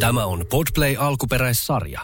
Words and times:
Tämä 0.00 0.24
on 0.24 0.46
Podplay 0.50 0.96
alkuperäissarja. 0.98 2.00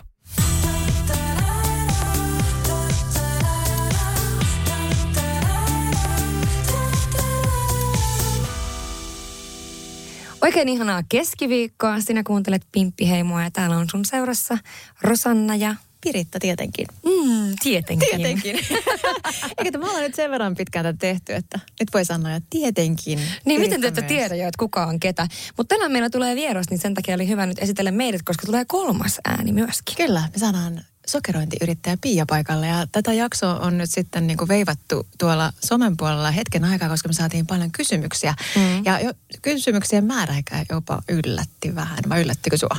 Oikein 10.42 10.68
ihanaa 10.68 11.02
keskiviikkoa. 11.08 12.00
Sinä 12.00 12.22
kuuntelet 12.22 12.62
Pimppiheimoa 12.72 13.42
ja 13.42 13.50
täällä 13.50 13.76
on 13.76 13.86
sun 13.90 14.04
seurassa 14.04 14.58
Rosanna 15.02 15.56
ja... 15.56 15.74
Piritta 16.00 16.38
tietenkin. 16.38 16.86
Mm, 17.26 17.54
tietenkin. 17.62 18.08
Tietenkin. 18.08 18.56
Eikä 19.58 19.78
me 19.78 19.84
ollaan 19.86 20.02
nyt 20.02 20.14
sen 20.14 20.30
verran 20.30 20.54
pitkään 20.54 20.84
tätä 20.84 20.98
tehty, 20.98 21.34
että 21.34 21.60
nyt 21.80 21.88
voi 21.94 22.04
sanoa 22.04 22.32
jo 22.32 22.40
tietenkin. 22.50 23.20
Niin, 23.44 23.60
miten 23.60 23.80
te 23.80 23.86
ette 23.86 24.02
tiedä 24.02 24.34
jo, 24.34 24.48
että 24.48 24.58
kuka 24.58 24.86
on 24.86 25.00
ketä. 25.00 25.28
Mutta 25.56 25.74
tänään 25.74 25.92
meillä 25.92 26.10
tulee 26.10 26.34
vieras, 26.34 26.66
niin 26.70 26.78
sen 26.78 26.94
takia 26.94 27.14
oli 27.14 27.28
hyvä 27.28 27.46
nyt 27.46 27.58
esitellä 27.58 27.90
meidät, 27.90 28.22
koska 28.22 28.46
tulee 28.46 28.64
kolmas 28.64 29.20
ääni 29.24 29.52
myöskin. 29.52 29.96
Kyllä, 29.96 30.20
me 30.20 30.38
saadaan 30.38 30.80
sokerointiyrittäjä 31.08 31.96
Pia 32.00 32.26
paikalle 32.26 32.66
ja 32.66 32.86
tätä 32.92 33.12
jaksoa 33.12 33.58
on 33.58 33.78
nyt 33.78 33.90
sitten 33.90 34.26
niin 34.26 34.36
kuin 34.36 34.48
veivattu 34.48 35.06
tuolla 35.18 35.52
somen 35.64 35.96
puolella 35.96 36.30
hetken 36.30 36.64
aikaa, 36.64 36.88
koska 36.88 37.08
me 37.08 37.12
saatiin 37.12 37.46
paljon 37.46 37.72
kysymyksiä. 37.72 38.34
Mm. 38.56 38.84
Ja 38.84 39.00
jo, 39.00 39.12
kysymyksien 39.42 40.04
määrä 40.04 40.36
ehkä 40.36 40.66
jopa 40.70 41.02
yllätti 41.08 41.74
vähän, 41.74 41.98
vai 42.08 42.22
yllättikö 42.22 42.56
sua? 42.56 42.76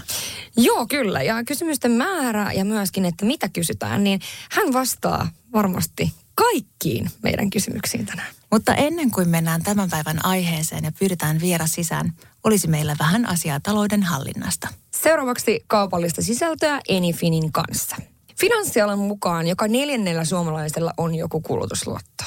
Joo, 0.58 0.88
kyllä. 0.88 1.22
Ja 1.22 1.44
kysymysten 1.44 1.92
määrä 1.92 2.52
ja 2.52 2.66
myöskin, 2.66 3.06
että 3.06 3.26
mitä 3.26 3.50
kysytään, 3.50 4.04
niin 4.04 4.20
hän 4.52 4.74
vastaa 4.74 5.30
varmasti 5.54 6.14
kaikkiin 6.36 7.12
meidän 7.24 7.50
kysymyksiin 7.50 8.06
tänään. 8.06 8.34
Mutta 8.52 8.76
ennen 8.76 9.12
kuin 9.12 9.30
mennään 9.30 9.64
tämän 9.64 9.90
päivän 9.90 10.26
aiheeseen 10.26 10.84
ja 10.84 10.92
pyydetään 11.00 11.42
vieras 11.42 11.72
sisään, 11.72 12.14
olisi 12.44 12.68
meillä 12.68 12.96
vähän 13.00 13.30
asiaa 13.30 13.60
talouden 13.60 14.04
hallinnasta. 14.04 14.68
Seuraavaksi 14.92 15.64
kaupallista 15.68 16.22
sisältöä 16.22 16.82
Enifinin 16.88 17.52
kanssa. 17.52 17.96
Finanssialan 18.40 19.00
mukaan 19.00 19.48
joka 19.48 19.68
neljännellä 19.68 20.26
suomalaisella 20.26 20.94
on 20.98 21.16
joku 21.16 21.42
kulutusluotto. 21.42 22.24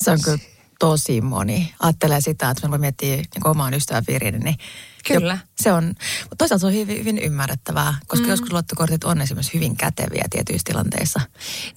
Se 0.00 0.10
on 0.10 0.18
kyllä 0.24 0.38
tosi 0.78 1.20
moni. 1.20 1.74
Ajattelee 1.80 2.20
sitä, 2.20 2.50
että 2.50 2.68
mä 2.68 2.78
miettii 2.78 3.16
niin 3.16 3.46
omaan 3.46 3.74
ystäväpiiriin, 3.74 4.40
niin 4.40 4.56
Kyllä. 5.06 5.32
jo- 5.32 5.48
se 5.56 5.72
on, 5.72 5.84
mutta 6.20 6.36
toisaalta 6.38 6.60
se 6.60 6.66
on 6.66 6.72
hyvin, 6.72 6.98
hyvin 6.98 7.18
ymmärrettävää, 7.18 7.94
koska 8.06 8.24
mm. 8.24 8.30
joskus 8.30 8.52
luottokortit 8.52 9.04
on 9.04 9.20
esimerkiksi 9.20 9.54
hyvin 9.54 9.76
käteviä 9.76 10.24
tietyissä 10.30 10.64
tilanteissa. 10.64 11.20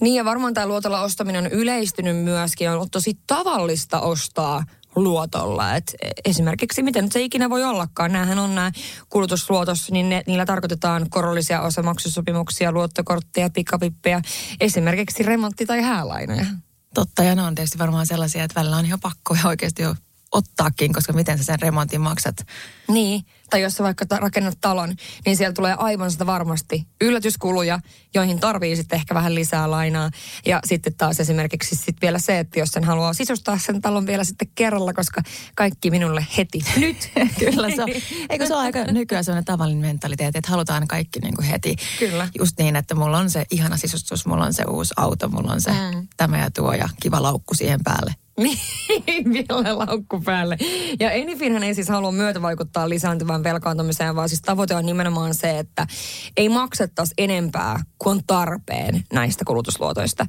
Niin 0.00 0.14
ja 0.14 0.24
varmaan 0.24 0.54
tämä 0.54 0.66
luotolla 0.66 1.00
ostaminen 1.02 1.44
on 1.44 1.50
yleistynyt 1.50 2.16
myöskin. 2.16 2.70
On 2.70 2.90
tosi 2.90 3.18
tavallista 3.26 4.00
ostaa 4.00 4.64
luotolla. 4.96 5.74
Et 5.74 5.94
esimerkiksi, 6.24 6.82
miten 6.82 7.04
nyt 7.04 7.12
se 7.12 7.20
ikinä 7.20 7.50
voi 7.50 7.64
ollakaan, 7.64 8.12
näähän 8.12 8.38
on 8.38 8.54
nämä 8.54 8.72
kulutusluotos, 9.08 9.90
niin 9.90 10.08
ne, 10.08 10.22
niillä 10.26 10.46
tarkoitetaan 10.46 11.06
korollisia 11.10 11.60
osamaksusopimuksia, 11.60 12.72
luottokortteja, 12.72 13.50
pikavippeja, 13.50 14.20
esimerkiksi 14.60 15.22
remontti- 15.22 15.66
tai 15.66 15.82
häälainoja. 15.82 16.46
Totta, 16.94 17.24
ja 17.24 17.34
ne 17.34 17.42
on 17.42 17.54
tietysti 17.54 17.78
varmaan 17.78 18.06
sellaisia, 18.06 18.44
että 18.44 18.60
välillä 18.60 18.76
on 18.76 18.86
ihan 18.86 19.00
pakko 19.00 19.34
ja 19.34 19.48
oikeasti 19.48 19.82
jo 19.82 19.94
ottaakin, 20.32 20.92
koska 20.92 21.12
miten 21.12 21.38
sä 21.38 21.44
sen 21.44 21.60
remontin 21.60 22.00
maksat. 22.00 22.36
Niin, 22.88 23.22
tai 23.50 23.62
jos 23.62 23.72
sä 23.74 23.84
vaikka 23.84 24.04
rakennat 24.18 24.58
talon, 24.60 24.94
niin 25.26 25.36
siellä 25.36 25.52
tulee 25.52 25.74
aivan 25.78 26.10
sitä 26.10 26.26
varmasti 26.26 26.86
yllätyskuluja, 27.00 27.78
joihin 28.14 28.40
tarvii 28.40 28.76
sitten 28.76 28.96
ehkä 28.96 29.14
vähän 29.14 29.34
lisää 29.34 29.70
lainaa. 29.70 30.10
Ja 30.46 30.60
sitten 30.64 30.94
taas 30.94 31.20
esimerkiksi 31.20 31.76
sit 31.76 31.96
vielä 32.02 32.18
se, 32.18 32.38
että 32.38 32.60
jos 32.60 32.68
sen 32.68 32.84
haluaa 32.84 33.12
sisustaa 33.12 33.58
sen 33.58 33.80
talon 33.80 34.06
vielä 34.06 34.24
sitten 34.24 34.48
kerralla, 34.54 34.92
koska 34.92 35.22
kaikki 35.54 35.90
minulle 35.90 36.26
heti 36.36 36.60
nyt. 36.76 37.10
Kyllä 37.38 37.70
se 37.76 37.82
on. 37.82 37.88
Eikö 38.30 38.46
se 38.46 38.54
ole 38.54 38.62
aika 38.62 38.84
nykyään 38.92 39.24
sellainen 39.24 39.44
tavallinen 39.44 39.80
mentaliteetti, 39.86 40.38
että 40.38 40.50
halutaan 40.50 40.88
kaikki 40.88 41.20
niin 41.20 41.36
kuin 41.36 41.46
heti. 41.48 41.76
Kyllä. 41.98 42.28
Just 42.38 42.58
niin, 42.58 42.76
että 42.76 42.94
mulla 42.94 43.18
on 43.18 43.30
se 43.30 43.44
ihana 43.50 43.76
sisustus, 43.76 44.26
mulla 44.26 44.44
on 44.44 44.54
se 44.54 44.64
uusi 44.64 44.94
auto, 44.96 45.28
mulla 45.28 45.52
on 45.52 45.60
se 45.60 45.70
Mm. 45.70 46.08
tämä 46.16 46.38
ja 46.38 46.50
tuo 46.50 46.72
ja 46.72 46.88
kiva 47.02 47.22
laukku 47.22 47.54
siihen 47.54 47.80
päälle. 47.84 48.14
Niin, 49.06 49.32
vielä 49.32 49.78
laukku 49.78 50.20
päälle. 50.20 50.58
Ja 51.00 51.10
Enifinhän 51.10 51.62
ei 51.62 51.74
siis 51.74 51.88
halua 51.88 52.12
myötävaikuttaa 52.12 52.88
lisääntyvään 52.88 53.44
velkaantumiseen, 53.44 54.16
vaan 54.16 54.28
siis 54.28 54.42
tavoite 54.42 54.74
on 54.74 54.86
nimenomaan 54.86 55.34
se, 55.34 55.58
että 55.58 55.86
ei 56.36 56.48
maksettaisi 56.48 57.14
enempää 57.18 57.82
kuin 57.98 58.08
on 58.08 58.20
tarpeen 58.26 59.04
näistä 59.12 59.44
kulutusluotoista. 59.44 60.26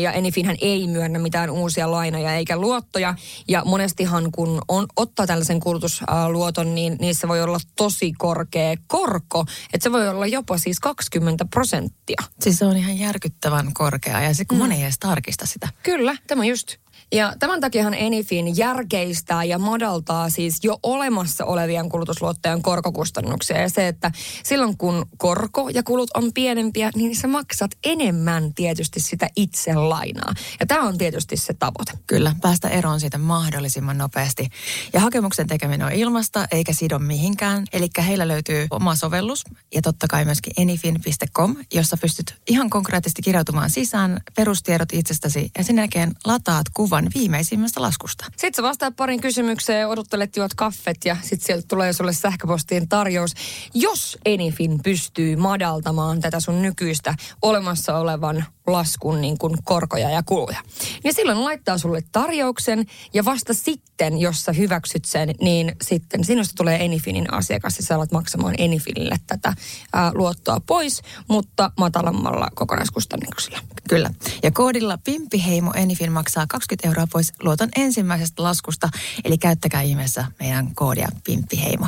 Ja 0.00 0.12
Enifinhän 0.12 0.56
ei 0.60 0.86
myönnä 0.86 1.18
mitään 1.18 1.50
uusia 1.50 1.90
lainoja 1.90 2.34
eikä 2.34 2.56
luottoja. 2.56 3.14
Ja 3.48 3.62
monestihan 3.64 4.32
kun 4.32 4.62
on, 4.68 4.86
ottaa 4.96 5.26
tällaisen 5.26 5.60
kulutusluoton, 5.60 6.74
niin 6.74 6.96
niissä 7.00 7.28
voi 7.28 7.42
olla 7.42 7.58
tosi 7.76 8.12
korkea 8.18 8.76
korko. 8.86 9.44
Että 9.72 9.84
se 9.84 9.92
voi 9.92 10.08
olla 10.08 10.26
jopa 10.26 10.58
siis 10.58 10.80
20 10.80 11.44
prosenttia. 11.44 12.22
Siis 12.40 12.58
se 12.58 12.64
on 12.64 12.76
ihan 12.76 12.98
järkyttävän 12.98 13.74
korkea 13.74 14.20
ja 14.20 14.34
se 14.34 14.44
kun 14.44 14.58
mm. 14.58 14.62
moni 14.62 14.74
ei 14.74 14.82
edes 14.82 14.98
tarkista 14.98 15.46
sitä. 15.46 15.68
Kyllä, 15.82 16.16
tämä 16.26 16.44
just. 16.44 16.85
Ja 17.12 17.32
tämän 17.38 17.60
takiahan 17.60 17.94
Enifin 17.94 18.56
järkeistää 18.56 19.44
ja 19.44 19.58
madaltaa 19.58 20.30
siis 20.30 20.58
jo 20.62 20.78
olemassa 20.82 21.44
olevien 21.44 21.88
kulutusluottojen 21.88 22.62
korkokustannuksia. 22.62 23.60
Ja 23.60 23.68
se, 23.68 23.88
että 23.88 24.10
silloin 24.44 24.76
kun 24.76 25.06
korko 25.18 25.68
ja 25.68 25.82
kulut 25.82 26.10
on 26.14 26.32
pienempiä, 26.34 26.90
niin 26.94 27.16
sä 27.16 27.28
maksat 27.28 27.70
enemmän 27.84 28.54
tietysti 28.54 29.00
sitä 29.00 29.28
itse 29.36 29.74
lainaa. 29.74 30.34
Ja 30.60 30.66
tämä 30.66 30.82
on 30.82 30.98
tietysti 30.98 31.36
se 31.36 31.54
tavoite. 31.54 31.92
Kyllä, 32.06 32.34
päästä 32.42 32.68
eroon 32.68 33.00
siitä 33.00 33.18
mahdollisimman 33.18 33.98
nopeasti. 33.98 34.48
Ja 34.92 35.00
hakemuksen 35.00 35.46
tekeminen 35.46 35.86
on 35.86 35.92
ilmasta 35.92 36.46
eikä 36.50 36.72
sido 36.72 36.98
mihinkään. 36.98 37.64
Eli 37.72 37.88
heillä 38.06 38.28
löytyy 38.28 38.66
oma 38.70 38.94
sovellus 38.94 39.44
ja 39.74 39.82
totta 39.82 40.08
kai 40.08 40.24
myöskin 40.24 40.52
enifin.com, 40.56 41.56
jossa 41.74 41.96
pystyt 41.96 42.34
ihan 42.46 42.70
konkreettisesti 42.70 43.22
kirjautumaan 43.22 43.70
sisään 43.70 44.20
perustiedot 44.36 44.92
itsestäsi 44.92 45.50
ja 45.58 45.64
sen 45.64 45.76
jälkeen 45.76 46.12
lataat 46.24 46.66
kuvan 46.74 46.95
viimeisimmästä 47.14 47.82
laskusta. 47.82 48.24
Sitten 48.24 48.54
sä 48.54 48.62
vastaat 48.62 48.96
parin 48.96 49.20
kysymykseen 49.20 49.88
odottelet 49.88 50.36
juot 50.36 50.54
kaffet 50.54 50.96
ja 51.04 51.16
sitten 51.22 51.46
sieltä 51.46 51.64
tulee 51.68 51.92
sulle 51.92 52.12
sähköpostiin 52.12 52.88
tarjous. 52.88 53.34
Jos 53.74 54.18
Enifin 54.24 54.80
pystyy 54.82 55.36
madaltamaan 55.36 56.20
tätä 56.20 56.40
sun 56.40 56.62
nykyistä 56.62 57.14
olemassa 57.42 57.98
olevan 57.98 58.44
laskun 58.66 59.20
niin 59.20 59.38
kuin 59.38 59.56
korkoja 59.64 60.10
ja 60.10 60.22
kuluja. 60.22 60.58
Ja 61.04 61.12
silloin 61.12 61.44
laittaa 61.44 61.78
sulle 61.78 62.02
tarjouksen 62.12 62.86
ja 63.14 63.24
vasta 63.24 63.54
sitten, 63.54 64.18
jos 64.18 64.44
sä 64.44 64.52
hyväksyt 64.52 65.04
sen, 65.04 65.34
niin 65.40 65.76
sitten 65.82 66.24
sinusta 66.24 66.54
tulee 66.56 66.84
Enifinin 66.84 67.34
asiakas 67.34 67.76
ja 67.76 67.82
sä 67.82 67.94
alat 67.94 68.12
maksamaan 68.12 68.54
Enifinille 68.58 69.16
tätä 69.26 69.52
ää, 69.92 70.10
luottoa 70.14 70.60
pois, 70.66 71.02
mutta 71.28 71.70
matalammalla 71.78 72.48
kokonaiskustannuksilla. 72.54 73.58
Kyllä. 73.88 74.10
Ja 74.42 74.50
koodilla 74.50 74.98
Pimppiheimo 75.04 75.72
Enifin 75.74 76.12
maksaa 76.12 76.46
20 76.48 76.88
euroa 76.88 77.06
pois 77.12 77.32
luoton 77.42 77.68
ensimmäisestä 77.76 78.42
laskusta. 78.42 78.88
Eli 79.24 79.38
käyttäkää 79.38 79.82
ihmeessä 79.82 80.24
meidän 80.40 80.74
koodia 80.74 81.08
Pimppiheimo. 81.24 81.86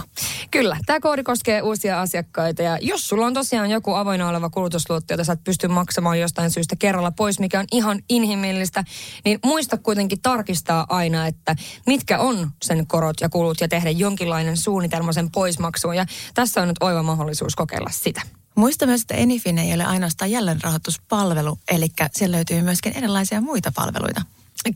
Kyllä, 0.51 0.77
tämä 0.87 1.01
koodi 1.01 1.23
koskee 1.23 1.63
uusia 1.63 2.01
asiakkaita 2.01 2.63
ja 2.63 2.79
jos 2.81 3.09
sulla 3.09 3.27
on 3.27 3.35
tosiaan 3.35 3.71
joku 3.71 3.95
avoinna 3.95 4.29
oleva 4.29 4.51
kulutusluotto, 4.51 5.13
jota 5.13 5.25
sä 5.25 5.33
et 5.33 5.45
pysty 5.45 5.69
maksamaan 5.69 6.21
jostain 6.21 6.51
syystä 6.51 6.68
kerralla 6.77 7.11
pois, 7.11 7.41
mikä 7.41 7.61
on 7.61 7.67
ihan 7.73 8.03
inhimillistä, 8.09 8.85
niin 9.25 9.39
muista 9.45 9.77
kuitenkin 9.77 10.21
tarkistaa 10.21 10.87
aina, 10.89 11.27
että 11.27 11.57
mitkä 11.87 12.19
on 12.19 12.51
sen 12.63 12.87
korot 12.87 13.21
ja 13.21 13.29
kulut 13.29 13.61
ja 13.61 13.69
tehdä 13.69 13.91
jonkinlainen 13.91 14.57
suunnitelma 14.57 15.13
sen 15.13 15.31
poismaksuun 15.31 15.97
ja 15.97 16.07
tässä 16.35 16.63
on 16.63 16.69
nyt 16.69 16.77
oiva 16.81 17.03
mahdollisuus 17.03 17.57
kokeilla 17.57 17.91
sitä. 17.93 18.23
Muista 18.55 18.87
myös, 18.87 19.01
että 19.01 19.15
Enifin 19.15 19.59
ei 19.59 19.75
ole 19.75 19.85
ainoastaan 19.85 20.31
jälleenrahoituspalvelu, 20.31 21.59
eli 21.71 21.89
siellä 22.13 22.37
löytyy 22.37 22.63
myöskin 22.63 22.97
erilaisia 22.97 23.41
muita 23.41 23.73
palveluita. 23.75 24.23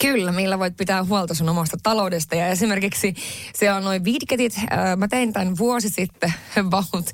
Kyllä, 0.01 0.33
millä 0.33 0.59
voit 0.59 0.77
pitää 0.77 1.05
huolta 1.05 1.35
sun 1.35 1.49
omasta 1.49 1.77
taloudesta. 1.83 2.35
Ja 2.35 2.47
esimerkiksi 2.47 3.15
siellä 3.55 3.77
on 3.77 3.85
noin 3.85 4.05
viidiketit. 4.05 4.55
Ää, 4.71 4.97
Mä 4.97 5.09
tein 5.09 5.33
tämän 5.33 5.59
vuosi 5.59 5.89
sitten, 5.89 6.35
about. 6.67 7.11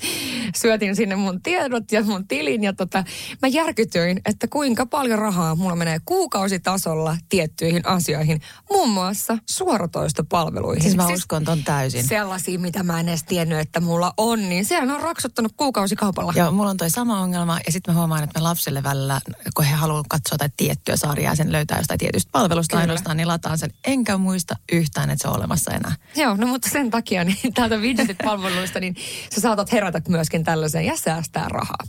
Syötin 0.57 0.97
sinne 0.97 1.17
mun 1.17 1.43
tiedot 1.43 1.93
ja 1.93 2.05
mun 2.05 2.29
tilin. 2.29 2.65
Ja 2.65 2.73
tota, 2.73 3.05
mä 3.43 3.49
järkytyin, 3.49 4.21
että 4.25 4.49
kuinka 4.49 4.87
paljon 4.87 5.19
rahaa 5.19 5.55
mulla 5.55 5.77
menee 5.77 5.99
kuukausitasolla 6.05 7.17
tiettyihin 7.29 7.87
asioihin. 7.87 8.41
Muun 8.71 8.91
muassa 8.91 9.39
suoratoistopalveluihin. 9.47 10.83
Siis 10.83 10.97
mä 10.97 11.07
uskon 11.07 11.45
ton 11.45 11.65
täysin. 11.65 12.09
Sellaisia, 12.09 12.59
mitä 12.59 12.83
mä 12.83 13.01
en 13.01 13.09
edes 13.09 13.25
tiennyt, 13.25 13.59
että 13.59 13.81
mulla 13.81 14.13
on. 14.17 14.49
Niin 14.49 14.65
sehän 14.65 14.91
on 14.91 15.01
raksuttanut 15.01 15.53
kuukausikaupalla. 15.57 16.33
Joo, 16.37 16.51
mulla 16.51 16.71
on 16.71 16.77
toi 16.77 16.91
sama 16.91 17.21
ongelma 17.21 17.59
ja 17.67 17.73
sitten 17.73 17.95
mä 17.95 17.99
huomaan, 17.99 18.25
että 18.25 18.41
mä 18.41 18.45
lapsille 18.45 18.83
välillä, 18.83 19.21
kun 19.57 19.65
he 19.65 19.75
haluavat 19.75 20.07
katsoa 20.09 20.35
jotain 20.35 20.53
tiettyä 20.57 20.97
sarjaa 20.97 21.33
ja 21.33 21.37
sen 21.37 21.53
löytää 21.53 21.79
jostain 21.79 21.99
tietystä 21.99 22.29
palvelusta 22.33 22.68
Kyllä. 22.69 22.81
ainoastaan, 22.81 23.17
niin 23.17 23.29
lataan 23.29 23.59
sen. 23.59 23.71
Enkä 23.87 24.19
muista 24.19 24.55
yhtään, 24.73 25.11
että 25.11 25.23
se 25.23 25.29
on 25.29 25.37
olemassa 25.37 25.71
enää. 25.71 25.93
Joo, 26.17 26.37
no 26.37 26.47
mutta 26.47 26.71
sen 26.71 26.91
takia 26.91 27.25
niin 27.25 27.55
täältä 27.55 27.77
Widgetit-palveluista, 27.77 28.81
niin 28.81 28.97
sä 29.35 29.41
saatat 29.41 29.73
herätä 29.73 30.03
myöskin 30.09 30.45
tällaiseen 30.45 30.87
ja 30.87 30.97
säästää 30.97 31.49
rahaa. 31.49 31.85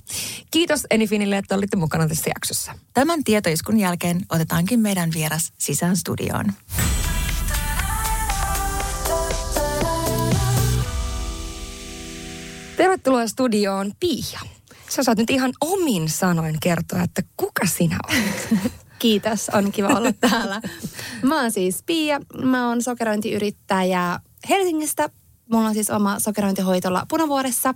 Kiitos 0.51 0.87
Enifinille, 0.91 1.37
että 1.37 1.55
olitte 1.55 1.77
mukana 1.77 2.07
tässä 2.07 2.29
jaksossa. 2.35 2.73
Tämän 2.93 3.23
tietoiskun 3.23 3.79
jälkeen 3.79 4.21
otetaankin 4.29 4.79
meidän 4.79 5.09
vieras 5.13 5.51
sisään 5.57 5.97
studioon. 5.97 6.45
Tervetuloa 12.77 13.27
studioon 13.27 13.91
Pia. 13.99 14.39
Sä 14.89 15.03
saat 15.03 15.17
nyt 15.17 15.29
ihan 15.29 15.51
omin 15.61 16.09
sanoin 16.09 16.57
kertoa, 16.59 17.01
että 17.01 17.21
kuka 17.37 17.65
sinä 17.65 17.97
olet. 18.09 18.49
Kiitos, 19.00 19.50
on 19.50 19.72
kiva 19.72 19.88
olla 19.88 20.13
täällä. 20.13 20.62
Mä 21.22 21.42
oon 21.42 21.51
siis 21.51 21.84
Pia, 21.86 22.19
mä 22.44 22.68
oon 22.68 22.84
sokerointiyrittäjä 22.84 24.19
Helsingistä. 24.50 25.10
Mulla 25.51 25.68
on 25.68 25.74
siis 25.74 25.90
oma 25.90 26.19
sokerointihoitola 26.19 27.06
Punavuoressa 27.10 27.74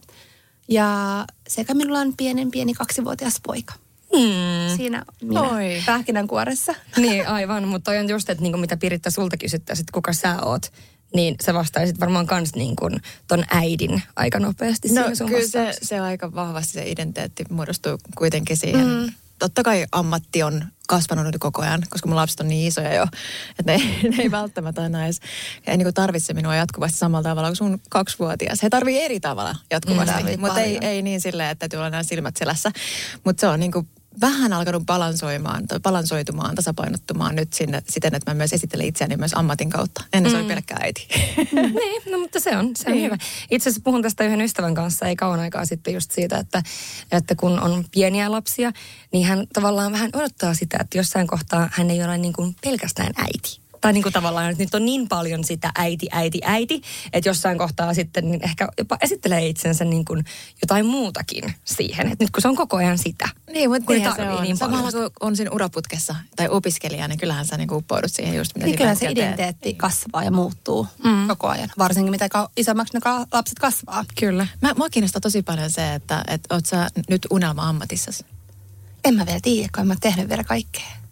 ja 0.68 1.26
sekä 1.48 1.74
minulla 1.74 2.00
on 2.00 2.14
pienen 2.18 2.52
pieni 2.52 2.74
kaksivuotias 2.74 3.40
poika. 3.44 3.74
Hmm. 4.18 4.78
Siinä 4.78 5.06
minä 5.22 5.42
Oi. 5.42 5.84
pähkinänkuoressa. 5.86 6.76
Niin, 6.98 7.28
aivan. 7.28 7.68
Mutta 7.68 7.92
toi 7.92 8.00
on 8.00 8.10
just, 8.10 8.30
että 8.30 8.42
niinku 8.42 8.58
mitä 8.58 8.78
Piritta 8.78 9.12
sulta 9.12 9.38
kysyttäisiin, 9.38 9.84
että 9.84 9.94
kuka 9.94 10.14
sä 10.14 10.42
oot, 10.42 10.72
niin 11.16 11.36
sä 11.42 11.54
vastaisit 11.54 12.00
varmaan 12.00 12.28
kans 12.28 12.56
niin 12.56 12.76
kuin 12.76 13.02
ton 13.28 13.44
äidin 13.50 14.02
aika 14.16 14.40
nopeasti 14.40 14.88
No 14.90 15.02
kyllä 15.28 15.48
se, 15.48 15.74
se 15.82 16.00
aika 16.00 16.36
vahvasti 16.36 16.74
se 16.74 16.90
identiteetti 16.90 17.46
muodostuu 17.50 17.98
kuitenkin 18.18 18.58
siihen. 18.58 18.88
Mm. 18.88 19.14
Totta 19.44 19.64
kai 19.64 19.86
ammatti 19.92 20.44
on 20.44 20.66
kasvanut 20.88 21.26
nyt 21.26 21.36
koko 21.40 21.62
ajan, 21.62 21.84
koska 21.90 22.10
mun 22.10 22.16
lapset 22.16 22.40
on 22.40 22.48
niin 22.48 22.68
isoja 22.68 22.94
jo, 22.94 23.04
että 23.60 23.72
ne, 23.72 23.78
ne 24.10 24.24
ei 24.24 24.32
välttämättä 24.32 24.82
aina 24.82 25.06
edes 25.06 25.20
ei 25.68 25.78
niin 25.78 25.94
tarvitse 25.94 26.34
minua 26.34 26.56
jatkuvasti 26.56 26.98
samalla 26.98 27.30
tavalla 27.30 27.50
kuin 27.50 27.56
sun 27.56 27.80
kaksivuotias. 27.90 28.64
He 28.64 28.70
tarvii 28.70 29.02
eri 29.02 29.20
tavalla 29.20 29.56
jatkuvasti, 29.72 30.24
Mm, 30.24 30.40
mutta 30.40 30.60
ei, 30.60 30.78
ei 30.82 31.02
niin 31.02 31.22
silleen, 31.22 31.50
että 31.50 31.60
täytyy 31.60 31.78
olla 31.78 31.90
nämä 31.90 32.04
silmät 32.04 32.38
selässä. 32.38 32.72
Mutta 33.24 33.42
se 33.42 33.48
on 33.48 33.60
niin 33.60 33.72
kuin 33.72 33.88
vähän 34.22 34.54
alkanut 34.54 34.86
balansoimaan, 34.86 35.68
tai 35.68 35.80
balansoitumaan, 35.80 36.56
tasapainottumaan 36.56 37.36
nyt 37.36 37.54
sinne 37.54 37.84
siten, 37.90 38.16
että 38.16 38.32
mä 38.32 38.36
myös 38.36 38.54
esittelen 38.54 38.88
itseäni 38.88 39.18
myös 39.18 39.34
ammatin 39.34 39.70
kautta. 39.70 40.04
Ennen 40.14 40.32
se 40.32 40.38
oli 40.38 40.48
pelkkä 40.48 40.76
äiti. 40.80 41.08
niin, 41.80 42.02
no 42.12 42.18
mutta 42.20 42.40
se 42.40 42.58
on, 42.58 42.72
se 42.76 42.84
on 42.88 42.94
Niin. 42.94 43.06
hyvä. 43.06 43.18
Itse 43.52 43.70
asiassa 43.70 43.84
puhun 43.84 44.02
tästä 44.02 44.24
yhden 44.24 44.42
ystävän 44.42 44.76
kanssa 44.76 45.06
ei 45.08 45.16
kauan 45.16 45.40
aikaa 45.40 45.66
sitten 45.66 45.94
just 45.94 46.12
siitä, 46.12 46.38
että, 46.38 46.64
että 47.12 47.36
kun 47.36 47.60
on 47.60 47.86
pieniä 47.92 48.32
lapsia, 48.32 48.72
niin 49.14 49.26
hän 49.28 49.48
tavallaan 49.54 49.92
vähän 49.92 50.10
odottaa 50.14 50.54
sitä, 50.54 50.78
että 50.82 50.98
jossain 50.98 51.28
kohtaa 51.28 51.70
hän 51.72 51.90
ei 51.92 52.04
ole 52.04 52.18
niin 52.18 52.34
kuin 52.34 52.56
pelkästään 52.64 53.14
äiti. 53.18 53.63
Tai 53.84 53.94
niin 53.94 54.04
kuin 54.04 54.14
tavallaan, 54.14 54.50
että 54.50 54.64
nyt 54.64 54.76
on 54.76 54.86
niin 54.86 55.08
paljon 55.08 55.44
sitä 55.44 55.72
äiti, 55.76 56.08
äiti, 56.12 56.40
äiti, 56.44 56.82
että 57.14 57.30
jossain 57.30 57.58
kohtaa 57.58 57.94
sitten 57.94 58.32
niin 58.32 58.44
ehkä 58.44 58.68
jopa 58.78 58.98
esittelee 59.02 59.48
itsensä 59.48 59.86
niin 59.86 60.06
kuin 60.06 60.26
jotain 60.62 60.86
muutakin 60.86 61.56
siihen. 61.66 62.12
Että 62.12 62.24
nyt 62.24 62.32
kun 62.32 62.42
se 62.42 62.48
on 62.48 62.56
koko 62.56 62.78
ajan 62.78 62.98
sitä. 62.98 63.30
Niin, 63.54 63.70
mutta 63.70 63.86
kun 63.86 63.96
niinhän 63.96 64.16
se 64.16 64.30
on. 64.30 64.44
niin 64.44 64.58
Samalla 64.58 64.92
kun 64.92 65.12
on 65.22 65.36
siinä 65.36 65.52
uraputkessa 65.52 66.16
tai 66.36 66.50
opiskelija, 66.50 67.08
niin 67.08 67.20
kyllähän 67.20 67.46
sä 67.46 67.58
niinku 67.58 67.76
uppoudut 67.76 68.12
siihen 68.12 68.36
just, 68.36 68.56
mitä 68.56 68.66
Niin 68.66 68.78
kyllä 68.78 68.96
se 68.96 69.06
hetkellä 69.06 69.16
teet. 69.16 69.40
identiteetti 69.40 69.74
kasvaa 69.74 70.24
ja 70.24 70.32
muuttuu 70.32 70.88
mm. 71.04 71.28
koko 71.28 71.48
ajan. 71.48 71.70
Varsinkin 71.78 72.12
mitä 72.12 72.30
isommaksi 72.58 72.94
ne 72.94 73.00
lapset 73.32 73.60
kasvaa. 73.60 74.06
Kyllä. 74.20 74.48
Mä, 74.62 74.74
mua 74.78 74.90
kiinnostaa 74.90 75.22
tosi 75.22 75.44
paljon 75.44 75.72
se, 75.72 75.94
että 75.94 76.24
et 76.28 76.42
oot 76.50 76.66
sä 76.66 76.88
nyt 77.10 77.28
unelma-ammatissasi. 77.30 78.26
En 79.06 79.16
mä 79.16 79.26
vielä 79.26 79.40
tiedä, 79.42 79.70
kun 79.76 79.82
en 79.82 79.88
mä 79.88 79.96
tehnyt 80.02 80.30
vielä 80.30 80.44
kaikkea. 80.44 81.03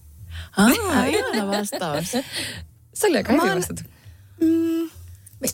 Ah, 0.57 0.71
ihana 1.09 1.47
vastaus. 1.47 2.11
Se 2.93 3.07
oli 3.07 3.17
aika 3.17 3.33
hyvin 3.33 3.55
vastattu. 3.55 3.83
Mm, 4.41 4.89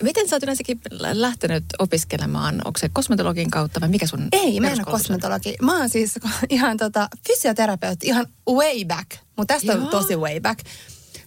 Miten 0.03 0.29
sä 0.29 0.35
oot 0.35 0.43
yleensäkin 0.43 0.81
lähtenyt 1.11 1.63
opiskelemaan? 1.79 2.55
Onko 2.65 2.79
se 2.79 2.89
kosmetologin 2.89 3.51
kautta 3.51 3.81
vai 3.81 3.89
mikä 3.89 4.07
sun 4.07 4.27
Ei, 4.31 4.59
mä 4.59 4.67
en 4.67 4.73
ole 4.73 4.83
kosmetologi. 4.83 5.55
Mä 5.61 5.77
oon 5.77 5.89
siis 5.89 6.19
ihan 6.49 6.77
tota, 6.77 7.07
fysioterapeutti, 7.27 8.07
ihan 8.07 8.27
way 8.49 8.85
back. 8.85 9.11
Mutta 9.37 9.53
tästä 9.53 9.73
Joo. 9.73 9.83
on 9.83 9.87
tosi 9.87 10.15
way 10.15 10.39
back. 10.39 10.59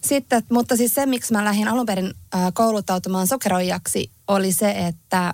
Sitten, 0.01 0.43
mutta 0.51 0.75
siis 0.75 0.93
se, 0.93 1.05
miksi 1.05 1.33
mä 1.33 1.45
lähdin 1.45 1.67
alun 1.67 1.85
perin 1.85 2.13
kouluttautumaan 2.53 3.27
sokeroijaksi, 3.27 4.11
oli 4.27 4.51
se, 4.51 4.71
että... 4.71 5.33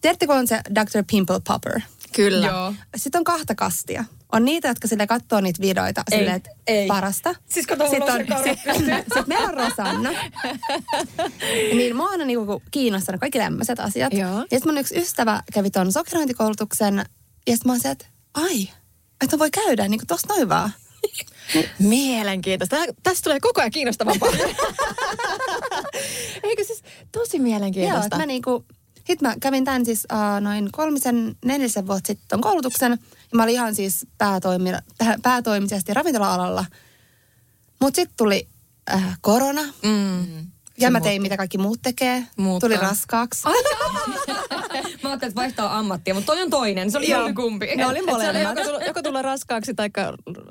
Tiedättekö 0.00 0.32
on 0.32 0.46
se 0.46 0.60
Dr. 0.74 1.04
Pimple 1.10 1.40
Popper? 1.46 1.80
Kyllä. 2.12 2.46
Joo. 2.46 2.74
Sitten 2.96 3.18
on 3.18 3.24
kahta 3.24 3.54
kastia. 3.54 4.04
On 4.32 4.44
niitä, 4.44 4.68
jotka 4.68 4.88
sille 4.88 5.06
katsoo 5.06 5.40
niitä 5.40 5.60
videoita 5.62 6.02
Ei, 6.12 6.18
silleen, 6.18 6.36
että 6.36 6.50
ei. 6.66 6.86
parasta. 6.86 7.34
Siis 7.48 7.66
kato, 7.66 7.84
mulla 7.84 8.04
on 8.04 8.44
se 8.44 8.58
Sitten 8.64 9.24
meillä 9.26 9.48
on 9.48 9.54
Rosanna. 9.54 10.10
niin 11.76 11.96
mua 11.96 12.04
on 12.06 12.10
aina 12.10 12.24
niinku 12.24 12.62
kiinnostanut 12.70 13.20
kaikki 13.20 13.38
tämmöiset 13.38 13.80
asiat. 13.80 14.12
Joo. 14.12 14.38
Ja 14.38 14.40
sitten 14.40 14.62
mun 14.66 14.78
yksi 14.78 14.98
ystävä 14.98 15.42
kävi 15.52 15.70
tuon 15.70 15.92
sokerointikoulutuksen. 15.92 16.94
Ja 17.46 17.56
sitten 17.56 17.68
mä 17.68 17.72
oon 17.72 17.80
se, 17.80 17.90
että 17.90 18.06
ai, 18.34 18.68
että 19.24 19.38
voi 19.38 19.50
käydä 19.50 19.88
niinku 19.88 20.06
tosta 20.08 20.34
noin 20.34 20.48
vaan. 20.48 20.70
Mielenkiintoista. 21.78 22.76
Tästä 23.02 23.24
tulee 23.24 23.40
koko 23.40 23.60
ajan 23.60 23.70
kiinnostavampaa. 23.70 24.30
Eikö 26.42 26.64
siis 26.64 26.82
tosi 27.12 27.36
Joo, 27.36 27.42
mielenkiintoista? 27.44 28.04
että 28.04 28.16
mä 28.16 28.26
niinku, 28.26 28.64
sit 29.06 29.22
mä 29.22 29.34
kävin 29.40 29.64
tämän 29.64 29.84
siis 29.84 30.06
uh, 30.12 30.40
noin 30.40 30.68
kolmisen, 30.72 31.36
neljäsen 31.44 31.86
vuotta 31.86 32.06
sitten 32.06 32.40
koulutuksen. 32.40 32.92
Ja 32.92 33.36
mä 33.36 33.42
olin 33.42 33.54
ihan 33.54 33.74
siis 33.74 34.06
päätoimi, 34.18 34.72
pää- 34.98 35.18
päätoimisesti 35.22 35.94
ravintola-alalla. 35.94 36.64
Mutta 37.80 37.96
sitten 37.96 38.16
tuli 38.16 38.48
äh, 38.94 39.18
korona. 39.20 39.62
Mm. 39.62 40.46
Ja 40.78 40.90
mä 40.90 41.00
tein, 41.00 41.22
mitä 41.22 41.36
kaikki 41.36 41.58
muut 41.58 41.82
tekee. 41.82 42.24
Muuttaa. 42.36 42.68
Tuli 42.68 42.80
raskaaksi. 42.80 43.42
Ai. 43.44 43.54
Mä 45.02 45.10
ajattelin, 45.10 45.30
että 45.30 45.40
vaihtaa 45.40 45.78
ammattia, 45.78 46.14
mutta 46.14 46.26
toi 46.26 46.42
on 46.42 46.50
toinen. 46.50 46.90
Se 46.90 46.98
oli 46.98 47.10
Joo. 47.10 47.20
jompi 47.20 47.34
kumpi. 47.34 47.76
Ne 47.76 47.86
oli 47.86 48.02
molemmat. 48.02 48.42
joko, 48.42 48.64
tulla, 48.64 48.84
joko 48.84 49.02
tulla 49.02 49.22
raskaaksi 49.32 49.74
tai 49.74 49.90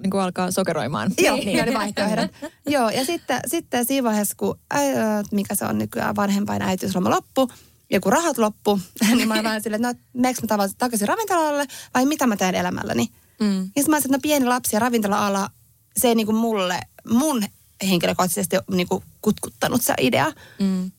niin 0.01 0.21
alkaa 0.21 0.51
sokeroimaan. 0.51 1.11
Joo, 1.17 1.35
niin. 1.35 1.57
ne 1.57 1.63
oli 1.63 1.73
vaihtoehdot. 1.73 2.31
Joo, 2.65 2.89
ja 2.89 3.05
sitten, 3.05 3.39
sitten 3.47 3.85
siinä 3.85 4.07
vaiheessa, 4.07 4.35
kun, 4.37 4.59
äi, 4.73 4.85
mikä 5.31 5.55
se 5.55 5.65
on 5.65 5.77
nykyään, 5.77 6.15
vanhempain 6.15 6.61
äitiysloma 6.61 7.09
loppu, 7.09 7.49
ja 7.93 7.99
kun 7.99 8.13
rahat 8.13 8.37
loppu, 8.37 8.79
niin 9.15 9.27
mä 9.27 9.33
olin 9.33 9.43
vähän 9.43 9.63
silleen, 9.63 9.85
että 9.85 10.01
no, 10.01 10.09
meneekö 10.13 10.41
mä 10.41 10.47
tavallaan 10.47 10.75
takaisin 10.77 11.07
ravintolalle 11.07 11.67
vai 11.93 12.05
mitä 12.05 12.27
mä 12.27 12.37
teen 12.37 12.55
elämälläni. 12.55 13.07
Mm. 13.39 13.57
Ja 13.57 13.63
sitten 13.63 13.89
mä 13.89 13.95
olisin, 13.95 14.07
että 14.15 14.17
no 14.17 14.21
pieni 14.21 14.45
lapsi 14.45 14.75
ja 14.75 14.79
ravintola-ala, 14.79 15.49
se 15.97 16.07
ei 16.07 16.15
niinku 16.15 16.33
mulle, 16.33 16.79
mun 17.09 17.43
henkilökohtaisesti 17.89 18.55
niinku 18.71 19.03
kutkuttanut 19.21 19.81
se 19.81 19.93
idea. 20.01 20.31
Mm. 20.59 20.91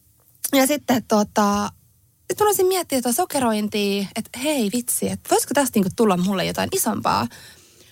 Ja 0.52 0.66
sitten 0.66 1.04
tota, 1.08 1.70
nyt 2.28 2.40
mä 2.40 2.46
olisin 2.46 2.66
miettiä 2.66 3.02
tuota 3.02 3.16
sokerointia, 3.16 4.06
että 4.16 4.38
hei 4.38 4.70
vitsi, 4.72 5.08
että 5.10 5.30
voisiko 5.30 5.54
tästä 5.54 5.78
niinku 5.78 5.90
tulla 5.96 6.16
mulle 6.16 6.44
jotain 6.44 6.68
isompaa. 6.72 7.28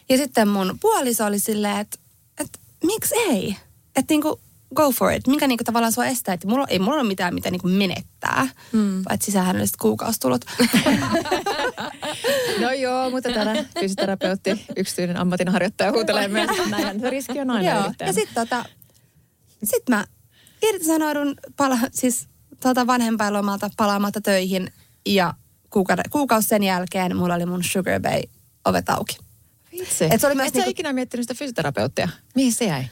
Ja 0.08 0.16
sitten 0.16 0.48
mun 0.48 0.78
puoliso 0.80 1.26
oli 1.26 1.38
silleen, 1.38 1.76
että, 1.76 1.98
että 2.40 2.58
miksi 2.84 3.14
ei? 3.14 3.56
Että 3.96 4.14
niinku 4.14 4.40
go 4.74 4.92
for 4.92 5.12
it. 5.12 5.26
Mikä 5.26 5.46
niinku 5.46 5.64
tavallaan 5.64 5.92
sua 5.92 6.06
estää, 6.06 6.34
että 6.34 6.48
mulla, 6.48 6.66
ei 6.68 6.78
mulla 6.78 6.94
ole 7.00 7.08
mitään, 7.08 7.34
mitä 7.34 7.50
niinku 7.50 7.68
menettää. 7.68 8.48
Mm. 8.72 9.02
Paitsi 9.02 9.26
sisähännölliset 9.26 9.76
kuukausitulot. 9.76 10.44
No 12.60 12.72
joo, 12.72 13.10
mutta 13.10 13.32
täällä 13.32 13.64
fysioterapeutti, 13.80 14.66
yksityinen 14.76 15.16
ammatinharjoittaja 15.16 15.92
huutelee 15.92 16.28
myös, 16.28 16.50
näinhän 16.70 17.00
se 17.00 17.10
riski 17.10 17.40
on 17.40 17.50
aina 17.50 17.70
Joo. 17.70 17.92
Ja 18.00 18.12
sitten 18.12 18.34
tota, 18.34 18.64
sit 19.64 19.88
mä 19.88 20.04
irtisanoudun 20.62 21.34
pala, 21.56 21.78
siis 21.92 22.28
tota 22.60 22.86
vanhempainlomalta 22.86 23.70
palaamatta 23.76 24.20
töihin 24.20 24.72
ja 25.06 25.34
kuukauden, 25.70 26.04
kuukausi 26.10 26.48
sen 26.48 26.62
jälkeen 26.62 27.16
mulla 27.16 27.34
oli 27.34 27.46
mun 27.46 27.64
Sugar 27.64 28.00
Bay 28.00 28.22
ovet 28.64 28.88
auki. 28.88 29.18
Vitsi. 29.72 30.04
Et 30.10 30.20
se 30.20 30.26
oli 30.26 30.34
myös 30.34 30.48
Et 30.48 30.54
sä 30.54 30.58
niinku- 30.58 30.70
ikinä 30.70 30.92
miettinyt 30.92 31.24
sitä 31.24 31.34
fysioterapeuttia? 31.38 32.08
Mihin 32.34 32.52
se 32.52 32.64
jäi? 32.64 32.84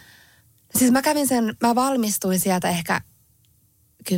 Siis 0.78 0.90
mä 0.90 1.02
kävin 1.02 1.28
sen, 1.28 1.56
mä 1.60 1.74
valmistuin 1.74 2.40
sieltä 2.40 2.68
ehkä 2.68 3.00
10-9 4.12 4.14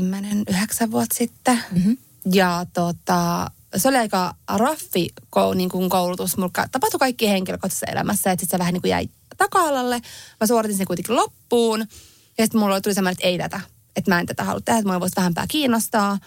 vuotta 0.91 1.17
sitten. 1.19 1.65
Mm-hmm. 1.73 1.97
Ja 2.33 2.67
tota, 2.73 3.51
se 3.77 3.89
oli 3.89 3.97
aika 3.97 4.35
raffi 4.49 5.09
niin 5.55 5.69
kuin 5.69 5.89
koulutus. 5.89 6.37
Mulla 6.37 6.69
tapahtui 6.73 6.99
kaikki 6.99 7.29
henkilökohtaisessa 7.29 7.87
elämässä. 7.87 8.33
Että 8.33 8.41
sitten 8.41 8.57
se 8.57 8.59
vähän 8.59 8.75
niin 8.75 8.83
kuin 8.83 8.91
jäi 8.91 9.09
taka-alalle. 9.37 10.01
Mä 10.41 10.47
suoritin 10.47 10.77
sen 10.77 10.87
kuitenkin 10.87 11.17
loppuun. 11.17 11.81
Ja 12.39 12.45
sitten 12.45 12.61
mulla 12.61 12.81
tuli 12.81 12.95
semmoinen, 12.95 13.13
että 13.13 13.29
ei 13.29 13.39
tätä. 13.39 13.61
Että 13.97 14.11
mä 14.11 14.21
en 14.21 14.27
tätä 14.27 14.45
halua 14.45 14.61
tehdä, 14.61 14.79
että 14.79 14.89
mua 14.89 15.01
voisi 15.01 15.17
vähempää 15.17 15.47
kiinnostaa. 15.49 16.19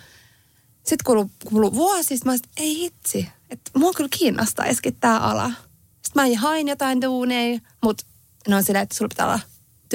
Sitten 0.78 1.06
kului, 1.06 1.26
kului 1.46 1.74
vuosi, 1.74 2.04
sit 2.04 2.26
mä 2.26 2.34
että 2.34 2.50
ei 2.58 2.80
hitsi. 2.80 3.30
Että 3.50 3.72
mua 3.78 3.94
kyllä 3.94 4.10
kiinnostaa 4.20 4.66
eskin 4.66 4.96
tää 4.96 5.20
ala. 5.20 5.52
Sitten 6.06 6.32
mä 6.32 6.40
hain 6.40 6.68
jotain 6.68 7.02
duuneja, 7.02 7.60
mutta 7.84 8.06
ne 8.48 8.56
on 8.56 8.64
silleen, 8.64 8.84
että 8.84 8.96
sulla 8.96 9.10
pitää 9.10 9.26
olla 9.26 9.40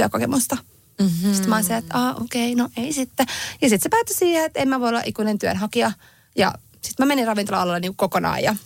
työkokemusta. 0.00 0.56
Mm-hmm. 1.00 1.32
Sitten 1.32 1.50
mä 1.50 1.56
olisin, 1.56 1.76
että 1.76 1.94
ah, 1.94 2.22
okei, 2.22 2.52
okay, 2.52 2.64
no 2.64 2.70
ei 2.76 2.92
sitten. 2.92 3.26
Ja 3.60 3.68
sitten 3.68 3.82
se 3.82 3.88
päättyi 3.88 4.16
siihen, 4.16 4.44
että 4.44 4.60
en 4.60 4.68
mä 4.68 4.80
voi 4.80 4.88
olla 4.88 5.02
ikuinen 5.04 5.38
työnhakija. 5.38 5.92
Ja 6.36 6.54
sitten 6.82 7.06
mä 7.06 7.08
menin 7.08 7.26
ravintola-alalle 7.26 7.80
niin 7.80 7.96
kokonaan 7.96 8.42
ja 8.42 8.56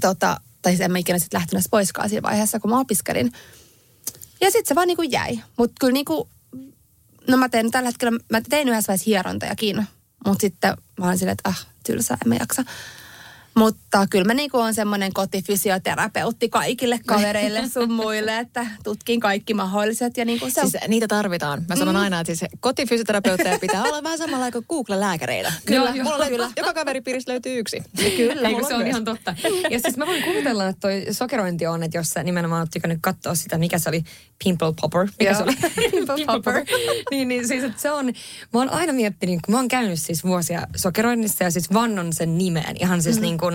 tota, 0.00 0.40
tai 0.62 0.72
siis 0.72 0.80
en 0.80 0.92
mä 0.92 0.98
ikinä 0.98 1.18
sitten 1.18 1.40
lähtenyt 1.40 1.64
poiskaan 1.70 2.08
siinä 2.08 2.22
vaiheessa, 2.22 2.60
kun 2.60 2.70
mä 2.70 2.80
opiskelin. 2.80 3.32
Ja 4.40 4.50
sitten 4.50 4.66
se 4.68 4.74
vaan 4.74 4.86
niinku 4.86 5.02
jäi. 5.02 5.40
Mutta 5.56 5.74
kyllä 5.80 5.92
niinku, 5.92 6.28
no 7.28 7.36
mä 7.36 7.48
teen 7.48 7.70
tällä 7.70 7.88
hetkellä, 7.88 8.18
mä 8.30 8.40
tein 8.40 8.68
yhdessä 8.68 8.88
vaiheessa 8.88 9.10
hierontajakin. 9.10 9.86
Mutta 10.26 10.40
sitten 10.40 10.76
mä 10.98 11.06
olin 11.06 11.18
silleen, 11.18 11.36
että 11.38 11.48
ah, 11.48 11.66
tylsää, 11.86 12.18
en 12.24 12.28
mä 12.28 12.34
jaksa. 12.34 12.64
Mutta 13.54 14.06
kyllä 14.10 14.24
mä 14.24 14.34
niinku 14.34 14.58
on 14.58 14.74
semmoinen 14.74 15.12
kotifysioterapeutti 15.12 16.48
kaikille 16.48 17.00
kavereille 17.06 17.68
sun 17.68 17.92
muille, 18.02 18.38
että 18.38 18.66
tutkin 18.84 19.20
kaikki 19.20 19.54
mahdolliset. 19.54 20.16
Ja 20.16 20.24
niinku 20.24 20.50
se 20.50 20.60
on... 20.60 20.70
Siis 20.70 20.82
niitä 20.88 21.08
tarvitaan. 21.08 21.64
Mä 21.68 21.76
sanon 21.76 21.94
mm. 21.94 22.00
aina, 22.00 22.20
että 22.20 22.34
siis 22.34 22.50
kotifysioterapeutteja 22.60 23.58
pitää 23.58 23.82
olla 23.84 24.02
vähän 24.02 24.18
samalla 24.18 24.50
kuin 24.50 24.64
Google-lääkäreitä. 24.68 25.52
Kyllä, 25.66 25.92
Mulla 26.02 26.16
joo, 26.18 26.28
kyllä. 26.28 26.50
Joka 26.56 26.74
kaveripiirissä 26.74 27.32
löytyy 27.32 27.58
yksi. 27.58 27.82
Kyllä, 28.16 28.48
Eikö 28.48 28.66
se 28.68 28.74
on 28.74 28.80
myös. 28.80 28.88
ihan 28.90 29.04
totta. 29.04 29.34
Ja 29.70 29.80
siis 29.80 29.96
mä 29.96 30.06
voin 30.06 30.22
kuvitella, 30.22 30.66
että 30.66 30.80
toi 30.80 31.06
sokerointi 31.10 31.66
on, 31.66 31.82
että 31.82 31.98
jos 31.98 32.10
sä 32.10 32.22
nimenomaan 32.22 32.60
oot 32.60 32.70
tykännyt 32.70 32.98
katsoa 33.02 33.34
sitä, 33.34 33.58
mikä 33.58 33.78
se 33.78 33.88
oli, 33.88 34.04
pimple 34.44 34.72
popper. 34.80 35.08
Mikä 35.18 35.30
Joo. 35.30 35.34
se 35.34 35.42
oli? 35.42 35.56
Pimple 35.90 36.24
popper. 36.26 36.64
niin, 37.10 37.28
niin 37.28 37.48
siis, 37.48 37.64
että 37.64 37.82
se 37.82 37.90
on, 37.90 38.06
mä 38.06 38.60
oon 38.60 38.70
aina 38.70 38.92
miettinyt, 38.92 39.40
kun 39.46 39.54
mä 39.54 39.58
oon 39.58 39.68
käynyt 39.68 40.00
siis 40.00 40.24
vuosia 40.24 40.66
sokeroinnissa 40.76 41.44
ja 41.44 41.50
siis 41.50 41.72
vannon 41.72 42.12
sen 42.12 42.38
nimeen. 42.38 42.76
Ihan 42.80 43.02
siis 43.02 43.16
mm. 43.16 43.22
niin 43.22 43.38
kuin, 43.38 43.49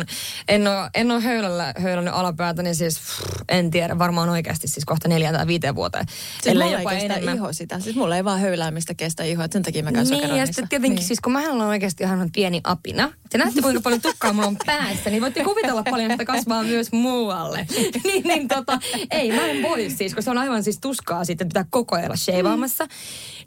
en 0.48 0.68
oo, 0.68 0.90
en 0.94 1.12
oo 1.12 1.20
höylällä 1.20 1.74
höylännyt 1.78 2.14
alapäätä, 2.14 2.64
niin 2.64 2.75
siis 2.75 3.00
pff, 3.00 3.42
en 3.50 3.72
tiedä, 3.72 4.00
varmaan 4.00 4.30
oikeasti 4.30 4.68
siis 4.68 4.86
kohta 4.86 5.08
neljä 5.08 5.34
tai 5.34 5.48
viiteen 5.48 5.75
vuoteen. 5.75 6.06
Siis 6.44 6.56
mulla 6.58 6.80
ei 6.80 6.86
kestä 7.00 7.32
iho 7.32 7.54
sitä. 7.54 7.80
Siis 7.80 7.96
mulla 7.96 8.16
ei 8.16 8.24
vaan 8.24 8.40
höyläämistä 8.40 8.94
kestä 8.94 9.24
iho, 9.24 9.44
että 9.44 9.56
sen 9.56 9.64
takia 9.64 9.84
mä 9.84 9.92
käyn 9.92 10.08
Niin, 10.08 10.36
ja 10.36 10.46
sitten 10.46 10.70
tietenkin 10.70 10.96
niin. 10.96 11.08
siis 11.08 11.20
kun 11.20 11.34
mä 11.34 11.40
on 11.40 11.62
oikeasti 11.62 12.04
ihan 12.04 12.30
pieni 12.34 12.62
apina. 12.64 13.12
Te 13.30 13.38
näette 13.38 13.62
kuinka 13.62 13.82
paljon 13.82 14.02
tukkaa 14.02 14.34
mulla 14.34 14.48
on 14.48 14.58
päässä, 14.66 15.10
niin 15.10 15.22
voitte 15.22 15.44
kuvitella 15.44 15.84
paljon, 15.84 16.12
että 16.12 16.25
kasvaa 16.25 16.64
myös 16.64 16.92
muualle. 16.92 17.68
niin, 18.04 18.24
niin 18.24 18.48
tota, 18.48 18.80
ei 19.12 19.32
mä 19.32 19.48
en 19.48 19.64
voi 19.64 19.90
siis, 19.90 20.14
kun 20.14 20.24
se 20.24 20.32
on 20.32 20.38
aivan 20.38 20.64
siis 20.64 20.80
tuskaa 20.80 21.25
sitten 21.25 21.48
pitää 21.48 21.66
koko 21.70 21.96
ajan 21.96 22.06
olla 22.06 22.16
sheivaamassa. 22.16 22.88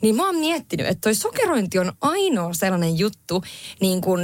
Niin 0.02 0.16
mä 0.16 0.26
oon 0.26 0.36
miettinyt, 0.36 0.86
että 0.86 1.00
toi 1.00 1.14
sokerointi 1.14 1.78
on 1.78 1.92
ainoa 2.00 2.52
sellainen 2.52 2.98
juttu, 2.98 3.42
niin 3.80 4.00
kun 4.00 4.20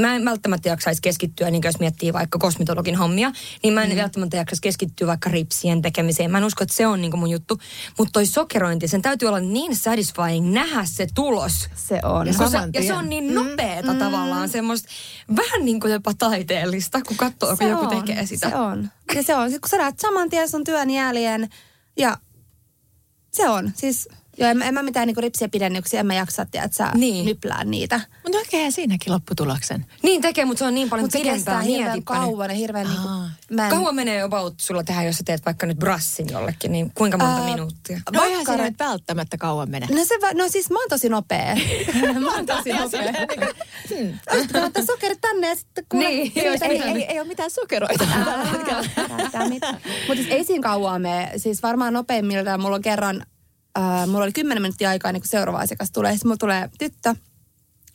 mä 0.00 0.16
en 0.16 0.24
välttämättä 0.24 0.68
jaksaisi 0.68 1.02
keskittyä, 1.02 1.50
niin 1.50 1.62
jos 1.64 1.78
miettii 1.78 2.12
vaikka 2.12 2.38
kosmetologin 2.38 2.96
hommia, 2.96 3.32
niin 3.62 3.74
mä 3.74 3.82
en 3.82 3.90
mm. 3.90 3.96
välttämättä 3.96 4.36
jaksaisi 4.36 4.62
keskittyä 4.62 5.06
vaikka 5.06 5.30
ripsien 5.30 5.82
tekemiseen. 5.82 6.30
Mä 6.30 6.38
en 6.38 6.44
usko, 6.44 6.62
että 6.62 6.74
se 6.74 6.86
on 6.86 7.00
niin 7.00 7.18
mun 7.18 7.30
juttu. 7.30 7.58
Mutta 7.98 8.12
toi 8.12 8.26
sokerointi, 8.26 8.88
sen 8.88 9.02
täytyy 9.02 9.28
olla 9.28 9.40
niin 9.40 9.76
satisfying 9.76 10.52
nähdä 10.52 10.84
se 10.84 11.06
tulos. 11.14 11.68
Se 11.74 12.00
on. 12.02 12.26
Ja, 12.26 12.32
se, 12.32 12.58
ja 12.74 12.82
se 12.82 12.94
on 12.94 13.08
niin 13.08 13.34
nopeeta 13.34 13.92
mm, 13.92 13.98
tavallaan, 13.98 14.48
semmoista 14.48 14.88
vähän 15.36 15.64
niin 15.64 15.80
kuin 15.80 15.92
jopa 15.92 16.12
taiteellista, 16.18 17.00
kun 17.02 17.16
katsoo, 17.16 17.56
kun 17.56 17.68
joku 17.68 17.84
on, 17.84 17.88
tekee 17.88 18.26
sitä. 18.26 18.48
Se 18.50 18.56
on. 18.56 18.90
Ja 19.14 19.22
se 19.22 19.36
on. 19.36 19.50
Sit 19.50 19.60
kun 19.60 19.68
sä 19.68 19.76
näet 19.76 19.98
saman 19.98 20.30
tien 20.30 20.48
sun 20.48 20.64
työn 20.64 20.90
jäljen 20.90 21.48
ja 21.96 22.16
se 23.32 23.48
on. 23.48 23.72
Siis 23.74 24.08
joo, 24.38 24.48
en, 24.50 24.62
en 24.62 24.74
mä 24.74 24.82
mitään 24.82 25.06
niinku 25.06 25.20
ripsiä 25.20 25.48
pidennyksiä, 25.48 26.00
en 26.00 26.06
mä 26.06 26.14
jaksa, 26.14 26.42
että 26.42 26.68
sä 26.72 26.84
Niin. 26.94 27.00
niin. 27.14 27.24
nyplää 27.24 27.64
niitä. 27.64 28.00
Mutta 28.22 28.38
näkee 28.38 28.70
siinäkin 28.70 29.12
lopputuloksen. 29.12 29.86
Niin 30.02 30.20
tekee, 30.22 30.44
mutta 30.44 30.58
se 30.58 30.64
on 30.64 30.74
niin 30.74 30.90
paljon 30.90 31.04
Mutta 31.04 31.18
se 31.18 31.24
kestää 31.24 31.60
pidempää. 31.60 31.76
hirveän 31.78 32.04
kauan 32.04 32.50
ja 32.50 32.56
hirveän 32.56 32.86
niinku, 32.86 33.08
Aa. 33.08 33.30
mä 33.50 33.64
en, 33.64 33.70
Kauan 33.70 33.94
menee 33.94 34.22
about 34.22 34.54
sulla 34.60 34.84
tehdä, 34.84 35.02
jos 35.02 35.16
sä 35.16 35.22
teet 35.24 35.44
vaikka 35.46 35.66
nyt 35.66 35.78
brassin 35.78 36.26
jollekin, 36.32 36.72
niin 36.72 36.92
kuinka 36.94 37.18
monta 37.18 37.40
Ää, 37.40 37.44
minuuttia? 37.50 38.00
No 38.12 38.22
eihän 38.24 38.40
Vakkara- 38.46 38.56
se 38.56 38.62
nyt 38.62 38.78
välttämättä 38.78 39.36
kauan 39.38 39.70
mene. 39.70 39.86
No, 39.90 40.04
se, 40.04 40.14
va- 40.22 40.32
no 40.42 40.48
siis 40.48 40.70
mä 40.70 40.78
oon 40.78 40.88
tosi 40.88 41.08
nopea. 41.08 41.56
mä 42.20 42.34
oon 42.34 42.46
tosi 42.46 42.72
nopea. 42.72 43.12
Otetaan 44.32 44.64
ottaa 44.64 44.84
sokerit 44.84 45.20
tänne 45.20 45.48
ja 45.48 45.54
sitten 45.56 45.84
kuule. 45.88 46.08
Niin, 46.08 46.32
ei, 46.36 46.48
ei, 46.62 46.82
ei, 46.82 47.04
ei 47.04 47.20
ole 47.20 47.28
mitään 47.28 47.50
sokeroita. 47.50 48.04
Mutta 50.08 50.14
siis 50.14 50.28
ei 50.30 50.44
siinä 50.44 50.62
kauan 50.62 51.02
mene. 51.02 51.32
Siis 51.36 51.62
varmaan 51.62 51.92
nopeimmiltaan 51.92 52.60
mulla 52.60 52.76
on 52.76 52.82
kerran, 52.82 53.26
äh, 53.78 54.06
mulla 54.06 54.24
oli 54.24 54.32
10 54.32 54.62
minuuttia 54.62 54.90
aikaa 54.90 55.08
ennen 55.08 55.20
kuin 55.20 55.28
seuraava 55.28 55.58
asiakas 55.58 55.90
tulee. 55.90 56.12
Sitten 56.12 56.28
mulla 56.28 56.36
tulee 56.36 56.70
tyttö, 56.78 57.14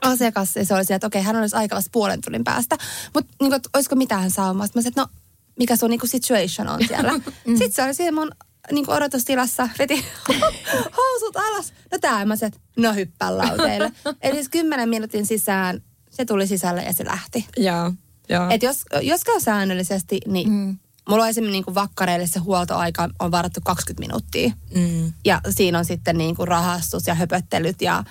asiakas, 0.02 0.56
ja 0.56 0.66
se 0.66 0.74
oli 0.74 0.86
sieltä, 0.86 0.96
että 0.96 1.08
okei, 1.08 1.22
hän 1.22 1.36
olisi 1.36 1.56
aika 1.56 1.76
vasta 1.76 1.90
puolen 1.94 2.22
tunnin 2.22 2.44
päästä. 2.44 2.78
Mutta 3.14 3.34
niin 3.42 3.52
kuin, 3.52 3.62
olisiko 3.74 3.96
mitään 3.96 4.32
saumaa? 4.32 4.68
Sitten 4.68 4.80
mä 4.80 4.84
sanoin, 4.84 4.92
että 4.92 5.02
no, 5.02 5.22
mikä 5.60 5.76
sun 5.76 5.90
niin 5.90 6.00
situation 6.06 6.68
on 6.68 6.80
siellä? 6.88 7.12
Sitten 7.58 7.72
se 7.72 7.84
oli 7.84 7.94
siellä 7.94 8.20
mun 8.20 8.32
niin 8.72 8.90
odotustilassa, 8.90 9.70
veti 9.80 10.06
housut 10.98 11.36
alas. 11.36 11.74
No 11.92 11.98
tää 12.02 12.26
mä 12.26 12.34
että 12.34 12.60
no 12.78 12.94
hyppää 12.94 13.38
lauteille. 13.38 13.92
Eli 14.22 14.36
siis 14.36 14.50
10 14.50 14.90
minuutin 14.90 15.26
sisään 15.26 15.82
se 16.10 16.26
tuli 16.26 16.48
sisälle 16.48 16.84
ja 16.84 16.94
se 16.94 17.06
lähti. 17.06 17.48
Joo, 17.58 17.94
joo. 18.30 18.50
Et 18.50 18.64
jos, 18.64 18.84
jos 19.02 19.24
käy 19.24 19.40
säännöllisesti, 19.40 20.20
niin 20.28 20.50
mm. 20.50 20.78
Mulla 21.10 21.24
on 21.24 21.30
esimerkiksi 21.30 21.62
niin 21.62 21.76
vakkareille 21.76 22.28
se 22.28 22.40
huoltoaika 22.40 23.10
on 23.20 23.32
varattu 23.32 23.60
20 23.64 24.00
minuuttia. 24.00 24.52
Mm. 24.76 25.14
Ja 25.26 25.42
siinä 25.50 25.80
on 25.80 25.86
sitten 25.86 26.18
niin 26.18 26.36
kuin 26.36 26.48
rahastus 26.48 27.08
ja 27.08 27.16
höpöttelyt 27.16 27.82
ja 27.82 28.04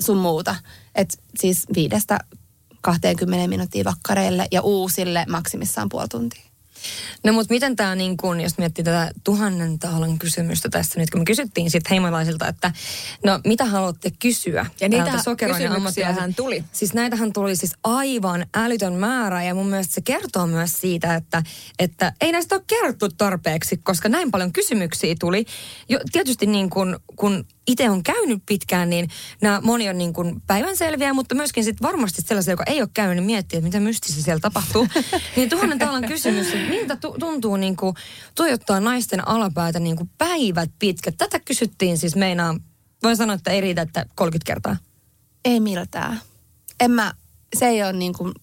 sun 0.00 0.18
muuta. 0.18 0.56
Et 0.94 1.22
siis 1.38 1.66
viidestä 1.74 2.18
20 2.80 3.48
minuuttia 3.48 3.84
vakkareille 3.84 4.46
ja 4.50 4.62
uusille 4.62 5.26
maksimissaan 5.28 5.88
puoli 5.88 6.08
tuntia. 6.08 6.49
No 7.24 7.32
mutta 7.32 7.54
miten 7.54 7.76
tämä, 7.76 7.94
niin 7.94 8.16
kun, 8.16 8.40
jos 8.40 8.58
miettii 8.58 8.84
tätä 8.84 9.10
tuhannen 9.24 9.78
taalan 9.78 10.18
kysymystä 10.18 10.68
tässä 10.68 11.00
nyt, 11.00 11.10
kun 11.10 11.20
me 11.20 11.24
kysyttiin 11.24 11.70
sitten 11.70 11.90
heimolaisilta, 11.90 12.48
että 12.48 12.72
no 13.24 13.40
mitä 13.44 13.64
haluatte 13.64 14.10
kysyä? 14.18 14.66
Ja 14.80 14.88
niitä 14.88 15.12
kysymyksiähän 15.36 16.34
tuli. 16.34 16.64
Siis 16.72 16.94
näitähän 16.94 17.32
tuli 17.32 17.56
siis 17.56 17.72
aivan 17.84 18.46
älytön 18.54 18.94
määrä 18.94 19.42
ja 19.42 19.54
mun 19.54 19.66
mielestä 19.66 19.94
se 19.94 20.00
kertoo 20.00 20.46
myös 20.46 20.80
siitä, 20.80 21.14
että, 21.14 21.42
että 21.78 22.12
ei 22.20 22.32
näistä 22.32 22.54
ole 22.54 22.64
kerrottu 22.66 23.08
tarpeeksi, 23.08 23.76
koska 23.76 24.08
näin 24.08 24.30
paljon 24.30 24.52
kysymyksiä 24.52 25.14
tuli. 25.20 25.44
Jo, 25.88 25.98
tietysti 26.12 26.46
niin 26.46 26.70
kun, 26.70 27.00
kun 27.16 27.44
itse 27.70 27.90
on 27.90 28.02
käynyt 28.02 28.42
pitkään, 28.46 28.90
niin 28.90 29.08
nämä 29.40 29.60
moni 29.60 29.88
on 29.88 29.98
niin 29.98 30.12
kuin 30.12 30.42
päivänselviä, 30.46 31.14
mutta 31.14 31.34
myöskin 31.34 31.64
sit 31.64 31.82
varmasti 31.82 32.22
sellaisia, 32.22 32.52
joka 32.52 32.64
ei 32.66 32.80
ole 32.80 32.88
käynyt, 32.94 33.16
niin 33.16 33.26
miettii, 33.26 33.56
että 33.56 33.66
mitä 33.66 33.80
mystistä 33.80 34.22
siellä 34.22 34.40
tapahtuu. 34.40 34.86
niin 35.36 35.50
tuhannen 35.50 35.78
taalan 35.78 36.06
kysymys, 36.06 36.46
että 36.46 36.68
miltä 36.70 36.96
tu- 36.96 37.16
tuntuu 37.20 37.56
niin 37.56 37.76
kuin 37.76 37.96
tuijottaa 38.34 38.80
naisten 38.80 39.28
alapäätä 39.28 39.80
niin 39.80 39.96
kuin 39.96 40.10
päivät 40.18 40.70
pitkät. 40.78 41.14
Tätä 41.18 41.40
kysyttiin 41.40 41.98
siis 41.98 42.16
meinaa, 42.16 42.56
voin 43.02 43.16
sanoa, 43.16 43.34
että 43.34 43.50
ei 43.50 43.60
riitä, 43.60 43.82
että 43.82 44.06
30 44.14 44.46
kertaa. 44.46 44.76
Ei 45.44 45.60
miltään. 45.60 46.20
En 46.80 46.90
mä, 46.90 47.14
se 47.56 47.66
ei 47.66 47.82
ole 47.82 47.92
niin 47.92 48.12
kuin, 48.12 48.34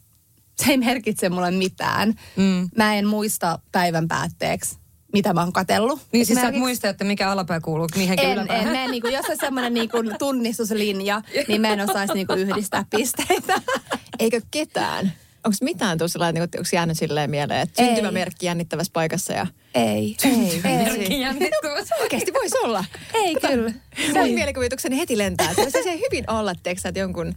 se 0.56 0.72
ei 0.72 0.78
merkitse 0.78 1.30
mulle 1.30 1.52
mitään. 1.52 2.14
Mm. 2.36 2.70
Mä 2.78 2.96
en 2.96 3.08
muista 3.08 3.60
päivän 3.72 4.08
päätteeksi, 4.08 4.78
mitä 5.14 5.34
mä 5.34 5.42
oon 5.42 5.54
katsellut. 5.54 6.00
Niin 6.12 6.26
siis 6.26 6.40
sä 6.40 6.48
et 6.48 6.56
muista, 6.56 6.90
että 6.90 7.04
mikä 7.04 7.32
alapää 7.32 7.60
kuuluu 7.60 7.88
mihinkin 7.96 8.30
En, 8.30 8.34
yläpäähän. 8.38 8.68
en, 8.68 8.74
mä 8.74 8.84
en, 8.84 8.92
niin 8.92 9.02
kuin, 9.02 9.14
jos 9.14 9.26
on 9.30 9.38
semmoinen 9.40 9.74
niin 9.74 9.90
kuin 9.90 10.16
tunnistuslinja, 10.20 11.22
niin 11.48 11.62
mä 11.62 11.68
en 11.68 11.82
osaisi 11.90 12.14
niin 12.14 12.28
kuin 12.28 12.40
yhdistää 12.40 12.86
pisteitä. 12.90 13.62
Eikö 14.20 14.42
ketään? 14.52 15.14
Onko 15.48 15.58
mitään 15.62 15.98
tuossa 15.98 16.32
niin 16.32 16.42
onko 16.44 16.58
jäänyt 16.74 16.98
silleen 16.98 17.30
mieleen, 17.30 17.62
että 17.62 17.82
Ei. 17.82 17.88
syntymämerkki 17.88 18.46
jännittävässä 18.46 18.92
paikassa 18.94 19.34
ja... 19.34 19.48
Ei, 19.76 20.18
ei, 20.26 20.62
ei. 20.64 20.78
Merkki 20.78 21.20
jännittymässä. 21.22 21.96
Oikeasti 22.02 22.34
voisi 22.34 22.56
olla. 22.64 22.86
Ei 23.14 23.36
kyllä. 23.36 23.72
Mun 24.14 24.30
mielikuvitukseni 24.30 24.98
heti 24.98 25.18
lentää. 25.18 25.52
Että 25.52 25.84
se 25.84 26.00
hyvin 26.06 26.32
olla, 26.32 26.56
tiedätkö, 26.56 26.90
että 26.90 27.00
jonkun, 27.00 27.36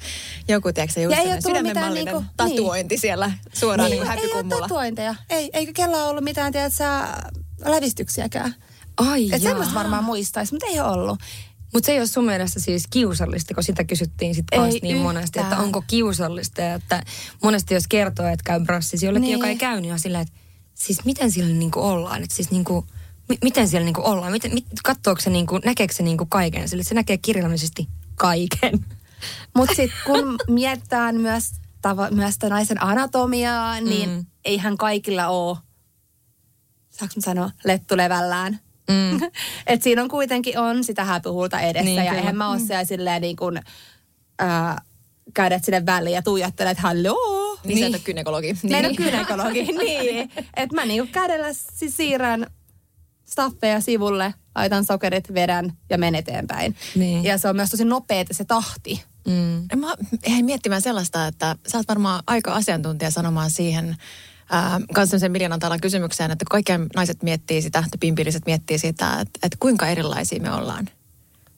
joku, 0.49 0.73
tiedätkö, 0.73 1.01
just 1.01 1.17
Ja 1.17 1.35
ei 1.35 1.43
sydämenmallinen 1.43 2.05
niinku- 2.05 2.25
tatuointi 2.37 2.99
siellä 2.99 3.33
suoraan 3.53 3.91
niin. 3.91 4.03
niin 4.03 4.19
ei 4.19 4.33
ole 4.33 4.61
tatuointeja. 4.61 5.15
Ei, 5.31 5.51
eikä 5.53 5.73
kellään 5.73 6.09
ollut 6.09 6.25
mitään, 6.25 6.53
tiedät 6.53 6.73
sä, 6.73 7.09
lävistyksiäkään. 7.65 8.55
Ai 8.97 9.29
Et 9.33 9.43
semmoista 9.43 9.75
varmaan 9.75 10.05
muistaisi, 10.05 10.55
mutta 10.55 10.67
ei 10.67 10.81
ole 10.81 10.91
ollut. 10.91 11.19
Mutta 11.73 11.87
se 11.87 11.93
ei 11.93 11.99
ole 11.99 12.07
sun 12.07 12.25
mielestä 12.25 12.61
siis 12.61 12.87
kiusallista, 12.91 13.55
kun 13.55 13.63
sitä 13.65 13.85
kysyttiin 13.85 14.35
sit 14.35 14.45
Ei 14.53 14.59
kanssa 14.59 14.79
niin 14.83 14.97
monesti, 14.97 15.39
että 15.39 15.43
yhtään. 15.49 15.63
onko 15.65 15.85
kiusallista. 15.87 16.61
Ja 16.61 16.75
että 16.75 17.03
monesti 17.43 17.75
jos 17.75 17.87
kertoo, 17.89 18.27
että 18.27 18.43
käy 18.45 18.61
brassissa 18.61 19.07
jollekin, 19.07 19.23
Niin. 19.27 19.33
joka 19.33 19.47
ei 19.47 19.57
käy, 19.57 19.81
niin 19.81 19.93
on 19.93 19.99
silleen, 19.99 20.23
että 20.23 20.35
siis 20.75 21.05
miten 21.05 21.31
siellä 21.33 21.55
niinku 21.55 21.81
ollaan? 21.81 22.23
Että 22.23 22.35
siis 22.35 22.51
niinku, 22.51 22.87
mi- 23.29 23.39
miten 23.45 23.69
siellä 23.69 23.85
niinku 23.85 24.03
ollaan? 24.05 24.33
Miten, 24.33 24.55
mit, 24.55 24.67
katsooko 24.85 25.21
se 25.21 25.31
niinku, 25.31 25.59
näkeekö 25.65 25.95
se 25.95 26.03
niinku 26.03 26.27
kaiken? 26.27 26.69
Sille 26.69 26.83
se 26.83 26.95
näkee 26.95 27.19
kirjallisesti 27.19 27.89
kaiken. 28.15 28.87
Mutta 29.57 29.75
sitten 29.75 29.99
kun 30.07 30.37
mietitään 30.49 31.17
myös, 31.21 31.51
tava, 31.83 32.11
myös 32.11 32.35
naisen 32.51 32.83
anatomiaa, 32.83 33.81
niin 33.81 34.11
Mm. 34.11 34.27
eihän 34.45 34.77
kaikilla 34.77 35.29
ole, 35.29 35.59
saanko 36.91 37.15
sanoa, 37.19 37.51
lettulevällään. 37.65 38.61
Mm. 38.91 39.31
Et 39.67 39.83
siinä 39.83 40.03
on 40.03 40.09
kuitenkin 40.09 40.59
on 40.59 40.85
sitä 40.85 41.05
häpyhuulta 41.05 41.61
edessä 41.61 41.85
Niin, 41.85 41.97
niin, 41.97 42.05
ja 42.05 42.11
kyllä. 42.11 42.21
eihän 42.21 42.37
mä 42.37 42.51
ole 42.51 42.59
siellä 42.59 42.85
silleen 42.85 43.23
niin 43.23 43.37
kuin, 43.37 43.61
ää, 44.39 44.83
kädet 45.35 45.65
sinne 45.65 45.87
väliin 45.87 46.15
ja 46.15 46.23
tuijottelet, 46.23 46.71
että 46.71 46.83
halloo. 46.83 47.59
Niin, 47.65 47.75
niin. 47.75 47.79
sä 47.79 47.87
et 47.87 47.95
ole 47.95 48.03
gynekologi. 48.05 48.57
Mä 48.71 48.79
en 48.79 48.87
ole 48.87 48.95
gynekologi, 48.95 49.63
niin. 49.63 50.31
Että 50.57 50.75
mä 50.75 50.85
niinku 50.85 51.13
kädellä 51.13 51.49
siis 51.53 51.97
siirrän 51.97 52.47
staffeja 53.25 53.81
sivulle, 53.81 54.35
laitan 54.55 54.85
sokerit, 54.85 55.35
vedän 55.35 55.73
ja 55.91 55.99
menen 55.99 56.19
eteenpäin. 56.19 56.77
Niin. 56.95 57.25
Ja 57.25 57.39
se 57.39 57.49
on 57.49 57.57
myös 57.57 57.71
tosi 57.71 57.85
nopeeta 57.85 58.35
se 58.35 58.45
tahti. 58.45 59.05
Mm. 59.27 59.81
Mä 59.81 59.95
jäin 60.29 60.45
miettimään 60.45 60.83
sellaista, 60.83 61.27
että 61.27 61.57
sä 61.69 61.79
oot 61.79 61.89
varmaan 61.89 62.23
aika 62.27 62.53
asiantuntija 62.53 63.11
sanomaan 63.11 63.51
siihen 63.51 63.97
kanssa 64.95 65.19
sen 65.19 65.33
miljoonan 65.33 65.61
talan 65.61 65.81
kysymykseen, 65.81 66.31
että 66.31 66.45
kaikki 66.51 66.73
naiset 66.97 67.23
miettii 67.23 67.63
sitä, 67.63 67.79
että 67.79 67.99
pimpilliset 68.01 68.47
miettii 68.47 68.79
sitä, 68.79 69.21
että, 69.21 69.39
että 69.43 69.57
kuinka 69.61 69.89
erilaisia 69.89 70.41
me 70.41 70.53
ollaan. 70.53 70.89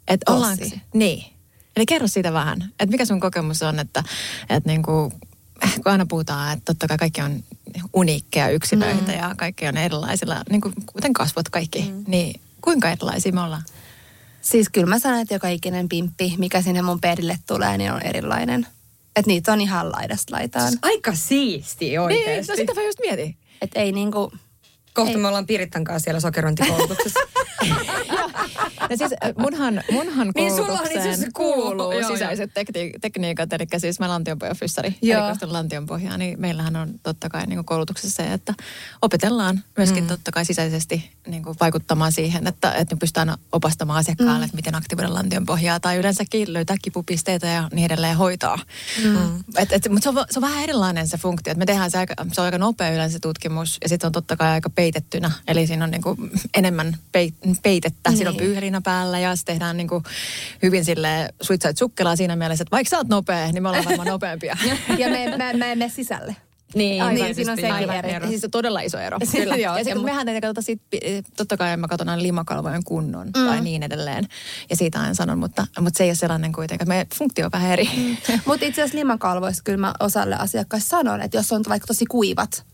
Että 0.09 0.33
ollaanko, 0.33 0.65
niin. 0.95 1.33
Eli 1.77 1.87
kerro 1.87 2.07
siitä 2.07 2.33
vähän, 2.33 2.63
että 2.63 2.87
mikä 2.87 3.05
sun 3.05 3.21
kokemus 3.21 3.63
on, 3.63 3.79
että, 3.79 4.05
että 4.51 4.71
niinku, 4.71 5.13
kun 5.75 5.93
aina 5.93 6.07
puhutaan, 6.07 6.53
että 6.53 6.65
totta 6.65 6.89
kai 6.89 6.99
kaikki 6.99 7.21
on 7.21 7.45
uniikkeja 7.93 8.49
yksilöitä 8.49 9.13
mm. 9.13 9.19
ja 9.19 9.35
kaikki 9.37 9.67
on 9.67 9.77
erilaisilla, 9.77 10.43
niin 10.51 10.61
kuin 10.61 10.75
kuten 10.87 11.13
kasvot 11.13 11.49
kaikki, 11.49 11.83
mm. 11.83 12.05
niin 12.07 12.41
kuinka 12.61 12.91
erilaisia 12.91 13.33
me 13.33 13.41
ollaan? 13.41 13.63
Siis 14.43 14.69
kyllä 14.69 14.87
mä 14.87 14.99
sanon, 14.99 15.21
että 15.21 15.35
joka 15.35 15.49
ikinen 15.49 15.89
pimppi, 15.89 16.35
mikä 16.39 16.63
sinne 16.63 16.83
mun 16.83 17.01
perille 17.01 17.39
tulee, 17.47 17.79
niin 17.79 17.93
on 17.93 18.03
erilainen. 18.03 18.67
Että 19.17 19.29
niitä 19.29 19.53
on 19.53 19.61
ihan 19.61 19.93
laidasta 19.93 20.37
laitaan. 20.37 20.69
Siis 20.69 20.79
aika 20.83 21.15
siisti 21.15 21.99
oikeasti. 21.99 22.31
Niin, 22.31 22.47
no 22.49 22.57
sitä 22.57 22.75
mä 22.75 22.83
just 22.83 22.99
mietin. 23.01 23.37
Että 23.63 23.81
ei 23.81 23.93
niinku... 23.93 24.33
Kohta 24.95 25.11
ei. 25.13 25.17
me 25.17 25.29
ollaan 25.29 25.47
Pirittan 25.47 25.85
kanssa 25.85 26.05
siellä 26.05 26.21
sokerointikoulutuksessa. 26.21 27.21
Ja 28.91 28.97
siis 28.97 29.13
äh, 29.25 29.33
munhan, 29.39 29.83
munhan 29.93 30.33
Niin 30.35 30.57
sulla 30.57 30.81
itse 30.83 30.99
asiassa 30.99 31.27
kuuluu. 31.35 31.93
Joo, 31.93 32.11
sisäiset 32.13 32.51
tekni- 32.55 32.93
tekniikat, 33.01 33.53
eli 33.53 33.67
siis 33.79 34.01
mä 34.01 34.09
lantionpohjan 34.09 34.57
fyssari, 34.57 34.97
Joo. 35.03 35.19
erikoistun 35.19 35.53
lantionpohjaan, 35.53 36.19
niin 36.19 36.41
meillähän 36.41 36.77
on 36.77 36.95
totta 37.03 37.29
kai 37.29 37.47
niin 37.47 37.65
koulutuksessa 37.65 38.17
se, 38.17 38.33
että 38.33 38.55
opetellaan 39.03 39.65
myöskin 39.77 40.05
mm. 40.05 40.09
totta 40.09 40.33
kai 40.33 40.45
sisäisesti 40.45 41.11
niin 41.27 41.45
vaikuttamaan 41.61 42.13
siihen, 42.13 42.47
että, 42.47 42.73
että 42.73 42.97
pystytään 42.97 43.35
opastamaan 43.53 43.99
asiakkaalle, 43.99 44.39
mm. 44.39 44.45
että 44.45 44.57
miten 44.57 44.75
aktivoida 44.75 45.15
lantionpohjaa 45.15 45.81
tai 45.81 45.97
yleensäkin 45.97 46.53
löytää 46.53 46.77
kipupisteitä 46.83 47.47
ja 47.47 47.69
niin 47.73 47.87
edelleen 47.87 48.17
hoitaa. 48.17 48.59
Mm. 49.05 49.45
Et, 49.59 49.73
et, 49.73 49.89
mutta 49.89 50.03
se 50.03 50.09
on, 50.09 50.25
se 50.31 50.39
on 50.39 50.43
vähän 50.43 50.63
erilainen 50.63 51.09
se 51.09 51.19
funktio, 51.19 51.51
että 51.51 51.59
me 51.59 51.67
tehdään 51.67 51.91
se 51.91 51.99
aika, 51.99 52.15
se 52.33 52.41
on 52.41 52.45
aika 52.45 52.59
nopea 52.59 52.91
yleensä 52.91 53.19
tutkimus 53.23 53.79
ja 53.83 53.89
sitten 53.89 54.09
on 54.09 54.13
totta 54.13 54.37
kai 54.37 54.49
aika 54.49 54.71
peitettynä, 54.71 55.31
eli 55.49 55.67
siinä 55.67 55.85
on 55.85 55.91
niin 55.91 56.03
enemmän 56.55 56.97
peit, 57.13 57.35
peitettä, 57.63 58.11
niin. 58.11 58.17
siinä 58.17 58.31
on 58.31 58.37
Niin. 58.37 58.47
pyyheliina 58.47 58.81
päällä 58.81 59.19
ja 59.19 59.37
se 59.37 59.45
tehdään 59.45 59.77
niin 59.77 59.89
kuin 59.89 60.05
hyvin 60.63 60.85
sille 60.85 61.29
suitsait 61.41 61.79
sukkelaa 61.79 62.17
siinä 62.17 62.37
mielessä, 62.37 62.63
että 62.63 62.77
vaikka 62.77 62.91
sä 62.91 62.97
oot 62.97 63.09
nopea, 63.09 63.53
niin 63.53 63.63
me 63.63 63.69
ollaan 63.69 63.85
varmaan 63.85 64.09
nopeampia. 64.09 64.57
Ja 64.99 65.09
me, 65.11 65.37
me, 65.37 65.53
me 65.53 65.73
emme 65.73 65.89
sisälle. 65.89 66.37
niin, 66.75 67.03
Aivan, 67.03 67.17
tietysti. 67.17 67.35
siinä 67.35 67.53
on 67.53 67.59
sekin 67.79 67.91
eri. 67.91 68.13
Ja 68.13 68.29
siis 68.29 68.41
se 68.41 68.47
on 68.47 68.51
todella 68.51 68.81
iso 68.81 68.99
ero. 68.99 69.19
Kyllä. 69.33 69.57
Joo, 69.57 69.73
ja 69.73 69.79
sitten 69.79 69.91
ja 69.91 69.95
kun 69.95 70.05
mehän 70.05 70.29
ei 70.29 70.41
katsota 70.41 70.63
sit, 70.63 70.83
totta 71.37 71.57
kai 71.57 71.77
mä 71.77 71.89
katson 71.89 72.09
aina 72.09 72.23
limakalvojen 72.23 72.85
kunnon 72.85 73.27
mm. 73.27 73.33
tai 73.33 73.61
niin 73.61 73.83
edelleen. 73.83 74.29
Ja 74.71 74.77
siitä 74.77 75.01
aina 75.01 75.15
sanon, 75.15 75.39
mutta, 75.39 75.67
mutta 75.81 75.99
se 75.99 76.05
ei 76.05 76.11
ole 76.11 76.15
sellainen 76.15 76.53
kuitenkaan. 76.53 76.89
Meidän 76.89 77.07
funktio 77.19 77.45
on 77.47 77.53
vähän 77.53 77.71
eri. 77.71 77.89
Mm. 77.97 78.17
Mutta 78.47 78.67
itse 78.67 78.83
asiassa 78.83 78.99
limakalvoissa 78.99 79.63
kyllä 79.65 79.79
mä 79.79 79.95
osalle 80.01 80.37
asiakkaille 80.37 80.85
sanon, 80.87 81.21
että 81.21 81.37
jos 81.37 81.53
on 81.53 81.63
vaikka 81.69 81.87
tosi 81.87 82.07
kuivat, 82.07 82.67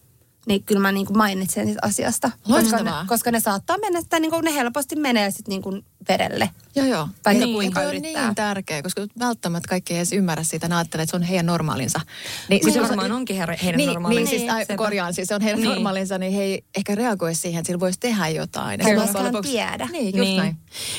niin 0.49 0.63
kyllä 0.65 0.81
mä 0.81 0.93
niinku 0.93 1.13
mainitsen 1.15 1.67
siitä 1.67 1.79
asiasta. 1.83 2.31
Koska 2.51 2.83
ne, 2.83 2.91
koska 3.07 3.31
ne 3.31 3.41
saattaa 3.41 3.79
mennä, 3.79 4.01
tai 4.09 4.21
niinku 4.21 4.41
ne 4.41 4.55
helposti 4.55 4.97
menee 4.97 5.31
sitten 5.31 5.51
niinku 5.51 5.83
verelle. 6.09 6.51
Joo, 6.77 6.87
joo. 6.87 7.09
Vaikka 7.25 7.45
niin, 7.45 7.55
kuinka 7.55 7.81
on 7.81 7.87
yrittää. 7.87 8.25
niin 8.25 8.35
tärkeä, 8.35 8.83
koska 8.83 9.07
välttämättä 9.19 9.69
kaikki 9.69 9.93
ei 9.95 9.99
edes 9.99 10.13
ymmärrä 10.13 10.45
sitä. 10.45 10.69
Ne 10.69 10.75
ajattelee, 10.75 11.03
että 11.03 11.11
se 11.11 11.17
on 11.17 11.23
heidän 11.23 11.47
normaalinsa. 11.47 12.01
Niin, 12.49 12.61
Siis 12.63 12.75
se 12.75 12.83
varmaan 12.83 13.13
onkin 13.13 13.37
heidän, 13.37 13.57
heidän 13.63 13.77
niin, 13.79 13.87
normaalinsa. 13.87 14.31
Niin, 14.31 14.41
siis 14.41 14.53
ai, 14.53 14.77
korjaan, 14.77 15.15
siis 15.15 15.29
se 15.29 15.35
on 15.35 15.41
heidän 15.41 15.61
Niin. 15.61 15.69
niin. 15.69 15.75
normaalinsa, 15.75 16.19
niin 16.19 16.33
he 16.33 16.43
ei 16.43 16.65
ehkä 16.77 16.95
reagoi 16.95 17.35
siihen, 17.35 17.59
että 17.59 17.67
sillä 17.67 17.81
voisi 17.81 18.01
tehdä 18.01 18.29
jotain. 18.29 18.81
Tai 18.81 18.97
loppujen 18.97 19.27
lopuksi- 19.35 19.51
tiedä. 19.51 19.89
Niin, 19.93 20.07
just 20.07 20.19
niin. 20.29 20.37
näin. 20.37 20.57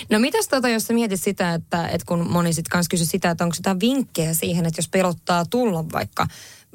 No 0.09 0.19
mitäs 0.19 0.47
tota, 0.47 0.69
jos 0.69 0.83
sä 0.87 0.93
mietit 0.93 1.21
sitä, 1.21 1.53
että, 1.53 1.87
että 1.87 2.05
kun 2.07 2.31
moni 2.31 2.53
sit 2.53 2.67
kanssa 2.67 2.89
kysyi 2.89 3.05
sitä, 3.05 3.29
että 3.29 3.43
onko 3.43 3.55
jotain 3.59 3.79
vinkkejä 3.79 4.33
siihen, 4.33 4.65
että 4.65 4.79
jos 4.79 4.89
pelottaa 4.89 5.45
tulla 5.45 5.85
vaikka 5.91 6.27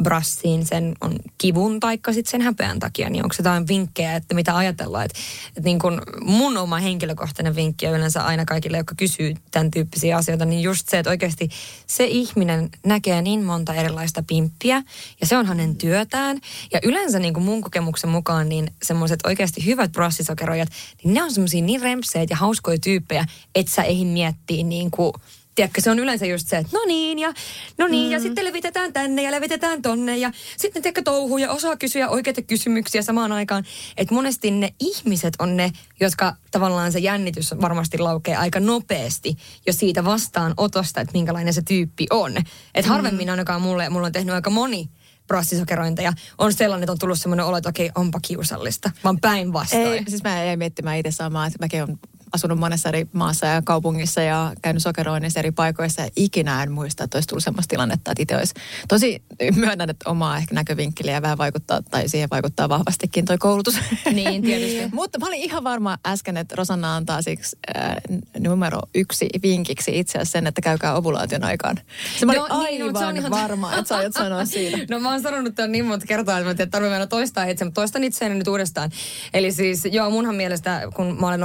brassiin 0.03 0.67
sen 0.67 0.95
on 1.01 1.17
kivun 1.39 1.81
taikka 1.81 2.13
sitten 2.13 2.31
sen 2.31 2.41
häpeän 2.41 2.79
takia, 2.79 3.11
niin 3.11 3.25
onko 3.25 3.35
jotain 3.39 3.69
vinkkejä, 3.69 4.17
että 4.17 4.35
mitä 4.35 4.57
ajatellaan? 4.57 5.05
Että, 5.05 5.19
että 5.49 5.61
niin 5.61 5.79
kun 5.79 6.03
mun 6.21 6.57
oma 6.57 6.79
henkilökohtainen 6.79 7.57
vinkki 7.57 7.87
on 7.87 7.95
yleensä 7.95 8.25
aina 8.25 8.45
kaikille, 8.45 8.77
jotka 8.77 8.95
kysyy 8.95 9.35
tämän 9.51 9.71
tyyppisiä 9.71 10.17
asioita, 10.17 10.45
niin 10.45 10.63
just 10.63 10.89
se, 10.89 10.99
että 10.99 11.11
oikeasti 11.11 11.49
se 11.87 12.05
ihminen 12.05 12.71
näkee 12.87 13.23
niin 13.23 13.45
monta 13.45 13.75
erilaista 13.75 14.25
pimppiä 14.27 14.83
ja 15.21 15.27
se 15.27 15.37
on 15.37 15.47
hänen 15.47 15.77
työtään. 15.77 16.41
Ja 16.73 16.81
yleensä 16.83 17.19
niin 17.19 17.35
kuin 17.35 17.45
mun 17.45 17.63
kokemuksen 17.63 18.11
mukaan 18.11 18.49
niin 18.49 18.73
semmoiset 18.83 19.21
oikeasti 19.27 19.67
hyvät 19.67 19.93
brassisokeroijat, 19.93 20.69
niin 21.05 21.15
ne 21.15 21.23
on 21.23 21.33
semmoisia 21.33 21.63
niin 21.63 21.83
rempseitä 21.83 22.33
ja 22.33 22.37
hauskoja 22.37 22.79
tyyppejä, 22.79 23.25
että 23.55 23.73
sä 23.73 23.83
eihin 23.83 24.09
miettii 24.09 24.65
niin 24.65 24.91
kuin 24.91 25.13
Tiedätkö, 25.55 25.81
se 25.81 25.91
on 25.91 25.99
yleensä 25.99 26.27
just 26.27 26.49
se, 26.49 26.57
että 26.57 26.77
no 26.77 26.85
niin 26.87 27.19
ja 27.19 27.33
no 27.79 27.87
niin 27.87 28.07
mm. 28.07 28.13
ja 28.13 28.21
sitten 28.21 28.45
levitetään 28.45 28.93
tänne 28.93 29.23
ja 29.23 29.31
levitetään 29.31 29.83
tonne 29.83 30.17
ja 30.17 30.31
sitten 30.57 30.83
tiedätkö 30.83 31.03
touhuu 31.03 31.39
ja 31.39 31.53
osaa 31.53 31.77
kysyä 31.77 32.09
oikeita 32.09 32.43
kysymyksiä 32.43 33.03
samaan 33.03 33.33
aikaan. 33.33 33.65
Että 33.97 34.15
monesti 34.15 34.51
ne 34.51 34.75
ihmiset 34.81 35.35
on 35.39 35.57
ne, 35.57 35.73
jotka 36.01 36.37
tavallaan 36.51 36.93
se 36.93 36.99
jännitys 36.99 37.55
varmasti 37.61 37.99
laukee 37.99 38.37
aika 38.37 38.61
nopeasti 38.61 39.37
jo 39.67 39.73
siitä 39.73 40.05
vastaanotosta, 40.05 41.01
että 41.01 41.13
minkälainen 41.13 41.55
se 41.55 41.63
tyyppi 41.63 42.07
on. 42.11 42.33
Että 42.75 42.91
harvemmin 42.91 43.31
ainakaan 43.31 43.63
mulle, 43.63 43.89
mulla 43.89 44.07
on 44.07 44.13
tehnyt 44.13 44.35
aika 44.35 44.51
moni 44.51 44.91
brassisokerointeja, 45.27 46.13
on 46.39 46.53
sellainen, 46.53 46.83
että 46.83 46.93
on 46.93 46.99
tullut 46.99 47.21
semmoinen 47.21 47.47
olo, 47.47 47.57
että 47.57 47.69
okei, 47.69 47.91
onpa 47.95 48.21
kiusallista, 48.21 48.91
vaan 49.05 49.21
päinvastoin. 49.21 49.87
Ei, 49.87 50.05
siis 50.09 50.23
mä 50.23 50.45
jäin 50.45 50.59
miettimään 50.59 50.99
itse 50.99 51.11
samaa, 51.11 51.47
että 51.47 51.59
mäkin 51.61 51.83
olen 51.83 51.99
asunut 52.35 52.59
monessa 52.59 52.89
eri 52.89 53.07
maassa 53.13 53.47
ja 53.47 53.63
kaupungissa 53.63 54.21
ja 54.23 54.53
käynyt 54.63 54.83
sokeroinnissa 54.83 55.41
eri 55.41 55.51
paikoissa 55.51 56.03
ja 56.03 56.09
ikinä 56.17 56.63
en 56.63 56.73
muista, 56.73 57.05
että 57.05 57.17
olisi 57.17 57.29
tullut 57.29 57.45
sellaista 57.45 57.71
tilannetta, 57.71 58.11
että 58.11 58.23
itse 58.23 58.37
olisi 58.37 58.55
tosi 58.89 59.23
myönnän, 59.57 59.91
että 59.91 60.11
omaa 60.11 60.37
ehkä 60.37 60.55
näkövinkkeliä 60.55 61.23
vähän 61.23 61.39
vaikuttaa, 61.39 61.83
tai 61.83 62.09
siihen 62.09 62.31
vaikuttaa 62.31 62.69
vahvastikin 62.69 63.25
toi 63.25 63.39
koulutus. 63.39 63.75
Niin, 64.15 64.43
tietysti. 64.43 64.89
Mutta 64.97 65.19
mä 65.19 65.27
olin 65.27 65.41
ihan 65.41 65.65
varma 65.65 65.99
äsken, 66.07 66.37
että 66.37 66.55
Rosanna 66.57 66.97
antaa 66.97 67.23
siksi 67.23 67.57
äh, 67.77 67.97
numero 68.39 68.81
yksi 68.95 69.29
vinkiksi 69.43 69.99
itse 69.99 70.19
asiassa 70.19 70.33
sen, 70.33 70.47
että 70.47 70.61
käykää 70.61 70.95
ovulaation 70.97 71.45
aikaan. 71.45 71.77
Se 72.19 72.27
mä 72.27 72.33
olin 72.33 72.43
No 72.49 72.63
niin, 72.63 72.81
no, 72.81 72.87
aivan 72.87 73.03
se 73.03 73.07
on 73.07 73.17
ihan- 73.17 73.31
varma, 73.31 73.73
että 73.75 73.89
sä 73.89 73.97
aiot 73.97 74.13
sanoa 74.13 74.45
siitä. 74.45 74.79
No 74.91 75.01
mä 75.01 75.11
oon 75.11 75.23
sanonut 75.23 75.55
tämän 75.55 75.73
niin 75.73 75.85
monta 75.85 76.07
kertaa, 76.07 76.39
että 76.39 76.51
mä 76.51 76.55
tiedän, 76.55 76.71
tarvii 76.71 76.91
aina 76.93 77.07
toistaa 77.07 77.45
itse, 77.45 77.65
mutta 77.65 77.81
toistan 77.81 78.05
itseäni 78.05 78.35
nyt 78.35 78.49
uudestaan. 78.49 78.91
Eli 79.35 79.53
siis 79.53 79.85
joo, 79.85 80.11
munhan 80.11 80.35
mielestä, 80.35 80.83
kun 80.95 81.21
mä 81.21 81.29
olen 81.29 81.43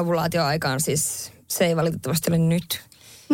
ovulaatioaikaan, 0.80 0.82
siis 0.82 1.32
se 1.48 1.66
ei 1.66 1.76
valitettavasti 1.76 2.32
ole 2.32 2.38
nyt. 2.38 2.82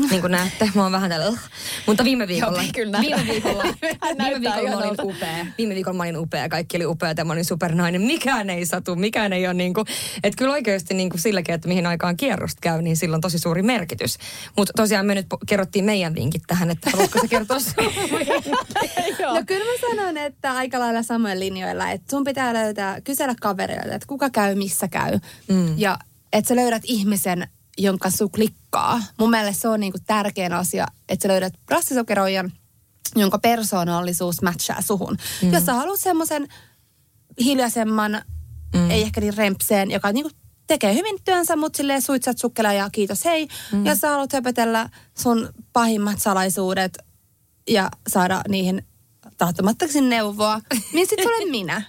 Niin 0.09 0.21
kuin 0.21 0.31
näette, 0.31 0.69
mä 0.75 0.83
oon 0.83 0.91
vähän 0.91 1.09
tällä, 1.09 1.29
"Ugh." 1.29 1.39
mutta 1.87 2.03
viime 2.03 2.27
viikolla, 2.27 2.61
Joo, 2.61 2.71
kyllä 2.75 3.01
viime 3.01 3.27
viikolla, 3.27 3.63
viime 4.23 4.41
viikolla 4.41 4.69
mä 4.69 4.77
olin 4.77 5.01
upea. 5.03 5.45
Viime 5.57 5.75
viikolla 5.75 5.97
mä 5.97 6.03
olin 6.03 6.17
upea, 6.17 6.49
kaikki 6.49 6.77
oli 6.77 6.85
upeat 6.85 7.17
ja 7.17 7.25
mä 7.25 7.33
olin 7.33 7.45
supernainen. 7.45 8.01
Mikään 8.01 8.49
ei 8.49 8.65
satu, 8.65 8.95
mikään 8.95 9.33
ei 9.33 9.47
ole 9.47 9.53
niin 9.53 9.73
kuin, 9.73 9.85
että 10.23 10.37
kyllä 10.37 10.53
oikeasti 10.53 10.93
niin 10.93 11.09
kuin 11.09 11.21
silläkin, 11.21 11.55
että 11.55 11.67
mihin 11.67 11.87
aikaan 11.87 12.17
kierrosta 12.17 12.59
käy, 12.61 12.81
niin 12.81 12.97
sillä 12.97 13.15
on 13.15 13.21
tosi 13.21 13.39
suuri 13.39 13.61
merkitys. 13.61 14.17
Mutta 14.57 14.73
tosiaan 14.75 15.05
me 15.05 15.15
nyt 15.15 15.27
kerrottiin 15.47 15.85
meidän 15.85 16.15
vinkit 16.15 16.43
tähän, 16.47 16.69
että 16.71 16.89
haluatko 16.89 17.19
sä 17.21 17.27
kertoa 17.27 17.59
sun 17.59 17.73
No 19.35 19.43
kyllä 19.47 19.65
mä 19.65 19.95
sanon, 19.95 20.17
että 20.17 20.53
aika 20.53 20.79
lailla 20.79 21.03
samoin 21.03 21.39
linjoilla, 21.39 21.91
että 21.91 22.09
sun 22.09 22.23
pitää 22.23 22.53
löytää, 22.53 23.01
kysellä 23.01 23.35
kavereilta, 23.41 23.95
että 23.95 24.07
kuka 24.07 24.29
käy, 24.29 24.55
missä 24.55 24.87
käy. 24.87 25.19
Mm. 25.47 25.73
Ja 25.77 25.97
että 26.35 26.47
sä 26.47 26.55
löydät 26.55 26.83
ihmisen, 26.85 27.47
jonka 27.77 28.09
su 28.09 28.29
klikkaa. 28.29 29.01
Mun 29.19 29.29
mielestä 29.29 29.61
se 29.61 29.67
on 29.67 29.79
niinku 29.79 29.97
tärkein 30.07 30.53
asia, 30.53 30.87
että 31.09 31.23
sä 31.23 31.27
löydät 31.27 31.53
brassisokeroijan, 31.65 32.51
jonka 33.15 33.39
persoonallisuus 33.39 34.41
matchaa 34.41 34.81
suhun. 34.81 35.17
Mm. 35.41 35.53
Jos 35.53 35.65
sä 35.65 35.73
haluat 35.73 35.99
semmoisen 35.99 36.47
hiljaisemman, 37.43 38.21
mm. 38.75 38.91
ei 38.91 39.01
ehkä 39.01 39.21
niin 39.21 39.37
rempseen, 39.37 39.91
joka 39.91 40.11
niinku 40.11 40.31
tekee 40.67 40.93
hyvin 40.93 41.17
työnsä, 41.25 41.55
mutta 41.55 41.77
silleen 41.77 42.01
suitsat 42.01 42.37
sukkela 42.37 42.73
ja 42.73 42.89
kiitos 42.91 43.25
hei. 43.25 43.47
Mm. 43.71 43.85
Ja 43.85 43.95
sä 43.95 44.09
haluat 44.09 44.33
höpötellä 44.33 44.89
sun 45.17 45.49
pahimmat 45.73 46.21
salaisuudet 46.21 46.97
ja 47.69 47.89
saada 48.07 48.41
niihin 48.47 48.85
tahtomattakin 49.37 50.09
neuvoa, 50.09 50.61
niin 50.93 51.07
sitten 51.07 51.27
olen 51.27 51.51
minä. 51.51 51.81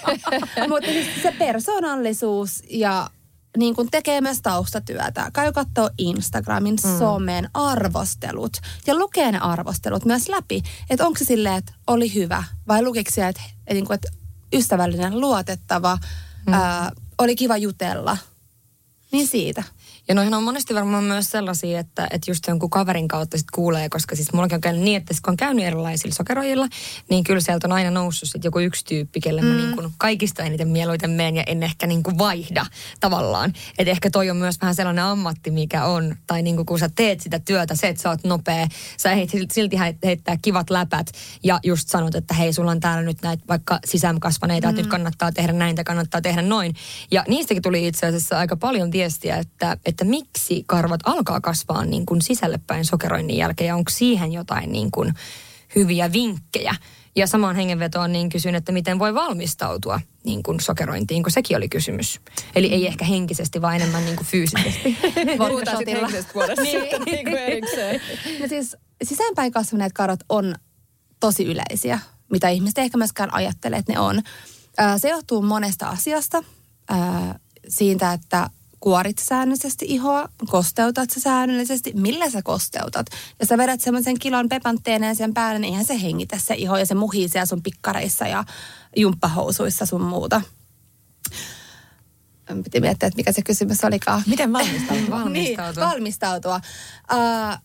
Mutta 0.70 0.90
siis 0.90 1.06
se 1.22 1.34
persoonallisuus 1.38 2.62
ja 2.70 3.10
niin 3.58 3.76
kun 3.76 3.90
tekee 3.90 4.20
myös 4.20 4.42
taustatyötä. 4.42 5.30
Käy 5.32 5.52
katsoo 5.52 5.90
Instagramin, 5.98 6.76
mm. 6.84 6.98
somen 6.98 7.50
arvostelut 7.54 8.56
ja 8.86 8.94
lukee 8.94 9.32
ne 9.32 9.38
arvostelut 9.38 10.04
myös 10.04 10.28
läpi. 10.28 10.62
Että 10.90 11.06
onko 11.06 11.18
se 11.18 11.24
silleen, 11.24 11.54
että 11.54 11.72
oli 11.86 12.14
hyvä 12.14 12.44
vai 12.68 12.82
lukiko 12.82 13.10
se, 13.10 13.28
että, 13.28 13.42
että, 13.66 13.74
niin 13.74 13.92
että 13.92 14.08
ystävällinen, 14.54 15.20
luotettava, 15.20 15.98
mm. 16.46 16.52
ää, 16.52 16.92
oli 17.18 17.36
kiva 17.36 17.56
jutella. 17.56 18.18
Niin 19.12 19.26
siitä. 19.26 19.62
Ja 20.08 20.14
noihin 20.14 20.34
on 20.34 20.42
monesti 20.42 20.74
varmaan 20.74 21.04
myös 21.04 21.30
sellaisia, 21.30 21.80
että, 21.80 22.08
että 22.10 22.30
just 22.30 22.46
jonkun 22.46 22.70
kaverin 22.70 23.08
kautta 23.08 23.38
sit 23.38 23.50
kuulee, 23.50 23.88
koska 23.88 24.16
siis 24.16 24.32
mullakin 24.32 24.54
on 24.54 24.60
käynyt 24.60 24.82
niin, 24.82 24.96
että 24.96 25.14
kun 25.24 25.30
on 25.30 25.36
käynyt 25.36 25.64
erilaisilla 25.64 26.14
sokeroilla, 26.14 26.68
niin 27.10 27.24
kyllä 27.24 27.40
sieltä 27.40 27.66
on 27.66 27.72
aina 27.72 27.90
noussut 27.90 28.28
sit 28.28 28.44
joku 28.44 28.58
yksi 28.58 28.84
tyyppi, 28.84 29.20
kelle 29.20 29.42
mä 29.42 29.54
niin 29.54 29.76
kuin 29.76 29.92
kaikista 29.98 30.42
eniten 30.42 30.68
mieluiten 30.68 31.10
menen 31.10 31.36
ja 31.36 31.42
en 31.46 31.62
ehkä 31.62 31.86
niin 31.86 32.02
vaihda 32.18 32.66
tavallaan. 33.00 33.52
Että 33.78 33.90
ehkä 33.90 34.10
toi 34.10 34.30
on 34.30 34.36
myös 34.36 34.60
vähän 34.60 34.74
sellainen 34.74 35.04
ammatti, 35.04 35.50
mikä 35.50 35.84
on, 35.84 36.16
tai 36.26 36.42
niin 36.42 36.66
kun 36.66 36.78
sä 36.78 36.90
teet 36.94 37.20
sitä 37.20 37.38
työtä, 37.38 37.74
se, 37.74 37.88
että 37.88 38.02
sä 38.02 38.10
oot 38.10 38.24
nopea, 38.24 38.68
sä 38.96 39.14
heit 39.14 39.30
silti 39.52 39.76
heit- 39.76 39.98
heittää 40.04 40.36
kivat 40.42 40.70
läpät 40.70 41.06
ja 41.44 41.60
just 41.62 41.88
sanot, 41.88 42.14
että 42.14 42.34
hei, 42.34 42.52
sulla 42.52 42.70
on 42.70 42.80
täällä 42.80 43.02
nyt 43.02 43.22
näitä 43.22 43.44
vaikka 43.48 43.78
sisäänkasvaneita, 43.84 44.66
mm. 44.66 44.70
että 44.70 44.82
nyt 44.82 44.90
kannattaa 44.90 45.32
tehdä 45.32 45.52
näin 45.52 45.76
tai 45.76 45.84
kannattaa 45.84 46.20
tehdä 46.20 46.42
noin. 46.42 46.74
Ja 47.10 47.24
niistäkin 47.28 47.62
tuli 47.62 47.86
itse 47.86 48.06
asiassa 48.06 48.38
aika 48.38 48.56
paljon 48.56 48.92
viestiä, 48.92 49.36
että, 49.36 49.76
että 49.86 49.97
miksi 50.04 50.64
karvat 50.66 51.00
alkaa 51.04 51.40
kasvaa 51.40 51.84
niin 51.84 52.06
kuin 52.06 52.22
sisälle 52.22 52.60
päin 52.66 52.84
sokeroinnin 52.84 53.36
jälkeen 53.36 53.68
ja 53.68 53.76
onko 53.76 53.90
siihen 53.90 54.32
jotain 54.32 54.72
niin 54.72 54.90
kuin 54.90 55.14
hyviä 55.74 56.12
vinkkejä. 56.12 56.74
Ja 57.16 57.26
samaan 57.26 57.56
hengenvetoon 57.56 58.12
niin 58.12 58.28
kysyn, 58.28 58.54
että 58.54 58.72
miten 58.72 58.98
voi 58.98 59.14
valmistautua 59.14 60.00
niin 60.24 60.42
kuin 60.42 60.60
sokerointiin, 60.60 61.22
kun 61.22 61.32
sekin 61.32 61.56
oli 61.56 61.68
kysymys. 61.68 62.20
Eli 62.54 62.66
ei 62.66 62.86
ehkä 62.86 63.04
henkisesti, 63.04 63.62
vaan 63.62 63.76
enemmän 63.76 64.04
niin 64.04 64.16
kuin 64.16 64.26
fyysisesti. 64.26 64.98
Puhutaan 65.48 65.76
sitten 65.76 65.96
henkisestä 65.96 66.32
puolesta 66.32 66.62
niin. 66.64 66.80
sitten 66.80 67.02
niin 67.02 67.24
kuin 67.24 67.38
erikseen. 67.38 68.00
No 68.40 68.48
siis 68.48 68.76
sisäänpäin 69.02 69.52
kasvaneet 69.52 69.92
karvat 69.92 70.20
on 70.28 70.54
tosi 71.20 71.44
yleisiä, 71.44 71.98
mitä 72.30 72.48
ihmiset 72.48 72.78
ehkä 72.78 72.98
myöskään 72.98 73.34
ajattelee, 73.34 73.78
että 73.78 73.92
ne 73.92 73.98
on. 73.98 74.22
Se 74.96 75.08
johtuu 75.08 75.42
monesta 75.42 75.88
asiasta. 75.88 76.44
Siitä, 77.68 78.12
että 78.12 78.50
kuorit 78.80 79.18
säännöllisesti 79.18 79.84
ihoa, 79.88 80.28
kosteutat 80.46 81.10
sä 81.10 81.20
säännöllisesti, 81.20 81.92
millä 81.96 82.30
sä 82.30 82.42
kosteutat. 82.42 83.06
Ja 83.40 83.46
sä 83.46 83.58
vedät 83.58 83.80
semmoisen 83.80 84.18
kilon 84.18 84.48
pepantteeneen 84.48 85.16
sen 85.16 85.34
päälle, 85.34 85.58
niin 85.58 85.70
eihän 85.70 85.84
se 85.84 86.02
hengitä 86.02 86.38
se 86.38 86.54
iho 86.54 86.76
ja 86.76 86.86
se 86.86 86.94
muhii 86.94 87.28
siellä 87.28 87.46
sun 87.46 87.62
pikkareissa 87.62 88.26
ja 88.26 88.44
jumppahousuissa 88.96 89.86
sun 89.86 90.02
muuta. 90.02 90.42
Piti 92.64 92.80
miettiä, 92.80 93.06
että 93.06 93.16
mikä 93.16 93.32
se 93.32 93.42
kysymys 93.42 93.84
olikaan. 93.84 94.22
Miten 94.26 94.52
valmistautua? 94.58 95.10
valmistautua. 95.10 95.84
niin, 95.84 95.90
valmistautua. 95.90 96.60
Uh, 97.12 97.58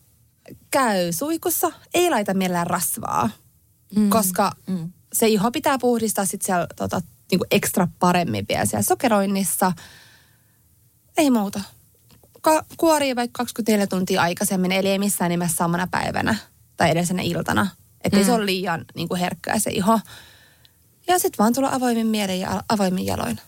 käy 0.70 1.12
suikussa, 1.12 1.72
ei 1.94 2.10
laita 2.10 2.34
millään 2.34 2.66
rasvaa, 2.66 3.30
mm. 3.96 4.10
koska 4.10 4.52
mm. 4.66 4.92
se 5.12 5.28
iho 5.28 5.50
pitää 5.50 5.78
puhdistaa 5.78 6.24
sitten 6.24 6.46
siellä 6.46 6.66
tota, 6.76 7.00
niinku 7.30 7.44
ekstra 7.50 7.88
paremmin 7.98 8.46
vielä 8.48 8.64
siellä 8.64 8.82
sokeroinnissa– 8.82 9.72
ei 11.16 11.30
muuta. 11.30 11.60
Ka- 12.40 12.64
kuorii 12.76 13.16
vaikka 13.16 13.38
24 13.38 13.86
tuntia 13.86 14.22
aikaisemmin, 14.22 14.72
eli 14.72 14.88
ei 14.88 14.98
missään 14.98 15.30
nimessä 15.30 15.56
samana 15.56 15.88
päivänä 15.90 16.36
tai 16.76 16.90
edellisenä 16.90 17.22
iltana. 17.22 17.66
Että 18.04 18.18
mm. 18.18 18.24
se 18.24 18.32
ole 18.32 18.46
liian 18.46 18.84
niin 18.94 19.08
kuin 19.08 19.20
herkkää 19.20 19.58
se 19.58 19.70
iho. 19.70 20.00
Ja 21.06 21.18
sitten 21.18 21.38
vaan 21.38 21.54
tulla 21.54 21.70
avoimin 21.72 22.06
mielen 22.06 22.40
ja 22.40 22.62
avoimin 22.68 23.06
jaloin. 23.06 23.40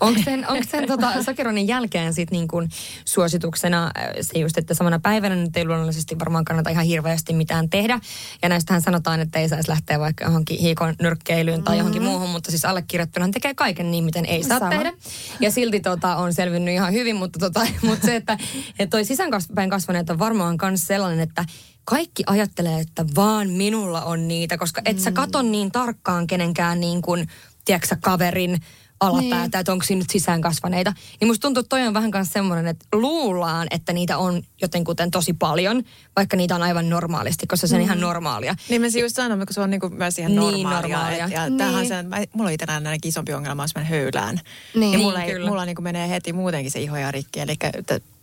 Onko 0.00 0.20
sen, 0.24 0.48
onko 0.48 0.64
sen 0.70 0.86
tota, 0.86 1.22
sokeroinnin 1.22 1.68
jälkeen 1.68 2.14
sit 2.14 2.30
niin 2.30 2.48
kuin 2.48 2.68
suosituksena 3.04 3.84
äh, 3.84 4.04
se 4.20 4.38
just, 4.38 4.58
että 4.58 4.74
samana 4.74 4.98
päivänä 4.98 5.36
nyt 5.36 5.56
ei 5.56 5.64
luonnollisesti 5.64 6.18
varmaan 6.18 6.44
kannata 6.44 6.70
ihan 6.70 6.84
hirveästi 6.84 7.32
mitään 7.32 7.70
tehdä. 7.70 8.00
Ja 8.42 8.48
näistähän 8.48 8.82
sanotaan, 8.82 9.20
että 9.20 9.38
ei 9.38 9.48
saisi 9.48 9.68
lähteä 9.68 10.00
vaikka 10.00 10.24
johonkin 10.24 10.58
hiikon 10.58 10.94
nyrkkeilyyn 11.00 11.62
tai 11.62 11.78
johonkin 11.78 12.02
mm-hmm. 12.02 12.12
muuhun, 12.12 12.30
mutta 12.30 12.50
siis 12.50 12.64
allekirjoittuna 12.64 13.28
tekee 13.28 13.54
kaiken 13.54 13.90
niin, 13.90 14.04
miten 14.04 14.26
ei 14.26 14.42
saa 14.42 14.58
Sama. 14.58 14.70
tehdä. 14.70 14.92
Ja 15.40 15.50
silti 15.50 15.80
tota, 15.80 16.16
on 16.16 16.34
selvinnyt 16.34 16.74
ihan 16.74 16.92
hyvin, 16.92 17.16
mutta, 17.16 17.38
tota, 17.38 17.60
mutta 17.88 18.06
se, 18.06 18.16
että, 18.16 18.38
että 18.78 18.90
toi 18.90 19.04
sisäänpäin 19.04 19.70
kasvaneet 19.70 20.10
on 20.10 20.18
varmaan 20.18 20.58
myös 20.62 20.86
sellainen, 20.86 21.20
että 21.20 21.44
kaikki 21.84 22.22
ajattelee, 22.26 22.80
että 22.80 23.04
vaan 23.16 23.50
minulla 23.50 24.04
on 24.04 24.28
niitä, 24.28 24.58
koska 24.58 24.82
et 24.84 24.98
sä 24.98 25.10
mm. 25.10 25.14
katon 25.14 25.52
niin 25.52 25.72
tarkkaan 25.72 26.26
kenenkään 26.26 26.80
niin 26.80 27.02
kuin, 27.02 27.28
tiedätkö, 27.64 27.96
kaverin 28.00 28.62
alapäätä, 29.00 29.36
niin. 29.36 29.60
että 29.60 29.72
onko 29.72 29.84
siinä 29.84 29.98
nyt 29.98 30.10
sisään 30.10 30.40
kasvaneita. 30.40 30.92
Niin 31.20 31.28
musta 31.28 31.42
tuntuu, 31.42 31.60
että 31.60 31.68
toi 31.68 31.86
on 31.86 31.94
vähän 31.94 32.10
myös 32.14 32.32
semmoinen, 32.32 32.66
että 32.66 32.86
luullaan, 32.92 33.66
että 33.70 33.92
niitä 33.92 34.18
on 34.18 34.42
jotenkuten 34.62 35.10
tosi 35.10 35.32
paljon, 35.32 35.82
vaikka 36.16 36.36
niitä 36.36 36.54
on 36.54 36.62
aivan 36.62 36.88
normaalisti, 36.88 37.46
koska 37.46 37.66
se 37.66 37.74
on 37.74 37.80
mm. 37.80 37.84
ihan 37.84 38.00
normaalia. 38.00 38.54
Niin 38.68 38.80
mä 38.80 38.86
just 38.86 39.16
sanon, 39.16 39.38
kun 39.38 39.46
se 39.50 39.60
on 39.60 39.70
niinku 39.70 39.88
myös 39.88 40.18
ihan 40.18 40.34
niin, 40.34 40.40
normaalia. 40.40 40.96
normaalia. 40.96 41.24
Et, 41.24 41.30
ja 41.30 41.48
niin. 41.48 41.58
tämähän 41.58 41.86
se, 41.86 42.02
mä, 42.02 42.16
mulla 42.32 42.48
on 42.48 42.54
itse 42.54 42.72
ainakin 42.72 43.08
isompi 43.08 43.32
ongelma, 43.32 43.64
jos 43.64 43.74
mä 43.74 43.84
höylään. 43.84 44.40
Niin, 44.74 44.92
ja 44.92 44.98
mulla, 44.98 45.18
niin, 45.18 45.36
ei, 45.36 45.48
mulla 45.48 45.64
niinku 45.64 45.82
menee 45.82 46.08
heti 46.08 46.32
muutenkin 46.32 46.70
se 46.70 46.80
ihoja 46.80 47.10
rikki, 47.10 47.40
eli 47.40 47.56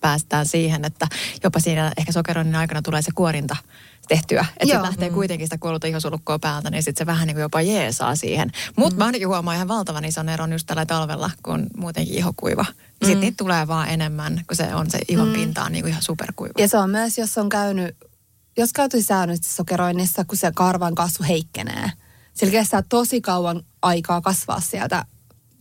päästään 0.01 0.45
siihen, 0.45 0.85
että 0.85 1.07
jopa 1.43 1.59
siinä 1.59 1.91
ehkä 1.97 2.11
sokeroinnin 2.11 2.55
aikana 2.55 2.81
tulee 2.81 3.01
se 3.01 3.11
kuorinta 3.15 3.55
tehtyä. 4.07 4.45
Että 4.59 4.75
se 4.75 4.81
lähtee 4.81 5.09
mm. 5.09 5.15
kuitenkin 5.15 5.47
sitä 5.47 5.57
kuollutta 5.57 5.87
ihosulukkoa 5.87 6.39
päältä, 6.39 6.69
niin 6.69 6.83
sitten 6.83 7.01
se 7.01 7.05
vähän 7.05 7.27
niin 7.27 7.35
kuin 7.35 7.41
jopa 7.41 7.61
jeesaa 7.61 8.15
siihen. 8.15 8.51
Mutta 8.75 8.95
mm. 8.95 8.97
mä 8.97 9.05
ainakin 9.05 9.27
huomaan 9.27 9.55
ihan 9.55 9.67
valtavan 9.67 10.05
ison 10.05 10.29
eron 10.29 10.51
just 10.51 10.67
tällä 10.67 10.85
talvella, 10.85 11.31
kun 11.43 11.67
muutenkin 11.77 12.15
ihokuiva. 12.15 12.63
Mm. 12.63 13.05
Sitten 13.05 13.19
niitä 13.19 13.37
tulee 13.37 13.67
vaan 13.67 13.89
enemmän, 13.89 14.41
kun 14.47 14.57
se 14.57 14.75
on 14.75 14.89
se 14.89 14.99
ihon 15.07 15.27
mm. 15.27 15.33
pinta 15.33 15.63
on 15.63 15.71
niin 15.71 15.83
kuin 15.83 15.91
ihan 15.91 16.03
superkuiva. 16.03 16.53
Ja 16.57 16.67
se 16.67 16.77
on 16.77 16.89
myös, 16.89 17.17
jos 17.17 17.37
on 17.37 17.49
käynyt, 17.49 17.95
jos 18.57 18.73
käyty 18.73 19.01
säännöllisesti 19.01 19.55
sokeroinnissa, 19.55 20.25
kun 20.25 20.37
se 20.37 20.51
karvan 20.55 20.95
kasvu 20.95 21.25
heikkenee. 21.27 21.91
Sillä 22.33 22.51
kestää 22.51 22.83
tosi 22.89 23.21
kauan 23.21 23.63
aikaa 23.81 24.21
kasvaa 24.21 24.61
sieltä 24.61 25.05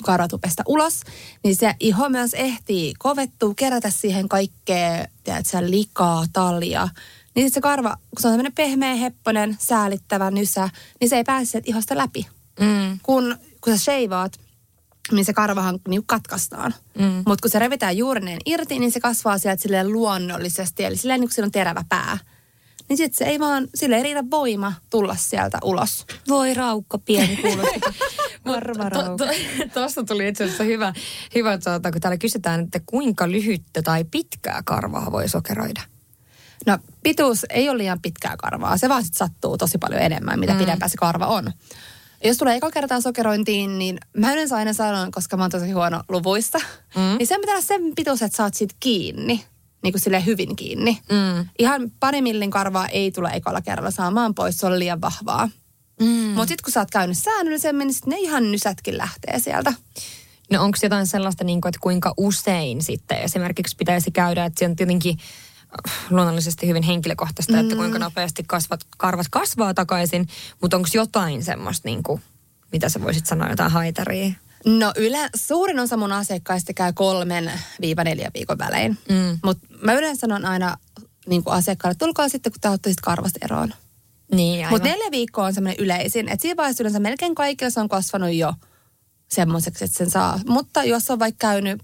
karatupesta 0.04 0.62
ulos, 0.66 1.00
niin 1.44 1.56
se 1.56 1.74
iho 1.80 2.08
myös 2.08 2.34
ehtii 2.34 2.94
kovettua, 2.98 3.54
kerätä 3.56 3.90
siihen 3.90 4.28
kaikkea, 4.28 5.06
tiedätkö, 5.24 5.70
likaa, 5.70 6.24
talia, 6.32 6.88
niin 7.36 7.50
se 7.50 7.60
karva, 7.60 7.96
kun 7.96 8.20
se 8.20 8.28
on 8.28 8.32
tämmöinen 8.32 8.52
pehmeä, 8.52 8.94
hepponen, 8.94 9.56
säälittävä 9.60 10.30
nysä, 10.30 10.68
niin 11.00 11.08
se 11.08 11.16
ei 11.16 11.24
pääse 11.24 11.62
ihosta 11.64 11.96
läpi. 11.96 12.26
Mm. 12.60 12.98
Kun, 13.02 13.36
kun 13.60 13.78
sä 13.78 13.84
sheivaat, 13.84 14.32
niin 15.12 15.24
se 15.24 15.32
karvahan 15.32 15.78
niin 15.88 16.06
katkaistaan. 16.06 16.74
Mm. 16.98 17.22
Mutta 17.26 17.42
kun 17.42 17.50
se 17.50 17.58
revitään 17.58 17.96
juurineen 17.96 18.38
irti, 18.46 18.78
niin 18.78 18.92
se 18.92 19.00
kasvaa 19.00 19.38
sieltä 19.38 19.62
silleen 19.62 19.92
luonnollisesti, 19.92 20.84
eli 20.84 20.96
silleen 20.96 21.20
niin 21.20 21.30
kuin 21.34 21.44
on 21.44 21.50
terävä 21.50 21.84
pää. 21.88 22.18
Niin 22.88 22.96
sitten 22.96 23.18
se 23.18 23.24
ei 23.24 23.40
vaan, 23.40 23.68
sille 23.74 23.96
ei 23.96 24.02
riitä 24.02 24.24
voima 24.30 24.72
tulla 24.90 25.16
sieltä 25.16 25.58
ulos. 25.64 26.06
Voi 26.28 26.54
raukka, 26.54 26.98
pieni 26.98 27.38
raukka. 27.42 27.92
Tuosta 29.74 30.00
to, 30.00 30.04
to, 30.04 30.14
tuli 30.14 30.28
itse 30.28 30.44
asiassa 30.44 30.64
hyvä, 30.64 30.92
hyvä 31.34 31.58
tuota, 31.58 31.92
kun 31.92 32.00
täällä 32.00 32.18
kysytään, 32.18 32.60
että 32.60 32.80
kuinka 32.86 33.30
lyhyttä 33.30 33.82
tai 33.82 34.04
pitkää 34.04 34.62
karvaa 34.64 35.12
voi 35.12 35.28
sokeroida? 35.28 35.95
No 36.66 36.78
pituus 37.02 37.46
ei 37.50 37.68
ole 37.68 37.78
liian 37.78 38.02
pitkää 38.02 38.36
karvaa, 38.36 38.76
se 38.76 38.88
vaan 38.88 39.04
sit 39.04 39.14
sattuu 39.14 39.58
tosi 39.58 39.78
paljon 39.78 40.02
enemmän, 40.02 40.40
mitä 40.40 40.52
mm. 40.52 40.58
pidempää 40.58 40.88
se 40.88 40.96
karva 40.96 41.26
on. 41.26 41.52
Jos 42.24 42.36
tulee 42.36 42.56
eka 42.56 42.70
kertaa 42.70 43.00
sokerointiin, 43.00 43.78
niin 43.78 43.98
mä 44.16 44.32
yleensä 44.32 44.56
aina 44.56 44.72
sanon, 44.72 45.10
koska 45.10 45.36
mä 45.36 45.42
oon 45.42 45.50
tosi 45.50 45.70
huono 45.70 46.02
luvuista, 46.08 46.58
mm. 46.96 47.18
niin 47.18 47.26
sen 47.26 47.40
pitää 47.40 47.54
olla 47.54 47.66
sen 47.66 47.82
pituus, 47.96 48.22
että 48.22 48.36
saat 48.36 48.54
siitä 48.54 48.74
kiinni, 48.80 49.44
niin 49.82 49.92
kuin 49.92 50.00
sille 50.00 50.26
hyvin 50.26 50.56
kiinni. 50.56 50.98
Mm. 51.10 51.48
Ihan 51.58 51.92
pari 52.00 52.22
millin 52.22 52.50
karvaa 52.50 52.88
ei 52.88 53.10
tule 53.10 53.30
ekalla 53.34 53.60
kerralla 53.60 53.90
saamaan 53.90 54.34
pois, 54.34 54.58
se 54.58 54.66
on 54.66 54.78
liian 54.78 55.00
vahvaa. 55.00 55.48
Mm. 56.00 56.06
Mutta 56.06 56.46
sitten 56.46 56.64
kun 56.64 56.72
sä 56.72 56.80
oot 56.80 56.90
käynyt 56.90 57.18
säännöllisemmin, 57.18 57.86
niin 57.86 57.96
ne 58.06 58.16
ihan 58.18 58.52
nysätkin 58.52 58.98
lähtee 58.98 59.38
sieltä. 59.38 59.72
No 60.50 60.62
onko 60.62 60.78
jotain 60.82 61.06
sellaista, 61.06 61.44
niin 61.44 61.60
kuin, 61.60 61.70
että 61.70 61.78
kuinka 61.82 62.14
usein 62.16 62.82
sitten 62.82 63.18
esimerkiksi 63.18 63.76
pitäisi 63.76 64.10
käydä, 64.10 64.44
että 64.44 64.58
se 64.58 64.64
on 64.64 64.76
tietenkin 64.76 65.18
luonnollisesti 66.10 66.66
hyvin 66.66 66.82
henkilökohtaista, 66.82 67.52
mm. 67.52 67.60
että 67.60 67.76
kuinka 67.76 67.98
nopeasti 67.98 68.44
kasvat, 68.46 68.80
karvat 68.96 69.26
kasvaa 69.30 69.74
takaisin, 69.74 70.28
mutta 70.60 70.76
onko 70.76 70.88
jotain 70.94 71.44
semmoista, 71.44 71.88
niin 71.88 72.02
kuin, 72.02 72.22
mitä 72.72 72.88
sä 72.88 73.02
voisit 73.02 73.26
sanoa, 73.26 73.50
jotain 73.50 73.72
haitaria? 73.72 74.32
No 74.66 74.92
yle, 74.96 75.30
suurin 75.34 75.78
osa 75.78 75.96
mun 75.96 76.12
asiakkaista 76.12 76.72
käy 76.72 76.92
kolmen 76.92 77.52
viiva 77.80 78.04
neljä 78.04 78.30
viikon 78.34 78.58
välein. 78.58 78.98
Mm. 79.08 79.38
Mutta 79.44 79.66
mä 79.82 79.92
yleensä 79.92 80.20
sanon 80.20 80.44
aina 80.44 80.76
niin 81.26 81.44
kuin 81.44 81.54
asiakkaalle, 81.54 81.92
että 81.92 82.04
tulkaa 82.04 82.28
sitten, 82.28 82.52
kun 82.52 82.60
te 82.60 82.68
olette 82.68 82.92
karvasta 83.02 83.38
eroon. 83.42 83.74
Niin, 84.32 84.68
Mutta 84.70 84.88
neljä 84.88 85.10
viikkoa 85.10 85.44
on 85.44 85.54
semmoinen 85.54 85.84
yleisin. 85.84 86.28
Että 86.28 86.42
siinä 86.42 86.56
vaiheessa 86.56 86.82
yleensä 86.82 87.00
melkein 87.00 87.34
kaikilla 87.34 87.70
se 87.70 87.80
on 87.80 87.88
kasvanut 87.88 88.32
jo 88.32 88.52
semmoiseksi, 89.28 89.84
että 89.84 89.98
sen 89.98 90.10
saa. 90.10 90.40
Mutta 90.48 90.84
jos 90.84 91.10
on 91.10 91.18
vaikka 91.18 91.48
käynyt 91.48 91.82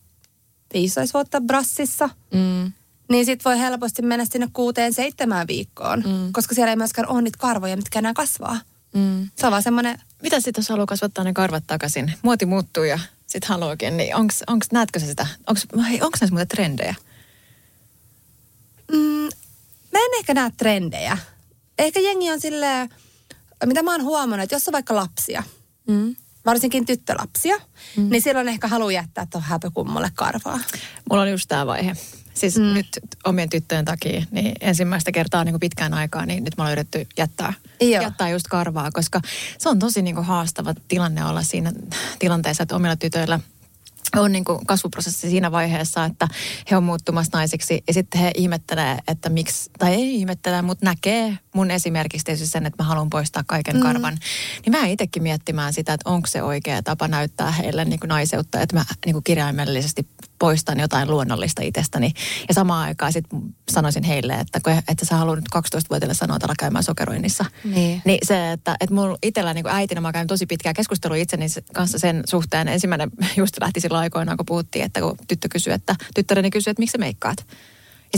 15 0.75 1.19
vuotta 1.19 1.41
brassissa, 1.41 2.11
mm 2.35 2.73
niin 3.13 3.27
sit 3.27 3.45
voi 3.45 3.59
helposti 3.59 4.03
mennä 4.03 4.25
sinne 4.25 4.49
kuuteen 4.53 4.93
seitsemään 4.93 5.47
viikkoon, 5.47 6.03
mm. 6.07 6.33
koska 6.33 6.55
siellä 6.55 6.71
ei 6.71 6.77
myöskään 6.77 7.09
ole 7.09 7.23
niitä 7.23 7.39
karvoja, 7.39 7.77
mitkä 7.77 7.99
enää 7.99 8.15
kasvaa. 8.15 8.59
Mm. 8.95 9.29
Se 9.37 9.47
on 9.47 9.51
vaan 9.51 9.63
semmoinen... 9.63 9.99
Mitä 10.23 10.41
sitten, 10.41 10.63
jos 10.63 10.69
haluaa 10.69 10.87
kasvattaa 10.87 11.25
ne 11.25 11.33
karvat 11.33 11.65
takaisin? 11.67 12.13
Muoti 12.23 12.47
muuttuu 12.47 12.85
ja 12.85 12.99
sitten 13.27 13.49
haluakin, 13.49 13.97
niin 13.97 14.17
onks, 14.17 14.43
onks, 14.47 14.67
näetkö 14.73 15.01
sä 15.01 15.07
sitä? 15.07 15.27
Onks, 15.47 15.67
hei, 15.89 16.03
onks 16.03 16.21
näissä 16.21 16.35
muuten 16.35 16.49
trendejä? 16.49 16.95
Mm, 18.93 19.29
mä 19.93 19.99
en 19.99 20.19
ehkä 20.19 20.35
näe 20.35 20.53
trendejä. 20.57 21.19
Ehkä 21.79 22.01
jengi 22.01 22.31
on 22.31 22.41
silleen, 22.41 22.89
mitä 23.67 23.83
mä 23.83 23.93
oon 23.93 24.03
huomannut, 24.03 24.45
että 24.45 24.55
jos 24.55 24.69
on 24.69 24.73
vaikka 24.73 24.95
lapsia, 24.95 25.43
mm. 25.89 26.17
varsinkin 26.47 26.87
tyttölapsia, 26.87 27.57
mm. 27.97 28.11
niin 28.11 28.23
silloin 28.23 28.49
ehkä 28.49 28.69
haluaa 28.69 28.93
jättää 28.93 29.27
tuohon 29.27 29.49
häpökummalle 29.49 30.11
karvaa. 30.15 30.59
Mulla 31.11 31.23
on 31.23 31.31
just 31.31 31.49
tämä 31.49 31.67
vaihe. 31.67 31.97
Siis 32.35 32.57
mm. 32.57 32.75
nyt 32.75 32.87
omien 33.25 33.49
tyttöjen 33.49 33.85
takia, 33.85 34.25
niin 34.31 34.53
ensimmäistä 34.61 35.13
kertaa 35.13 35.45
niin 35.45 35.53
kuin 35.53 35.61
pitkään 35.61 35.95
aikaa, 35.95 36.27
niin 36.27 36.45
nyt 36.45 36.57
mä 36.57 36.63
oon 36.65 36.73
yritetty 36.73 37.07
jättää, 37.19 37.53
jättää 37.81 38.29
just 38.29 38.47
karvaa, 38.47 38.91
koska 38.93 39.21
se 39.59 39.69
on 39.69 39.79
tosi 39.79 40.03
niin 40.03 40.15
kuin 40.15 40.27
haastava 40.27 40.75
tilanne 40.89 41.25
olla 41.25 41.43
siinä 41.43 41.73
tilanteessa, 42.19 42.63
että 42.63 42.77
omilla 42.77 42.97
tytöillä 42.97 43.41
on 44.17 44.33
niin 44.33 44.45
kuin 44.45 44.67
kasvuprosessi 44.67 45.31
siinä 45.31 45.53
vaiheessa, 45.53 46.05
että 46.05 46.29
he 46.71 46.77
on 46.77 46.85
muuttumassa 46.85 47.39
naisiksi 47.39 47.85
ja 47.87 47.95
sitten 47.95 48.21
he 48.21 48.31
ihmettelee, 48.35 48.99
että 49.09 49.29
miksi, 49.29 49.71
tai 49.79 49.95
ei 49.95 50.15
ihmettele, 50.15 50.63
mutta 50.63 50.87
näkee 50.87 51.39
mun 51.55 51.71
esimerkiksi 51.71 52.25
tietysti 52.25 52.47
sen, 52.47 52.67
että 52.67 52.83
mä 52.83 52.89
haluan 52.89 53.11
poistaa 53.11 53.45
kaiken 53.47 53.77
mm. 53.77 53.83
karvan. 53.83 54.19
Niin 54.67 54.81
mä 54.81 54.87
itsekin 54.87 55.23
miettimään 55.23 55.73
sitä, 55.73 55.93
että 55.93 56.11
onko 56.11 56.27
se 56.27 56.43
oikea 56.43 56.83
tapa 56.83 57.09
näyttää 57.09 57.53
heille 57.53 57.85
niin 57.85 58.01
kuin 58.01 58.09
naiseutta, 58.09 58.61
että 58.61 58.77
mä 58.77 58.85
niin 59.07 59.13
kuin 59.13 59.25
kirjaimellisesti 59.25 60.09
poistan 60.43 60.81
jotain 60.81 61.11
luonnollista 61.11 61.63
itsestäni. 61.63 62.13
Ja 62.49 62.55
samaan 62.55 62.89
aikaan 62.89 63.13
sitten 63.13 63.43
sanoisin 63.71 64.03
heille, 64.03 64.33
että, 64.35 64.61
kun, 64.61 64.73
että 64.73 65.05
sä 65.05 65.17
haluat 65.17 65.37
nyt 65.37 65.49
12-vuotiaille 65.57 66.15
sanoa, 66.15 66.37
että 66.37 66.55
käymään 66.59 66.85
sokeroinnissa. 66.85 67.45
Niin. 67.65 68.03
Niin 68.05 68.19
se, 68.23 68.53
että, 68.53 68.77
että 68.81 68.95
mulla 68.95 69.19
itsellä 69.23 69.55
niin 69.55 69.67
äitinä 69.67 70.01
mä 70.01 70.13
käyn 70.13 70.27
tosi 70.27 70.47
pitkää 70.47 70.75
keskustelua 70.75 71.17
itseni 71.17 71.47
kanssa 71.75 71.99
sen 71.99 72.23
suhteen. 72.29 72.69
Ensimmäinen 72.69 73.11
just 73.37 73.57
lähti 73.61 73.81
silloin 73.81 74.03
aikoinaan, 74.03 74.37
kun 74.37 74.47
puhuttiin, 74.47 74.85
että 74.85 75.01
kun 75.01 75.17
tyttö 75.29 75.49
kysyy, 75.49 75.73
että 75.73 75.97
tyttäreni 76.15 76.51
kysyy, 76.51 76.71
että 76.71 76.81
miksi 76.81 76.93
sä 76.93 76.99
meikkaat. 76.99 77.39
Ja 77.39 77.45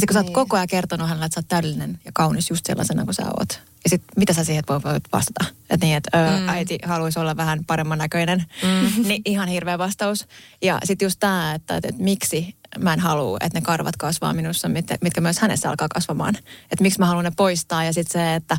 sitten 0.00 0.06
kun 0.06 0.06
niin. 0.06 0.12
sä 0.14 0.18
oot 0.18 0.26
Niin. 0.26 0.34
koko 0.34 0.56
ajan 0.56 0.68
kertonut 0.68 1.08
hänelle, 1.08 1.26
että 1.26 1.34
sä 1.34 1.40
oot 1.40 1.48
täydellinen 1.48 1.98
ja 2.04 2.12
kaunis 2.14 2.50
just 2.50 2.66
sellaisena 2.66 3.04
kuin 3.04 3.14
sä 3.14 3.26
oot. 3.26 3.60
Ja 3.84 3.90
sitten 3.90 4.08
mitä 4.16 4.32
sä 4.32 4.44
siihen 4.44 4.64
voit 4.68 5.04
vastata? 5.12 5.44
Että 5.70 5.86
niin, 5.86 5.96
että 5.96 6.10
mm. 6.40 6.48
äiti 6.48 6.78
haluaisi 6.84 7.18
olla 7.18 7.36
vähän 7.36 7.64
paremman 7.64 7.98
näköinen. 7.98 8.44
Mm. 8.62 9.02
niin 9.08 9.22
ihan 9.24 9.48
hirveä 9.48 9.78
vastaus. 9.78 10.26
Ja 10.62 10.78
sitten 10.84 11.06
just 11.06 11.20
tämä, 11.20 11.54
että, 11.54 11.76
että, 11.76 11.88
että 11.88 12.02
miksi 12.02 12.56
mä 12.78 12.92
en 12.92 13.00
halua, 13.00 13.38
että 13.40 13.58
ne 13.58 13.62
karvat 13.62 13.96
kasvaa 13.96 14.32
minussa, 14.32 14.68
mitkä, 14.68 14.98
mitkä 15.00 15.20
myös 15.20 15.38
hänessä 15.38 15.70
alkaa 15.70 15.88
kasvamaan. 15.88 16.34
Että 16.72 16.82
miksi 16.82 16.98
mä 16.98 17.06
haluan 17.06 17.24
ne 17.24 17.32
poistaa 17.36 17.84
ja 17.84 17.92
sitten 17.92 18.12
se, 18.12 18.34
että 18.34 18.56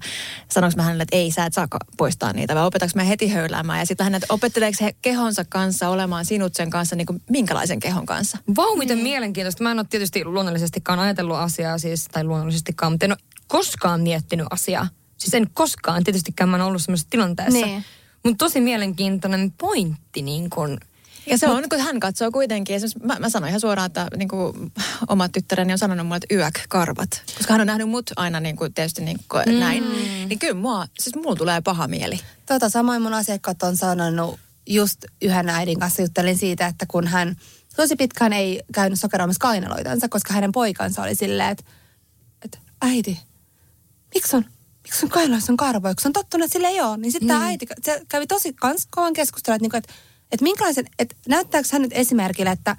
sanoinko 0.51 0.77
mä 0.77 0.83
hänelle, 0.83 1.03
että 1.03 1.15
ei 1.15 1.31
sä 1.31 1.45
et 1.45 1.53
saa 1.53 1.67
poistaa 1.97 2.33
niitä 2.33 2.55
vai 2.55 2.65
opetaks 2.65 2.95
mä 2.95 3.03
heti 3.03 3.27
höyläämään. 3.27 3.79
Ja 3.79 3.85
sitten 3.85 4.03
hänet 4.03 4.23
opetteleeko 4.29 4.77
he 4.81 4.95
kehonsa 5.01 5.45
kanssa 5.49 5.89
olemaan 5.89 6.25
sinut 6.25 6.53
sen 6.53 6.69
kanssa 6.69 6.95
niin 6.95 7.07
kuin 7.07 7.21
minkälaisen 7.29 7.79
kehon 7.79 8.05
kanssa. 8.05 8.37
Vau, 8.55 8.75
miten 8.75 8.97
mielenkiintoista. 8.97 9.63
Mä 9.63 9.71
en 9.71 9.79
ole 9.79 9.87
tietysti 9.89 10.25
luonnollisestikaan 10.25 10.99
ajatellut 10.99 11.37
asiaa 11.37 11.77
siis, 11.77 12.05
tai 12.11 12.23
luonnollisestikaan, 12.23 12.91
mutta 12.91 13.05
en 13.05 13.11
ole 13.11 13.19
koskaan 13.47 14.01
miettinyt 14.01 14.47
asiaa. 14.49 14.87
Siis 15.17 15.33
en 15.33 15.49
koskaan, 15.53 16.03
tietystikään 16.03 16.49
mä 16.49 16.57
en 16.57 16.63
ollut 16.63 16.81
semmoisessa 16.81 17.09
tilanteessa. 17.09 17.65
Niin. 17.65 17.85
Mutta 18.23 18.45
tosi 18.45 18.61
mielenkiintoinen 18.61 19.51
pointti 19.51 20.21
niin 20.21 20.49
kun. 20.49 20.77
Ja 21.29 21.37
se 21.37 21.47
on, 21.49 21.63
kun 21.69 21.79
hän 21.79 21.99
katsoo 21.99 22.31
kuitenkin, 22.31 22.75
esimerkiksi 22.75 23.05
mä, 23.05 23.15
mä 23.19 23.29
sanoin 23.29 23.49
ihan 23.49 23.61
suoraan, 23.61 23.85
että 23.85 24.07
niin 24.17 24.27
kuin, 24.27 24.71
oma 25.07 25.29
tyttäreni 25.29 25.73
on 25.73 25.77
sanonut 25.77 26.07
mulle, 26.07 26.17
että 26.17 26.35
yök, 26.35 26.59
karvat. 26.69 27.09
Koska 27.37 27.53
hän 27.53 27.61
on 27.61 27.67
nähnyt 27.67 27.89
mut 27.89 28.11
aina 28.15 28.39
niin 28.39 28.55
kuin, 28.55 28.73
tietysti 28.73 29.03
niin 29.03 29.19
kuin, 29.31 29.43
mm. 29.45 29.59
näin. 29.59 29.83
Niin 30.29 30.39
kyllä 30.39 30.53
mua, 30.53 30.85
siis 30.99 31.15
mulla 31.15 31.35
tulee 31.35 31.61
paha 31.61 31.87
mieli. 31.87 32.19
Tota, 32.45 32.69
samoin 32.69 33.01
mun 33.01 33.13
asiakkaat 33.13 33.63
on 33.63 33.77
sanonut, 33.77 34.39
just 34.67 35.05
yhden 35.21 35.49
äidin 35.49 35.79
kanssa 35.79 36.01
juttelin 36.01 36.37
siitä, 36.37 36.67
että 36.67 36.85
kun 36.85 37.07
hän 37.07 37.35
tosi 37.75 37.95
pitkään 37.95 38.33
ei 38.33 38.61
käynyt 38.73 38.99
sokeroimassa 38.99 39.39
kainaloitansa, 39.39 40.09
koska 40.09 40.33
hänen 40.33 40.51
poikansa 40.51 41.01
oli 41.01 41.15
silleen, 41.15 41.49
että, 41.49 41.63
että 42.45 42.57
äiti, 42.81 43.19
miksi 44.13 44.35
on, 44.35 44.45
miksi 44.85 44.99
sun 44.99 45.09
kainaloissa 45.09 45.53
on 45.53 45.57
karvoja, 45.57 45.95
kun 45.95 46.01
se 46.01 46.07
on 46.07 46.13
tottunut, 46.13 46.45
että 46.45 46.53
sille 46.53 46.67
ei 46.67 46.81
ole. 46.81 46.97
Niin 46.97 47.11
sitten 47.11 47.27
mm. 47.27 47.33
tämä 47.33 47.45
äiti, 47.45 47.65
se 47.81 48.01
kävi 48.09 48.27
tosi 48.27 48.53
kans, 48.53 48.87
kovan 48.91 49.13
keskustelua, 49.13 49.55
että, 49.55 49.63
niinku, 49.63 49.77
että, 49.77 49.93
että 50.31 50.43
minkälaisen, 50.43 50.85
että 50.99 51.15
näyttääkö 51.27 51.67
hän 51.71 51.81
nyt 51.81 51.91
esimerkillä, 51.93 52.51
että 52.51 52.75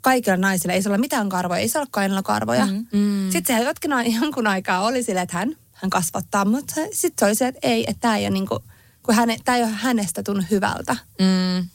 kaikilla 0.00 0.36
naisilla 0.36 0.74
ei 0.74 0.82
saa 0.82 0.90
olla 0.90 1.00
mitään 1.00 1.28
karvoja, 1.28 1.60
ei 1.60 1.68
saa 1.68 1.80
olla 1.80 1.88
kainalokarvoja. 1.92 2.66
Mm. 2.66 2.86
Mm. 2.92 3.30
Sitten 3.30 3.56
se 3.56 3.64
jotkin 3.64 3.90
jonkun 4.20 4.46
aikaa 4.46 4.80
oli 4.80 5.02
silleen, 5.02 5.24
että 5.24 5.38
hän, 5.38 5.56
hän 5.72 5.90
kasvattaa, 5.90 6.44
mutta 6.44 6.74
sitten 6.74 7.12
se 7.18 7.24
oli 7.24 7.34
se, 7.34 7.46
että 7.46 7.60
ei, 7.62 7.84
että 7.88 8.00
tämä 8.00 8.16
ei 8.16 8.24
ole 8.24 8.30
niinku, 8.30 8.64
kun 9.02 9.14
häne, 9.14 9.36
tämä 9.44 9.58
ei 9.58 9.64
ole 9.64 9.70
hänestä 9.70 10.22
tunnu 10.22 10.42
hyvältä. 10.50 10.96
Mm. 11.18 11.68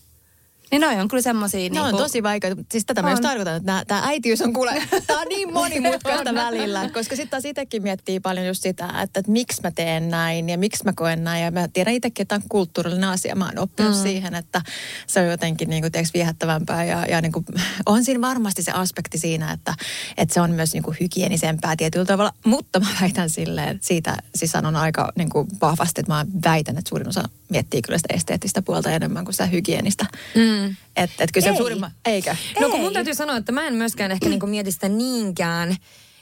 Niin 0.71 0.81
noi 0.81 0.99
on 0.99 1.07
kyllä 1.07 1.21
semmosia... 1.21 1.69
Ne 1.69 1.81
on 1.81 1.97
tosi 1.97 2.23
vaikeita. 2.23 2.63
Siis 2.71 2.85
tätä 2.85 3.01
On. 3.01 3.11
just 3.11 3.21
tarkoitan, 3.21 3.55
että 3.57 3.83
tämä 3.87 4.01
äitiys 4.05 4.41
on 4.41 4.53
kuule, 4.53 4.83
tämä 5.07 5.21
on 5.21 5.27
niin 5.29 5.53
monimutkaista 5.53 6.33
välillä. 6.35 6.89
Koska 6.89 7.15
sitten 7.15 7.29
taas 7.29 7.45
itsekin 7.45 7.83
miettii 7.83 8.19
paljon 8.19 8.47
just 8.47 8.63
sitä, 8.63 8.85
että, 8.85 9.19
että 9.19 9.31
miksi 9.31 9.61
mä 9.63 9.71
teen 9.71 10.09
näin 10.09 10.49
ja 10.49 10.57
miksi 10.57 10.83
mä 10.83 10.93
koen 10.95 11.23
näin. 11.23 11.43
Ja 11.43 11.51
mä 11.51 11.67
tiedän 11.67 11.93
itsekin, 11.93 12.23
että 12.23 12.35
tämä 12.35 12.43
on 12.43 12.49
kulttuurillinen 12.49 13.09
asia. 13.09 13.35
Mä 13.35 13.45
oon 13.45 13.59
oppinut 13.59 13.95
mm. 13.95 14.01
siihen, 14.01 14.35
että 14.35 14.61
se 15.07 15.19
on 15.19 15.27
jotenkin 15.27 15.69
niin 15.69 15.83
kuin, 15.83 15.91
tiedätkö, 15.91 16.13
viehättävämpää. 16.13 16.83
Ja, 16.85 17.05
ja 17.05 17.21
niin 17.21 17.31
kuin, 17.31 17.45
on 17.85 18.03
siinä 18.03 18.21
varmasti 18.21 18.63
se 18.63 18.71
aspekti 18.71 19.17
siinä, 19.17 19.51
että, 19.51 19.73
että 20.17 20.33
se 20.33 20.41
on 20.41 20.51
myös 20.51 20.73
niin 20.73 20.83
kuin 20.83 20.97
hygienisempää 20.99 21.75
tietyllä 21.75 22.05
tavalla. 22.05 22.33
Mutta 22.45 22.79
mä 22.79 22.87
väitän 23.01 23.29
silleen, 23.29 23.79
siitä 23.81 24.17
siis 24.35 24.51
sanon 24.51 24.75
aika 24.75 25.11
niin 25.15 25.29
kuin 25.29 25.47
vahvasti, 25.61 26.01
että 26.01 26.13
mä 26.13 26.25
väitän, 26.43 26.77
että 26.77 26.89
suurin 26.89 27.09
osa 27.09 27.29
miettii 27.49 27.81
kyllä 27.81 27.97
sitä 27.97 28.13
esteettistä 28.13 28.61
puolta 28.61 28.91
enemmän 28.91 29.25
kuin 29.25 29.33
sitä 29.33 29.45
hygienistä. 29.45 30.05
Mm. 30.35 30.54
Että 30.95 31.23
et 31.23 31.31
kyllä 31.31 31.45
se 31.45 31.51
Ei. 31.51 31.57
suurimman... 31.57 31.91
Eikö? 32.05 32.35
No 32.59 32.69
kun 32.69 32.79
mun 32.79 32.93
täytyy 32.93 33.15
sanoa, 33.15 33.37
että 33.37 33.51
mä 33.51 33.67
en 33.67 33.73
myöskään 33.73 34.11
ehkä 34.11 34.29
niinku 34.29 34.47
mieti 34.47 34.71
sitä 34.71 34.89
niinkään 34.89 35.77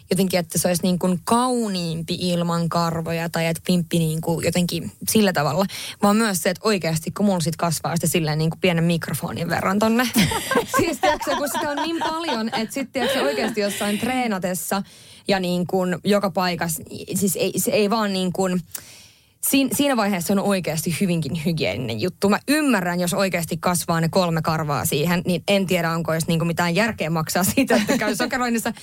jotenkin, 0.09 0.39
että 0.39 0.57
se 0.57 0.67
olisi 0.67 0.83
niin 0.83 0.99
kuin 0.99 1.19
kauniimpi 1.23 2.13
ilman 2.19 2.69
karvoja 2.69 3.29
tai 3.29 3.45
että 3.45 3.61
pimppi 3.65 3.99
niin 3.99 4.21
kuin 4.21 4.45
jotenkin 4.45 4.91
sillä 5.09 5.33
tavalla, 5.33 5.65
vaan 6.03 6.15
myös 6.15 6.41
se, 6.41 6.49
että 6.49 6.67
oikeasti 6.67 7.11
kun 7.11 7.25
mulla 7.25 7.39
sit 7.39 7.55
kasvaa 7.55 7.95
sitä 7.95 8.07
silleen 8.07 8.37
niin 8.37 8.49
kuin 8.49 8.59
pienen 8.59 8.83
mikrofonin 8.83 9.49
verran 9.49 9.79
tonne. 9.79 10.09
siis 10.77 10.99
tiedätkö, 10.99 11.35
kun 11.37 11.47
sitä 11.47 11.69
on 11.69 11.77
niin 11.77 11.99
paljon, 11.99 12.49
että 12.53 12.73
sitten 12.73 13.09
oikeasti 13.21 13.61
jossain 13.61 13.99
treenatessa 13.99 14.83
ja 15.27 15.39
niin 15.39 15.67
kuin 15.67 15.97
joka 16.03 16.29
paikassa, 16.29 16.83
siis 17.15 17.35
ei, 17.35 17.53
se 17.57 17.71
ei 17.71 17.89
vaan 17.89 18.13
niin 18.13 18.33
kuin, 18.33 18.61
Siin, 19.49 19.69
siinä 19.75 19.97
vaiheessa 19.97 20.33
on 20.33 20.39
oikeasti 20.39 20.97
hyvinkin 21.01 21.45
hygieninen 21.45 22.01
juttu. 22.01 22.29
Mä 22.29 22.39
ymmärrän, 22.47 22.99
jos 22.99 23.13
oikeasti 23.13 23.57
kasvaa 23.57 24.01
ne 24.01 24.09
kolme 24.09 24.41
karvaa 24.41 24.85
siihen, 24.85 25.21
niin 25.25 25.43
en 25.47 25.65
tiedä, 25.65 25.91
onko 25.91 26.13
edes 26.13 26.27
niinku 26.27 26.45
mitään 26.45 26.75
järkeä 26.75 27.09
maksaa 27.09 27.43
siitä, 27.55 27.75
että 27.75 27.97
käy 27.97 28.15
sokeroinnissa. 28.15 28.73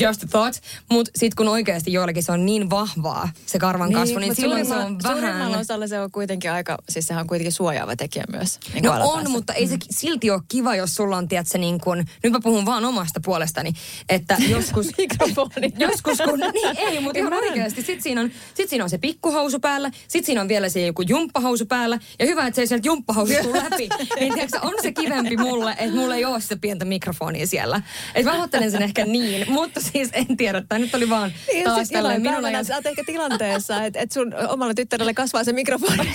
Just 0.00 0.22
a 0.22 0.26
thought. 0.26 0.62
Mutta 0.90 1.10
sitten 1.16 1.36
kun 1.36 1.48
oikeasti 1.48 1.92
joillakin 1.92 2.22
se 2.22 2.32
on 2.32 2.46
niin 2.46 2.70
vahvaa, 2.70 3.28
se 3.46 3.58
karvan 3.58 3.92
kasvu, 3.92 4.18
niin 4.18 4.30
mut 4.30 4.36
silloin 4.36 4.66
se 4.66 4.74
on 4.74 4.98
Suurimmalla 5.02 5.38
vähän... 5.38 5.60
osalla 5.60 5.86
se 5.86 6.00
on 6.00 6.10
kuitenkin 6.10 6.52
aika, 6.52 6.78
siis 6.88 7.06
sehän 7.06 7.20
on 7.20 7.26
kuitenkin 7.26 7.52
suojaava 7.52 7.96
tekijä 7.96 8.24
myös. 8.32 8.58
Niin 8.74 8.84
No 8.84 8.90
on, 8.90 8.96
alapäässä. 8.96 9.30
mutta 9.30 9.52
ei 9.52 9.66
se 9.66 9.76
silti 9.90 10.30
ole 10.30 10.40
kiva, 10.48 10.74
jos 10.74 10.94
sulla 10.94 11.16
on, 11.16 11.28
tiedätkö, 11.28 11.58
niin 11.58 11.80
kuin, 11.80 12.06
nyt 12.22 12.32
mä 12.32 12.40
puhun 12.42 12.66
vaan 12.66 12.84
omasta 12.84 13.20
puolestani, 13.24 13.72
että 14.08 14.36
joskus... 14.48 14.86
Mikrofoni. 14.98 15.72
joskus 15.78 16.18
kun, 16.24 16.40
niin 16.54 16.78
ei, 16.78 17.00
mutta 17.00 17.18
ihan 17.18 17.32
oikeasti. 17.32 17.82
Sitten 17.82 18.02
siinä, 18.02 18.20
on, 18.20 18.30
sit 18.54 18.68
siinä 18.68 18.84
on 18.84 18.90
se 18.90 18.98
pikkuhousu 18.98 19.60
päällä, 19.60 19.77
sitten 20.08 20.24
siinä 20.26 20.40
on 20.40 20.48
vielä 20.48 20.68
se 20.68 20.86
joku 20.86 21.02
jumppahousu 21.02 21.66
päällä, 21.66 21.98
ja 22.18 22.26
hyvä, 22.26 22.46
että 22.46 22.54
se 22.56 22.60
ei 22.62 22.66
sieltä 22.66 22.88
jumppahoususta 22.88 23.42
tule 23.42 23.62
läpi. 23.70 23.88
niin 24.20 24.34
tiedätkö, 24.34 24.58
on 24.62 24.74
se 24.82 24.92
kivempi 24.92 25.36
mulle, 25.36 25.70
että 25.78 25.96
mulla 25.96 26.14
ei 26.14 26.24
ole 26.24 26.40
sitä 26.40 26.56
pientä 26.60 26.84
mikrofonia 26.84 27.46
siellä. 27.46 27.82
Että 28.14 28.30
mä 28.32 28.38
ajattelen 28.38 28.70
sen 28.70 28.82
ehkä 28.82 29.04
niin, 29.04 29.52
mutta 29.52 29.80
siis 29.80 30.08
en 30.12 30.36
tiedä, 30.36 30.62
tämä 30.68 30.78
nyt 30.78 30.94
oli 30.94 31.08
vaan 31.10 31.32
Niin, 31.52 31.64
taas 31.64 31.88
tällainen 31.88 32.22
minun 32.22 32.44
ajan... 32.44 32.64
sä 32.64 32.74
oot 32.74 32.86
ehkä 32.86 33.04
tilanteessa, 33.06 33.84
että 33.84 34.00
et 34.00 34.12
sun 34.12 34.34
omalla 34.48 34.74
tyttärelle 34.74 35.14
kasvaa 35.14 35.44
se 35.44 35.52
mikrofoni. 35.52 36.10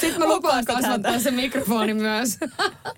Sitten 0.00 0.18
mä 0.18 0.26
lupaan 0.28 0.64
kasvattaa 0.64 1.18
sen 1.18 1.34
mikrofoni 1.34 1.94
myös. 1.94 2.38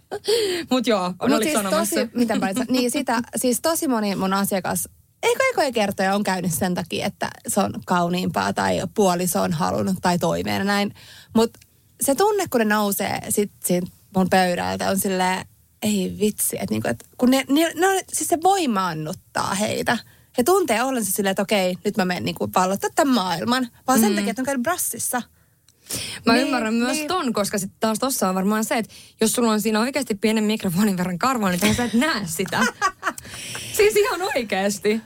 Mut 0.70 0.87
joo, 0.87 1.12
on 1.20 1.31
Mut 1.31 1.42
siis 1.42 1.53
sanomassa. 1.55 1.79
tosi, 1.81 2.27
sä- 2.59 2.64
niin 2.68 2.90
sitä, 2.90 3.20
siis 3.37 3.61
tosi 3.61 3.88
moni 3.88 4.16
mun 4.16 4.33
asiakas, 4.33 4.88
eikö 5.22 5.42
ekoja 5.52 5.72
kertoja 5.72 6.14
on 6.14 6.22
käynyt 6.24 6.55
sen 6.55 6.74
takia, 6.74 7.07
että 7.07 7.29
se 7.48 7.61
on 7.61 7.72
kauniimpaa 7.87 8.52
tai 8.52 8.81
puoliso 8.94 9.42
on 9.42 9.52
halunnut 9.52 9.96
tai 10.02 10.18
toimeen 10.18 10.66
näin. 10.66 10.94
Mutta 11.35 11.61
se 12.00 12.14
tunne, 12.14 12.44
kun 12.50 12.59
ne 12.59 12.64
nousee 12.64 13.20
sit 13.29 13.52
siitä 13.64 13.87
mun 14.16 14.31
pöydältä, 14.31 14.90
on 14.90 14.98
silleen, 14.98 15.46
ei 15.83 16.16
vitsi, 16.20 16.57
että 16.57 16.70
niinku, 16.74 16.88
et 16.88 17.05
kun 17.18 17.31
ne, 17.31 17.44
ne, 17.48 17.72
ne, 17.74 17.87
on- 17.88 18.00
siis 18.12 18.29
se 18.29 18.38
voimaannuttaa 18.42 19.55
heitä. 19.55 19.98
He 20.38 20.42
tuntee 20.42 20.83
ollensa 20.83 21.12
silleen, 21.12 21.31
että 21.31 21.42
okei, 21.42 21.76
nyt 21.85 21.96
mä 21.96 22.05
menen 22.05 22.24
niinku 22.24 22.48
vallottaa 22.55 22.90
tämän 22.94 23.14
maailman. 23.14 23.68
Vaan 23.87 24.00
sen 24.00 24.14
takia, 24.14 24.31
että 24.31 24.42
on 24.42 24.46
käynyt 24.46 24.62
brassissa. 24.62 25.22
Mä 26.27 26.33
Niin, 26.33 26.44
ymmärrän 26.46 26.75
myös 26.75 26.96
niin. 26.96 27.09
ton, 27.09 27.33
koska 27.33 27.59
sitten 27.59 27.77
taas 27.81 27.99
tossa 27.99 28.29
on 28.29 28.35
varmaan 28.35 28.64
se, 28.64 28.79
että 28.79 28.94
jos 29.20 29.33
sulla 29.33 29.53
on 29.53 29.61
siinä 29.61 29.81
oikeasti 29.81 30.14
pienen 30.14 30.44
mikrofonin 30.44 30.96
verran 30.96 31.18
karvaa, 31.18 31.51
niin 31.51 31.75
sä 31.75 31.85
et 31.85 31.94
näe 31.94 32.22
sitä. 32.25 32.61
siis 33.77 33.96
ihan 33.96 34.22
oikeasti. 34.22 35.01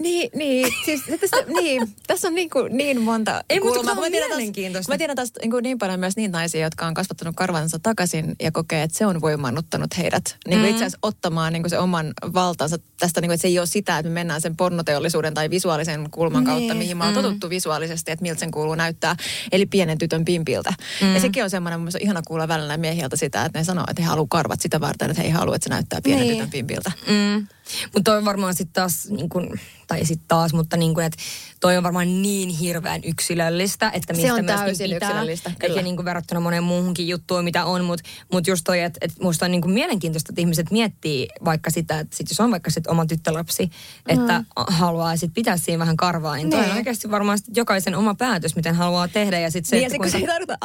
Niin, 0.00 0.30
niin, 0.34 0.72
siis 0.84 1.00
tästä, 1.20 1.36
niin, 1.60 1.94
tässä 2.06 2.28
on 2.28 2.34
niin, 2.34 2.50
kuin, 2.50 2.76
niin 2.76 3.00
monta 3.00 3.44
Ei, 3.50 3.60
mutta 3.60 3.76
kulmaa. 3.76 3.94
Mä 3.94 4.10
tiedän 4.10 4.30
taas-. 4.72 4.88
Mä 4.88 4.98
tiedän 4.98 5.16
taas 5.16 5.32
niin, 5.40 5.50
kuin 5.50 5.62
niin 5.62 5.78
paljon 5.78 6.00
myös 6.00 6.16
niitä 6.16 6.38
naisia, 6.38 6.60
jotka 6.60 6.86
on 6.86 6.94
kasvattanut 6.94 7.36
karvansa 7.36 7.78
takaisin 7.78 8.36
ja 8.42 8.52
kokee, 8.52 8.82
että 8.82 8.98
se 8.98 9.06
on 9.06 9.20
voimannuttanut 9.20 9.98
heidät 9.98 10.36
niin 10.48 10.58
Mm. 10.58 10.64
itse 10.64 10.76
asiassa 10.76 10.98
ottamaan 11.02 11.52
niin 11.52 11.62
kuin 11.62 11.70
se 11.70 11.78
oman 11.78 12.12
valtansa 12.34 12.76
tästä, 12.98 13.20
niin 13.20 13.28
kuin, 13.28 13.34
että 13.34 13.42
se 13.42 13.48
ei 13.48 13.58
ole 13.58 13.66
sitä, 13.66 13.98
että 13.98 14.08
me 14.10 14.14
mennään 14.14 14.40
sen 14.40 14.56
pornoteollisuuden 14.56 15.34
tai 15.34 15.50
visuaalisen 15.50 16.08
kulman 16.10 16.44
Niin, 16.44 16.54
kautta, 16.54 16.74
mihin 16.74 16.96
mä 16.96 17.04
oon 17.04 17.14
mm. 17.14 17.22
totuttu 17.22 17.50
visuaalisesti, 17.50 18.10
että 18.10 18.22
miltä 18.22 18.40
sen 18.40 18.50
kuuluu 18.50 18.74
näyttää, 18.74 19.16
eli 19.52 19.66
pienen 19.66 19.98
tytön 19.98 20.24
pimpiltä. 20.24 20.72
Mm. 21.00 21.14
Ja 21.14 21.20
sekin 21.20 21.44
on 21.44 21.50
semmoinen, 21.50 21.80
mun 21.80 21.90
ihana 22.00 22.22
kuulla 22.26 22.48
välillä 22.48 22.76
miehiltä 22.76 23.16
sitä, 23.16 23.44
että 23.44 23.58
ne 23.58 23.64
sanoo, 23.64 23.84
että 23.90 24.02
he 24.02 24.08
haluaa 24.08 24.26
karvat 24.30 24.60
sitä 24.60 24.80
varten, 24.80 25.10
että 25.10 25.22
he 25.22 25.26
ei 25.28 25.32
halua, 25.32 25.54
että 25.56 25.64
se 25.64 25.70
näyttää 25.70 26.00
pienen 26.02 26.24
Niin. 26.24 26.34
tytön 26.36 26.50
pimpiltä. 26.50 26.92
Mm. 27.08 27.46
Mutta 27.94 28.10
toi 28.10 28.24
varmaan 28.24 28.54
sitten 28.54 28.72
taas, 28.72 29.08
niin 29.08 29.28
kun, 29.28 29.58
tai 29.86 30.04
sitten 30.04 30.28
taas, 30.28 30.52
mutta 30.52 30.76
niin 30.76 30.94
kuin, 30.94 31.06
että 31.06 31.18
toi 31.60 31.76
on 31.76 31.82
varmaan 31.82 32.22
niin 32.22 32.48
hirveän 32.48 33.00
yksilöllistä, 33.04 33.90
että 33.94 34.12
mistä 34.12 34.26
Se 34.28 34.32
on 34.32 34.44
myöskin 34.44 34.64
täysin 34.66 34.90
pitää. 34.90 35.08
yksilöllistä, 35.08 35.50
kyllä. 35.58 35.72
Eikä 35.72 35.82
niin 35.82 35.96
kuin 35.96 36.04
verrattuna 36.04 36.40
moneen 36.40 36.62
muuhunkin 36.64 37.08
juttuun, 37.08 37.44
mitä 37.44 37.64
on, 37.64 37.84
mutta 37.84 38.04
mut 38.32 38.46
just 38.46 38.62
toi, 38.64 38.80
että 38.80 38.98
et 39.02 39.12
musta 39.22 39.44
on 39.44 39.50
niin 39.50 39.60
kuin 39.60 39.72
mielenkiintoista, 39.72 40.30
että 40.32 40.40
ihmiset 40.40 40.70
miettii 40.70 41.28
vaikka 41.44 41.70
sitä, 41.70 41.98
että 41.98 42.16
sit 42.16 42.28
jos 42.30 42.40
on 42.40 42.50
vaikka 42.50 42.70
sit 42.70 42.86
oma 42.86 43.06
tyttölapsi, 43.06 43.70
että 44.08 44.38
Mm. 44.38 44.44
haluaa 44.68 45.16
sit 45.16 45.34
pitää 45.34 45.56
siinä 45.56 45.78
vähän 45.78 45.96
karvaa, 45.96 46.36
niin 46.36 46.50
toi 46.50 46.58
on 46.58 46.64
Niin. 46.66 46.76
oikeasti 46.76 47.10
varmaan 47.10 47.38
sit 47.38 47.56
jokaisen 47.56 47.94
oma 47.94 48.14
päätös, 48.14 48.56
miten 48.56 48.74
haluaa 48.74 49.08
tehdä. 49.08 49.38
Ja 49.38 49.50
sitten 49.50 49.70
se, 49.70 49.76
Niin 49.76 49.84
ja 49.84 49.90
se, 49.90 49.96
kun 49.96 50.10
se 50.10 50.18
ei 50.18 50.26
tarkoita, 50.26 50.58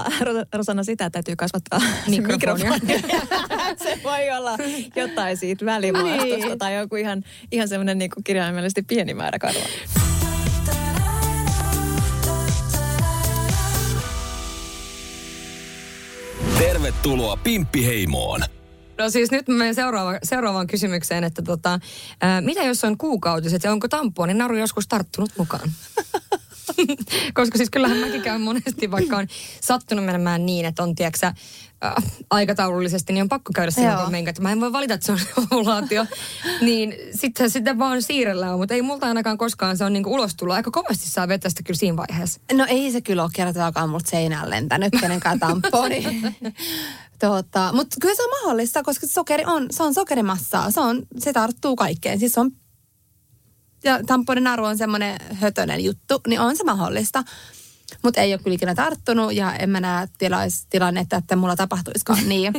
Rosanna, 0.54 0.84
sitä, 0.84 1.06
että 1.06 1.16
täytyy 1.18 1.36
kasvattaa 1.36 1.80
Mikrofonia. 2.08 2.72
mikrofoni. 2.72 3.02
se 3.84 4.00
voi 4.04 4.32
olla 4.38 4.58
jotain 4.96 5.38
siitä 5.38 5.66
välimaastosta 5.66 6.36
Niin. 6.48 6.58
tai 6.60 6.76
joku 6.76 6.96
ihan, 6.96 7.24
ihan 7.52 7.68
semmoinen 7.68 7.98
niin 7.98 8.12
kirjaimellisesti 8.24 8.82
pieni 8.82 9.14
määrä 9.14 9.40
karvaa. 9.40 10.05
Tervetuloa 16.86 17.38
Pimppiheimoon. 17.38 18.42
No 18.98 19.10
siis 19.10 19.32
nyt 19.32 19.48
menen 19.48 19.76
seuraava, 19.76 20.18
seuraavaan 20.24 20.68
kysymykseen, 20.68 21.24
että 21.24 21.42
tota, 21.42 21.80
ää, 22.22 22.42
mitä 22.42 22.64
jos 22.64 22.84
on 22.84 22.98
kuukautiset 22.98 23.64
ja 23.64 23.72
onko 23.72 23.88
tamponi 23.88 24.34
naru 24.34 24.58
joskus 24.58 24.88
tarttunut 24.88 25.30
mukaan? 25.38 25.72
Koska 27.34 27.58
siis 27.58 27.70
kyllähän 27.70 27.98
mäkin 27.98 28.22
käyn 28.22 28.42
monesti, 28.42 28.92
vaikka 28.92 29.18
on 29.18 29.28
sattunut 29.62 30.06
menemään 30.06 30.46
niin, 30.46 30.66
että 30.66 30.84
on, 30.84 30.96
tiedätkö 30.96 31.20
sä, 31.20 31.28
äh, 31.86 31.94
aikataulullisesti, 32.30 33.14
niin 33.14 33.22
on 33.22 33.30
pakko 33.30 33.52
käydä 33.56 33.72
Joo. 33.78 33.92
silloin 33.92 34.12
menkat. 34.12 34.40
Mä 34.40 34.52
en 34.52 34.62
voi 34.62 34.72
valita, 34.72 34.94
että 34.94 35.06
se 35.06 35.12
on 35.12 35.20
ovulaatio. 35.52 36.06
niin 36.62 36.96
sitten 37.12 37.50
sitä 37.50 37.78
vaan 37.78 38.02
siirrellään, 38.02 38.58
mutta 38.58 38.74
ei 38.74 38.82
multa 38.82 39.08
ainakaan 39.08 39.38
koskaan 39.38 39.78
se 39.78 39.84
on 39.84 39.94
niinku 39.94 40.14
ulos 40.14 40.36
tullut. 40.36 40.56
Aika 40.56 40.72
kovasti 40.72 41.10
saa 41.10 41.28
vetää 41.28 41.50
sitä 41.50 41.64
kyllä 41.64 41.78
siinä 41.78 41.98
vaiheessa. 41.98 42.42
No 42.54 42.66
ei 42.70 42.92
se 42.92 43.02
kyllä 43.02 43.24
ole 43.24 43.32
kertaakaan 43.34 43.90
multa 43.90 44.10
seinään 44.10 44.50
lentänyt 44.50 44.94
kenenkään 45.02 45.40
tamponi. 45.40 46.04
tota, 47.20 47.72
Mutta 47.74 47.98
kyllä 48.02 48.16
se 48.16 48.24
on 48.24 48.30
mahdollista, 48.42 48.84
koska 48.84 49.08
sokeri 49.08 49.44
on, 49.46 49.68
se 49.72 49.84
on 49.84 49.94
sokerimassaa. 49.94 50.72
Se, 50.72 50.80
on, 50.80 51.04
se 51.18 51.34
tarttuu 51.34 51.76
kaikkeen. 51.76 52.20
Siis 52.20 52.34
se 52.34 52.40
on, 52.40 52.52
ja 53.86 54.00
tamponin 54.04 54.44
naru 54.44 54.66
on 54.66 54.78
semmoinen 54.78 55.20
hötönen 55.34 55.84
juttu, 55.84 56.22
niin 56.28 56.40
on 56.40 56.58
se 56.58 56.64
mahdollista. 56.64 57.24
Mutta 58.04 58.22
ei 58.22 58.34
ole 58.34 58.42
kyllä 58.44 58.56
ikinä 58.56 58.76
tarttunut 58.76 59.34
ja 59.34 59.56
en 59.56 59.70
mä 59.70 59.80
näe 59.80 60.08
tilais, 60.18 60.66
tilannetta, 60.70 61.16
että 61.16 61.36
mulla 61.36 61.56
tapahtuisikaan 61.56 62.30
niin. 62.30 62.54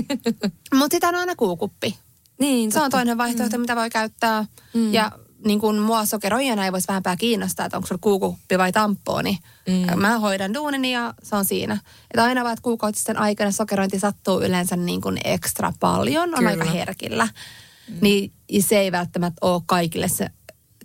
Mutta 0.75 0.95
sitä 0.95 1.09
on 1.09 1.15
aina 1.15 1.37
kuukuppi. 1.37 1.99
Niin, 2.41 2.73
Se 2.73 2.81
on 2.81 2.91
toinen 2.91 3.19
vaihtoehto, 3.19 3.57
mm. 3.57 3.61
mitä 3.61 3.77
voi 3.77 3.91
käyttää. 3.91 4.45
Mm. 4.75 4.93
Ja 4.93 5.13
niin 5.45 5.61
kuin 5.61 5.79
mua 5.79 6.05
sokeroijana 6.05 6.65
ei 6.65 6.73
voisi 6.73 6.89
vähempää 6.89 7.17
kiinnostaa, 7.17 7.67
että 7.67 7.79
onko 7.79 7.87
sulla 7.87 8.01
kuukuppi 8.03 8.59
vai 8.59 8.73
tampooni. 8.73 9.39
Mm. 9.69 10.01
Mä 10.01 10.19
hoidan 10.19 10.55
duunini 10.55 10.93
ja 10.93 11.15
se 11.23 11.37
on 11.37 11.45
siinä. 11.45 11.79
Että 12.11 12.25
aina 12.25 12.43
vaan, 12.45 12.53
että 12.53 12.63
kuukautisten 12.63 13.17
aikana 13.17 13.51
sokerointi 13.51 13.99
sattuu 13.99 14.41
yleensä 14.41 14.77
niin 14.77 15.01
kuin 15.01 15.19
ekstra 15.25 15.73
paljon, 15.81 16.29
on 16.29 16.35
Kyllä. 16.35 16.51
aika 16.51 16.65
herkillä. 16.65 17.29
Mm. 17.89 17.99
Niin 18.01 18.33
se 18.61 18.79
ei 18.79 18.93
välttämättä 18.93 19.39
ole 19.47 19.63
kaikille 19.67 20.09
se 20.09 20.31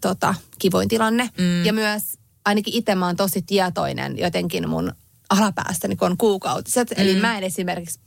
tota, 0.01 0.35
kivoin 0.59 0.87
tilanne. 0.87 1.29
Mm. 1.37 1.65
Ja 1.65 1.73
myös 1.73 2.03
ainakin 2.45 2.73
itse 2.73 2.95
mä 2.95 3.05
oon 3.05 3.15
tosi 3.15 3.41
tietoinen 3.41 4.17
jotenkin 4.17 4.69
mun 4.69 4.93
alapäästäni, 5.29 5.95
kun 5.95 6.11
on 6.11 6.17
kuukautiset. 6.17 6.89
Mm. 6.89 6.95
Eli 6.97 7.15
mä 7.15 7.37
en 7.37 7.43
esimerkiksi 7.43 7.99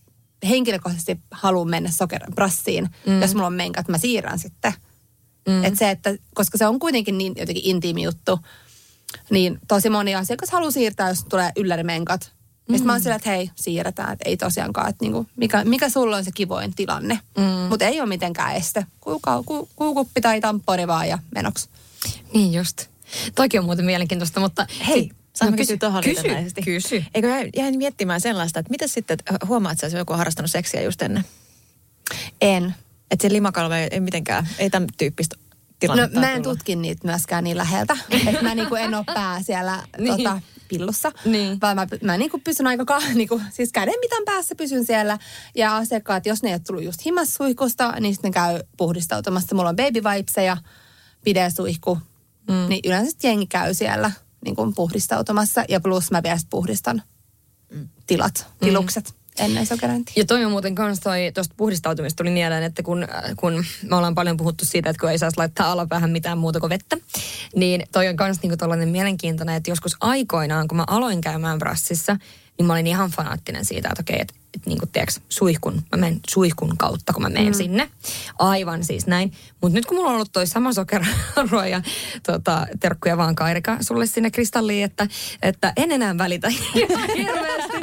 henkilökohtaisesti 0.49 1.21
halua 1.31 1.65
mennä 1.65 1.91
sokeraprassiin, 1.91 2.89
mm. 3.07 3.21
jos 3.21 3.35
mulla 3.35 3.47
on 3.47 3.53
menkat, 3.53 3.89
mä 3.89 3.99
siirrän 3.99 4.39
sitten. 4.39 4.73
Mm. 5.49 5.65
Et 5.65 5.79
se, 5.79 5.91
että, 5.91 6.17
koska 6.35 6.59
se 6.59 6.67
on 6.67 6.79
kuitenkin 6.79 7.19
niin 7.19 7.35
jotenkin 7.37 7.65
intiimi 7.67 8.03
juttu, 8.03 8.39
niin 9.31 9.59
tosi 9.69 9.91
moni 9.91 10.15
asiakas 10.15 10.51
haluaa 10.51 10.71
siirtää, 10.71 11.09
jos 11.09 11.25
tulee 11.25 11.53
yllärimenkat. 11.57 12.33
Mm. 12.69 12.73
Sitten 12.73 12.87
mä 12.87 12.93
oon 12.93 13.01
sillä, 13.01 13.17
että 13.17 13.31
hei, 13.31 13.51
siirretään, 13.55 14.13
että 14.13 14.29
ei 14.29 14.37
tosiaankaan, 14.37 14.89
että 14.89 15.05
niinku, 15.05 15.27
mikä, 15.37 15.65
mikä 15.65 15.89
sulla 15.89 16.17
on 16.17 16.25
se 16.25 16.33
kivoin 16.35 16.75
tilanne. 16.75 17.21
Mm. 17.37 17.45
Mutta 17.45 17.85
ei 17.85 18.01
ole 18.01 18.09
mitenkään 18.09 18.57
este. 18.57 18.87
Kuuka, 19.01 19.43
ku, 19.47 19.69
kuukuppi 19.77 20.21
tai 20.21 20.41
tamponi 20.41 20.87
vaan 20.87 21.09
ja 21.09 21.19
menoksi. 21.35 21.69
Niin 22.35 22.53
just. 22.55 22.87
Toikin 23.35 23.61
on 23.61 23.65
muuten 23.67 23.85
mielenkiintoista, 23.85 24.41
mutta... 24.41 24.67
Hei, 24.89 25.03
sit- 25.03 25.13
saanko 25.37 25.51
no, 25.53 25.57
kysyä 25.57 25.77
tuohon 25.77 26.03
kysy, 26.05 26.23
kysy. 26.65 27.05
Eikö 27.15 27.29
jäin, 27.29 27.51
jäin 27.57 27.79
miettimään 27.79 28.21
sellaista, 28.21 28.61
että 28.61 28.71
mitä 28.71 28.87
sitten, 28.87 29.15
että 29.19 29.47
huomaat 29.47 29.79
sä, 29.79 29.87
jos 29.87 29.93
joku 29.95 30.13
on 30.13 30.19
harrastanut 30.19 30.51
seksiä 30.51 30.83
just 30.83 31.03
ennen? 31.03 31.25
En. 32.41 32.75
Että 33.11 33.23
se 33.29 33.33
limakalve 33.33 33.83
ei, 33.83 33.89
ei 33.91 34.01
mitenkään, 34.01 34.49
ei 34.59 34.71
tämän 34.71 34.89
tyyppistä 34.99 35.37
No 35.37 35.79
tilannetta 35.79 36.21
mä 36.21 36.27
ole 36.27 36.35
en 36.37 36.43
tullut. 36.43 36.59
tutki 36.59 36.77
niitä 36.77 37.07
myöskään 37.09 37.45
niin 37.45 37.57
läheltä. 37.57 37.97
että 38.27 38.43
mä 38.43 38.55
niinku 38.55 38.75
en 38.75 38.95
ole 38.95 39.05
pää 39.15 39.43
siellä 39.43 39.83
Niin. 39.99 40.17
tota, 40.17 40.41
pillussa. 40.69 41.13
Niin. 41.25 41.61
Vaan 41.61 41.77
mä, 41.77 41.87
mä 42.03 42.17
niinku 42.19 42.41
pysyn 42.45 42.67
aika, 42.67 42.85
ka, 42.85 42.99
niinku, 43.15 43.41
siis 43.53 43.73
käden 43.73 43.95
mitan 44.01 44.23
päässä 44.25 44.55
pysyn 44.55 44.87
siellä. 44.87 45.19
Ja 45.55 45.77
asiakkaat, 45.77 46.27
jos 46.27 46.43
ne 46.43 46.49
ei 46.49 46.55
ole 46.55 46.61
tullut 46.67 46.85
just 46.85 47.05
himassuihkusta, 47.05 47.93
niin 48.01 48.15
sitten 48.15 48.29
ne 48.29 48.33
käy 48.33 48.61
puhdistautumassa. 48.77 49.55
Mulla 49.55 49.69
on 49.69 49.77
baby 49.77 50.01
wipeseja, 50.01 50.57
pidesuihku. 51.25 51.99
Mm. 52.49 52.69
Niin 52.69 52.81
yleensä 52.85 53.17
jengi 53.23 53.47
käy 53.47 53.75
siellä 53.75 54.11
niin 54.45 54.57
kuin 54.57 54.75
puhdistautumassa. 54.75 55.65
Ja 55.69 55.81
plus 55.81 56.11
mä 56.11 56.23
vielä 56.23 56.39
puhdistan 56.51 57.03
tilat, 58.07 58.47
tilukset 58.61 59.15
ennen 59.39 59.67
sokerointia. 59.67 60.15
Ja 60.17 60.25
toi 60.25 60.45
on 60.45 60.51
muuten 60.51 60.75
kans 60.75 61.01
toi, 61.01 61.33
tuosta 61.35 61.55
puhdistautumista 61.57 62.17
tuli 62.17 62.31
mieleen, 62.31 62.63
että 62.63 62.83
kun, 62.83 63.03
äh, 63.03 63.09
kun 63.37 63.65
me 63.83 63.97
ollaan 63.97 64.15
paljon 64.15 64.37
puhuttu 64.37 64.65
siitä, 64.65 64.91
että 64.91 65.01
kun 65.01 65.11
ei 65.11 65.19
saisi 65.19 65.39
laittaa 65.39 65.73
alapäähän 65.73 66.11
mitään 66.11 66.39
muuta 66.39 66.61
kuin 66.61 66.71
vettä, 66.71 66.97
niin 67.57 67.83
toi 67.93 68.09
on 68.09 68.17
kans 68.17 68.43
niinku 68.43 68.57
tollainen 68.57 68.89
mielenkiintoinen, 68.89 69.55
että 69.55 69.71
joskus 69.71 69.97
aikoinaan, 70.01 70.69
kun 70.69 70.77
mä 70.77 70.85
aloin 70.87 71.21
käymään 71.21 71.59
brassissa, 71.59 72.17
niin 72.59 72.67
mä 72.67 72.73
olin 72.73 72.87
ihan 72.87 73.11
fanaattinen 73.11 73.65
siitä, 73.65 73.89
että 73.89 74.01
okei, 74.01 74.21
että 74.21 74.35
et 74.55 74.67
niinku, 74.67 74.87
tiedätkö, 74.87 75.21
suihkun, 75.29 75.75
mä 75.75 75.97
menen 75.97 76.21
suihkun 76.31 76.77
kautta, 76.79 77.13
kun 77.13 77.23
mä 77.23 77.29
menen 77.29 77.53
mm. 77.53 77.57
sinne. 77.57 77.91
Aivan 78.39 78.85
siis 78.85 79.07
näin. 79.07 79.33
Mutta 79.61 79.75
nyt 79.75 79.87
kun 79.87 79.97
mulla 79.97 80.09
on 80.09 80.15
ollut 80.15 80.33
toi 80.33 80.47
sama 80.47 80.73
sokerarua 80.73 81.67
ja 81.67 81.83
tota, 82.27 82.67
terkkuja 82.81 83.17
vaan 83.17 83.35
Kairika 83.35 83.77
sulle 83.81 84.07
sinne 84.07 84.31
kristalliin, 84.31 84.85
että, 84.85 85.09
että 85.43 85.73
en 85.77 85.93
enää 85.93 86.19
välitä 86.19 86.49
hirveästi. 86.75 87.79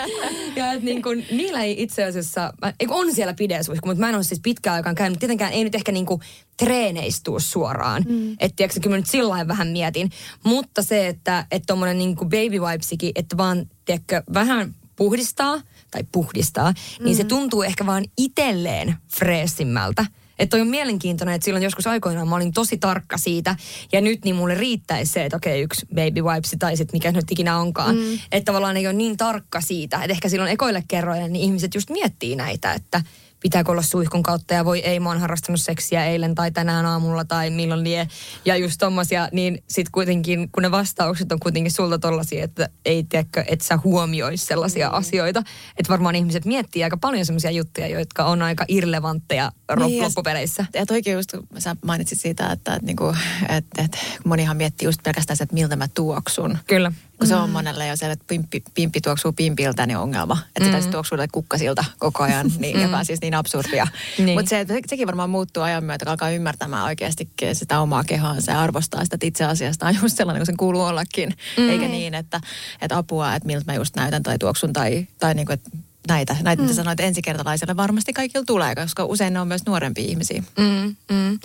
Ja 0.56 0.72
että 0.72 0.86
niin 0.86 1.02
kuin, 1.02 1.26
niillä 1.32 1.64
ei 1.64 1.84
itse 1.84 2.04
asiassa, 2.04 2.54
mä- 2.62 2.74
on 2.90 3.16
siellä 3.16 3.34
pidesuihku, 3.34 3.88
mutta 3.88 4.00
mä 4.00 4.10
en 4.10 4.16
ole 4.16 4.24
siis 4.24 4.42
pitkään 4.44 4.76
aikaan 4.76 4.96
käynyt. 4.96 5.20
Tietenkään 5.20 5.54
ei 5.54 5.64
nyt 5.64 5.76
ehkä 5.76 5.92
niin 5.92 6.06
kuin 6.06 6.22
treeneistuu 6.58 7.40
suoraan. 7.40 8.06
Mm. 8.10 8.32
Että 8.32 8.56
tiedätkö, 8.56 8.80
kyllä 8.80 8.94
mä 8.94 8.98
nyt 8.98 9.10
sillä 9.10 9.48
vähän 9.48 9.68
mietin. 9.68 10.12
Mutta 10.44 10.82
se, 10.84 11.08
että 11.08 11.46
että 11.52 11.66
tommonen 11.68 11.98
niin 11.98 12.16
kuin 12.16 12.30
baby 12.30 12.60
wipesikin, 12.60 13.12
että 13.16 13.38
vaan, 13.38 13.70
tiedätkö, 13.86 14.24
vähän 14.34 14.76
puhdistaa 14.96 15.62
tai 15.92 16.04
puhdistaa, 16.12 16.72
mm. 16.72 17.06
niin 17.06 17.16
se 17.16 17.24
tuntuu 17.24 17.64
ehkä 17.64 17.86
vaan 17.86 18.06
itselleen 18.18 18.96
freesimmältä. 19.16 20.06
Että 20.40 20.50
toi 20.50 20.62
on 20.62 20.68
mielenkiintoinen, 20.68 21.36
että 21.36 21.46
silloin 21.46 21.64
joskus 21.64 21.88
aikoinaan 21.88 22.28
mä 22.28 22.36
olin 22.36 22.54
tosi 22.54 22.78
tarkka 22.78 23.18
siitä. 23.18 23.56
Ja 23.92 24.02
nyt 24.02 24.26
niin 24.26 24.36
mulle 24.36 24.56
riittäisi 24.56 25.12
se, 25.12 25.26
että 25.26 25.38
okei 25.38 25.62
yksi 25.62 25.86
baby 25.86 26.22
wipes 26.22 26.56
tai 26.60 26.78
sitten 26.78 26.96
mikä 26.96 27.12
nyt 27.12 27.32
ikinä 27.32 27.58
onkaan. 27.58 27.96
Mm. 27.96 28.14
Että 28.32 28.46
tavallaan 28.46 28.78
ei 28.78 28.88
ole 28.88 28.94
niin 28.94 29.18
tarkka 29.18 29.62
siitä. 29.62 29.98
Että 29.98 30.12
ehkä 30.12 30.30
silloin 30.30 30.52
ekoille 30.52 30.84
kerroille 30.88 31.28
niin 31.28 31.44
ihmiset 31.44 31.76
just 31.76 31.90
miettii 31.90 32.36
näitä, 32.36 32.74
että 32.74 33.02
pitääkö 33.42 33.72
olla 33.72 33.82
suihkun 33.82 34.24
kautta 34.24 34.54
ja 34.54 34.66
voi 34.66 34.80
ei, 34.80 35.00
mä 35.00 35.10
oon 35.10 35.20
harrastanut 35.20 35.62
seksiä 35.62 36.06
eilen 36.06 36.36
tai 36.36 36.52
tänään 36.52 36.86
aamulla 36.86 37.26
tai 37.26 37.50
milloin 37.50 37.84
lie. 37.84 38.08
Ja 38.46 38.56
just 38.56 38.76
tommosia, 38.80 39.30
niin 39.32 39.64
sit 39.68 39.90
kuitenkin, 39.90 40.50
kun 40.52 40.64
ne 40.64 40.72
vastaukset 40.72 41.32
on 41.32 41.40
kuitenkin 41.40 41.72
sulta 41.72 42.00
tollasia, 42.00 42.44
että 42.44 42.70
ei 42.86 43.04
tiedäkö, 43.04 43.44
että 43.48 43.66
sä 43.66 43.80
huomiois 43.84 44.46
sellaisia 44.46 44.90
mm. 44.90 44.96
asioita. 44.96 45.40
Että 45.78 45.90
varmaan 45.90 46.16
ihmiset 46.16 46.46
miettii 46.46 46.84
aika 46.84 46.98
paljon 46.98 47.26
sellaisia 47.26 47.52
juttuja, 47.52 47.88
jotka 47.88 48.26
on 48.26 48.42
aika 48.42 48.66
irrelevantteja 48.68 49.52
Niin, 49.76 49.88
niin, 49.88 49.98
ja- 49.98 50.04
loppupeleissä. 50.04 50.66
Ja 50.74 50.86
toikin 50.86 51.14
just, 51.14 51.32
kun 51.32 51.62
sä 51.62 51.76
mainitsit 51.86 52.22
siitä, 52.22 52.52
että, 52.52 52.74
että, 52.76 52.86
niinku, 52.86 53.16
että, 53.50 53.84
että 53.84 53.98
monihan 54.26 54.58
miettii 54.58 54.88
just 54.88 55.04
pelkästään 55.04 55.38
se, 55.38 55.44
että 55.44 55.54
miltä 55.54 55.76
mä 55.76 55.88
tuoksun. 55.88 56.58
Kyllä. 56.68 56.92
Kun 57.22 57.28
se 57.28 57.36
on 57.36 57.50
monelle 57.50 57.88
jo 57.88 57.96
se, 57.96 58.12
että 58.12 58.26
pimppi, 58.28 58.64
pimppi 58.74 59.02
tuoksuu 59.02 59.32
pimpiltä, 59.32 59.86
niin 59.86 59.98
ongelma. 59.98 60.38
Että 60.56 60.70
mm. 60.70 60.80
sitä 60.80 60.92
tuoksuu 60.92 61.18
kukkasilta 61.32 61.86
koko 62.00 62.24
ajan, 62.24 62.52
niin, 62.60 62.78
mm. 62.78 62.84
joka 62.84 62.98
on 62.98 63.06
siis 63.06 63.22
niin 63.22 63.34
absurdia. 63.34 63.88
Niin. 64.18 64.40
Mutta 64.40 64.50
se, 64.50 64.66
sekin 64.88 65.08
varmaan 65.08 65.30
muuttuu 65.30 65.64
ajan 65.64 65.84
myötä, 65.84 66.06
kun 66.06 66.12
alkaa 66.12 66.30
ymmärtämään 66.30 66.84
oikeasti 66.84 67.30
sitä 67.54 67.80
omaa 67.80 68.04
kehoansa 68.04 68.52
ja 68.52 68.62
arvostaa 68.62 69.04
sitä, 69.04 69.16
että 69.16 69.28
itse 69.28 69.46
asiassa 69.46 69.86
on 69.86 69.96
just 70.02 70.18
sellainen 70.18 70.40
kuin 70.40 70.46
sen 70.46 70.58
kuuluu 70.58 70.82
ollakin. 70.82 71.34
Mm. 71.58 71.70
Eikä 71.70 71.88
niin, 71.88 72.14
että, 72.14 72.42
että 72.82 72.98
apua, 72.98 73.36
että 73.36 73.48
miltä 73.48 73.72
mä 73.72 73.74
just 73.74 73.96
näytän 73.96 74.24
tai 74.24 74.38
tuoksun 74.38 74.74
tai, 74.74 75.08
tai 75.20 75.34
niin 75.34 75.46
kuin, 75.46 75.54
että 75.54 75.70
näitä, 76.08 76.36
näitä 76.42 76.62
mm. 76.62 76.66
mitä 76.66 76.76
sanoit 76.76 77.00
ensikertalaisille 77.00 77.78
varmasti 77.78 78.14
kaikilla 78.14 78.46
tulee, 78.46 78.76
koska 78.76 79.06
usein 79.06 79.34
ne 79.34 79.40
on 79.40 79.48
myös 79.48 79.66
nuorempia 79.66 80.04
ihmisiä. 80.04 80.44
Mm, 80.58 80.96
mm. 81.12 81.40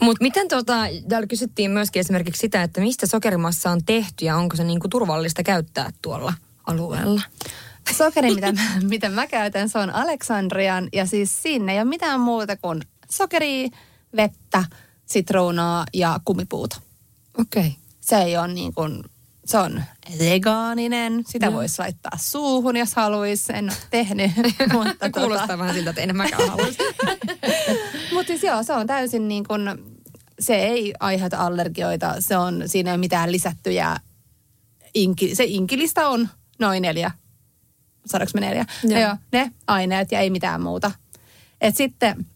Mutta 0.00 0.22
miten 0.22 0.48
tota, 0.48 0.74
täällä 1.08 1.26
kysyttiin 1.26 1.70
myöskin 1.70 2.00
esimerkiksi 2.00 2.40
sitä, 2.40 2.62
että 2.62 2.80
mistä 2.80 3.06
sokerimassa 3.06 3.70
on 3.70 3.84
tehty 3.84 4.24
ja 4.24 4.36
onko 4.36 4.56
se 4.56 4.64
niinku 4.64 4.88
turvallista 4.88 5.42
käyttää 5.42 5.90
tuolla 6.02 6.32
alueella? 6.66 7.22
Sokeri, 7.96 8.34
mitä, 8.34 8.52
mä- 8.52 8.80
mitä 8.88 9.08
mä 9.08 9.26
käytän, 9.26 9.68
se 9.68 9.78
on 9.78 9.90
Aleksandrian 9.90 10.88
ja 10.92 11.06
siis 11.06 11.42
sinne 11.42 11.72
ei 11.72 11.78
ole 11.78 11.84
mitään 11.84 12.20
muuta 12.20 12.56
kuin 12.56 12.82
sokeria, 13.10 13.68
vettä, 14.16 14.64
sitruunaa 15.06 15.86
ja 15.94 16.20
kumipuuta. 16.24 16.80
Okei. 17.38 17.66
Okay. 17.66 17.72
se 18.00 18.16
ei 18.16 18.36
ole 18.36 18.48
niin 18.48 18.74
kuin, 18.74 19.04
se 19.52 19.58
on 19.58 19.82
vegaaninen. 20.18 21.24
Sitä 21.26 21.46
no. 21.46 21.52
voisi 21.52 21.78
laittaa 21.78 22.18
suuhun, 22.20 22.76
jos 22.76 22.94
haluaisi. 22.94 23.52
En 23.52 23.64
ole 23.64 23.78
tehnyt. 23.90 24.30
mutta 24.72 25.10
Kuulostaa 25.10 25.46
tota... 25.46 25.58
vähän 25.58 25.74
siltä, 25.74 25.90
että 25.90 26.02
en 26.02 26.16
mäkään 26.16 26.48
haluaisi. 26.48 26.78
mutta 28.14 28.26
siis 28.26 28.42
joo, 28.42 28.62
se 28.62 28.72
on 28.72 28.86
täysin 28.86 29.28
niin 29.28 29.44
kuin, 29.44 29.60
se 30.40 30.54
ei 30.54 30.94
aiheuta 31.00 31.38
allergioita. 31.38 32.14
Se 32.18 32.36
on, 32.36 32.62
siinä 32.66 32.90
ei 32.90 32.94
ole 32.94 33.00
mitään 33.00 33.32
lisättyjä. 33.32 33.96
Inki, 34.94 35.34
se 35.34 35.44
inkilista 35.44 36.08
on 36.08 36.28
noin 36.58 36.82
neljä. 36.82 37.10
Saadaanko 38.06 38.30
me 38.34 38.40
neljä? 38.40 38.66
Joo. 38.84 39.00
joo. 39.00 39.16
Ne 39.32 39.52
aineet 39.66 40.12
ja 40.12 40.20
ei 40.20 40.30
mitään 40.30 40.62
muuta. 40.62 40.90
Et 41.60 41.76
sitten 41.76 42.26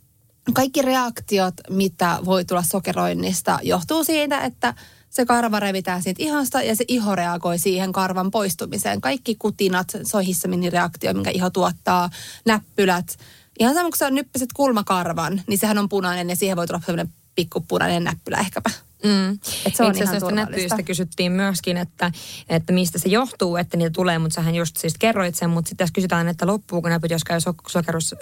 kaikki 0.53 0.83
reaktiot, 0.83 1.55
mitä 1.71 2.19
voi 2.25 2.45
tulla 2.45 2.63
sokeroinnista, 2.63 3.59
johtuu 3.63 4.05
siitä, 4.05 4.41
että 4.41 4.75
se 5.17 5.27
karva 5.27 5.61
revitään 5.61 6.03
siitä 6.03 6.23
ihosta 6.23 6.63
ja 6.63 6.77
se 6.77 6.85
iho 6.89 7.15
reagoi 7.15 7.59
siihen 7.59 7.93
karvan 7.93 8.31
poistumiseen. 8.31 9.01
Kaikki 9.01 9.37
kutinat, 9.39 9.89
se 10.03 10.17
on 10.17 10.23
hissamiinireaktio, 10.23 11.15
minkä 11.15 11.31
iho 11.31 11.51
tuottaa, 11.51 12.11
näppylät. 12.47 13.19
Ihan 13.59 13.75
sama 13.75 13.89
kun 13.89 13.99
sä 13.99 14.11
nyppiset 14.11 14.53
kulmakarvan, 14.53 15.43
niin 15.47 15.59
sehän 15.59 15.79
on 15.79 15.89
punainen 15.89 16.31
ja 16.31 16.37
siihen 16.37 16.57
voi 16.57 16.67
tulla 16.67 16.81
sellainen 16.87 17.15
pikkupunainen 17.35 18.05
näppylä 18.05 18.39
ehkäpä. 18.39 18.71
Mm. 19.05 19.39
Et 19.67 19.77
se 19.77 19.83
on 19.83 19.91
Itse 19.91 20.05
asiassa 20.05 20.31
näppyistä 20.31 20.83
kysyttiin 20.83 21.33
myöskin, 21.33 21.77
että, 21.77 22.13
että 22.49 22.73
mistä 22.73 22.99
se 22.99 23.09
johtuu, 23.09 23.57
että 23.57 23.77
niitä 23.77 23.91
tulee, 23.91 24.19
mutta 24.19 24.35
sähän 24.35 24.55
just 24.55 24.77
siis 24.77 24.95
kerroit 24.99 25.35
sen, 25.35 25.51
mutta 25.51 25.69
sitten 25.69 25.85
tässä 25.85 25.93
kysytään, 25.93 26.29
että 26.29 26.47
loppuuko 26.47 26.89
näpyt, 26.89 27.11
jos 27.11 27.25
käy 27.25 27.39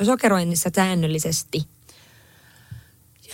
sokeroinnissa 0.03 0.71
säännöllisesti? 0.77 1.67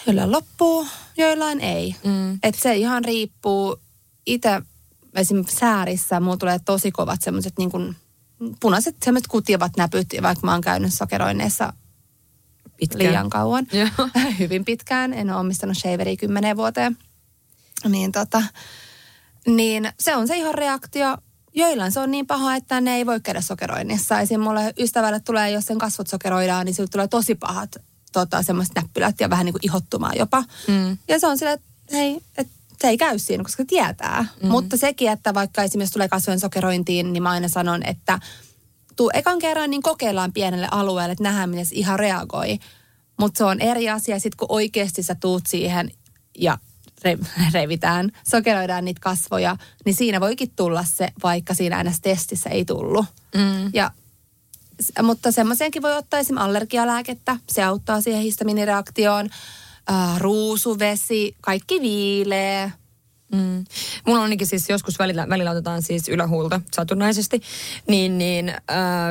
Joillain 0.07 0.33
loppuu, 0.33 0.87
joillain 1.17 1.61
ei. 1.61 1.95
Mm. 2.05 2.39
Et 2.43 2.55
se 2.55 2.77
ihan 2.77 3.05
riippuu. 3.05 3.81
Itse 4.27 4.63
esimerkiksi 5.15 5.57
säärissä 5.57 6.21
mulla 6.21 6.37
tulee 6.37 6.59
tosi 6.59 6.91
kovat 6.91 7.23
semmoiset 7.23 7.55
niin 7.59 7.71
kuin 7.71 7.97
punaiset 8.61 8.97
semmoiset 9.05 9.27
kutivat 9.27 9.77
näpyt, 9.77 10.09
vaikka 10.23 10.47
mä 10.47 10.53
oon 10.53 10.61
käynyt 10.61 10.95
sokeroinneissa 10.95 11.73
pitkään. 12.77 12.99
liian 12.99 13.31
kauan. 13.31 13.67
Hyvin 14.39 14.65
pitkään. 14.65 15.13
En 15.13 15.31
ole 15.31 15.41
omistanut 15.41 15.77
shaveria 15.77 16.17
kymmeneen 16.17 16.57
vuoteen. 16.57 16.97
Niin, 17.89 18.13
tota, 18.13 18.43
niin 19.47 19.93
se 20.01 20.17
on 20.17 20.29
se 20.29 20.37
ihan 20.37 20.55
reaktio. 20.55 21.19
Joillain 21.55 21.93
se 21.93 22.01
on 22.01 22.11
niin 22.11 22.27
paha, 22.27 22.57
että 22.57 22.81
ne 22.81 22.97
ei 22.97 23.07
voi 23.07 23.21
käydä 23.21 23.41
sokeroinnissa. 23.41 24.21
Esimerkiksi 24.21 24.49
mulle 24.49 24.75
ystävälle 24.79 25.21
tulee, 25.21 25.51
jos 25.51 25.65
sen 25.65 25.79
kasvot 25.79 26.07
sokeroidaan, 26.07 26.67
niin 26.67 26.75
sillä 26.75 26.89
tulee 26.93 27.09
tosi 27.09 27.35
pahat 27.35 27.77
tota, 28.13 28.43
semmoiset 28.43 28.75
näppylät 28.75 29.21
ja 29.21 29.31
vähän 29.31 29.45
niin 29.45 29.53
kuin 29.53 29.65
ihottumaan 29.65 30.19
jopa. 30.19 30.45
Mm. 30.69 30.99
Ja 31.09 31.19
se 31.19 31.27
on 31.27 31.39
sillä, 31.39 31.53
että 31.53 31.67
hei, 31.93 32.21
että 32.39 32.53
se 32.81 32.89
ei 32.89 32.99
käy 32.99 33.19
siinä, 33.19 33.45
koska 33.45 33.65
tietää. 33.65 34.27
Mm. 34.43 34.49
Mutta 34.49 34.77
sekin, 34.77 35.11
että 35.11 35.35
vaikka 35.35 35.63
esimerkiksi 35.63 35.93
tulee 35.93 36.09
kasvojen 36.09 36.41
sokerointiin, 36.41 37.13
niin 37.13 37.23
mä 37.23 37.31
aina 37.31 37.49
sanon, 37.49 37.83
että 37.87 38.19
tuu 38.97 39.11
ekan 39.15 39.39
kerran, 39.39 39.71
niin 39.71 39.83
kokeillaan 39.83 40.33
pienelle 40.33 40.69
alueelle, 40.71 41.13
että 41.13 41.25
nähdään, 41.25 41.51
miten 41.51 41.67
se 41.67 41.75
ihan 41.75 41.99
reagoi. 41.99 42.59
Mutta 43.17 43.39
se 43.39 43.45
on 43.45 43.61
eri 43.61 43.91
asia 43.91 44.19
sitten, 44.19 44.37
kun 44.39 44.57
oikeasti 44.57 45.03
sä 45.03 45.15
tuut 45.15 45.47
siihen 45.47 45.91
ja 46.39 46.59
re- 47.05 47.27
revitään, 47.55 48.11
sokeroidaan 48.31 48.85
niitä 48.85 49.01
kasvoja, 49.01 49.57
niin 49.85 49.95
siinä 49.95 50.21
voikin 50.21 50.51
tulla 50.57 50.85
se, 50.85 51.09
vaikka 51.23 51.55
siinä 51.55 51.77
aina 51.77 51.93
testissä 52.03 52.51
ei 52.51 52.65
tullut. 52.65 53.07
Mm. 53.35 53.71
Ja 53.73 53.91
mutta 55.03 55.33
semmoiseenkin 55.33 55.83
voi 55.83 55.97
ottaa 55.97 56.21
esimerkiksi 56.21 56.45
allergialääkettä. 56.45 57.37
Se 57.49 57.63
auttaa 57.63 58.01
siihen 58.01 58.23
histamiinireaktioon. 58.23 59.29
Äh, 59.91 60.21
ruusuvesi, 60.21 61.37
kaikki 61.41 61.81
viilee. 61.81 62.73
Mm. 63.33 63.65
Mulla 64.07 64.19
on 64.19 64.23
ainakin 64.23 64.47
siis 64.47 64.69
joskus 64.69 64.99
välillä, 64.99 65.29
välillä 65.29 65.51
otetaan 65.51 65.83
siis 65.83 66.09
ylähuulta 66.09 66.61
satunnaisesti, 66.73 67.41
niin, 67.89 68.19
niin 68.19 68.49
äh, 68.49 68.57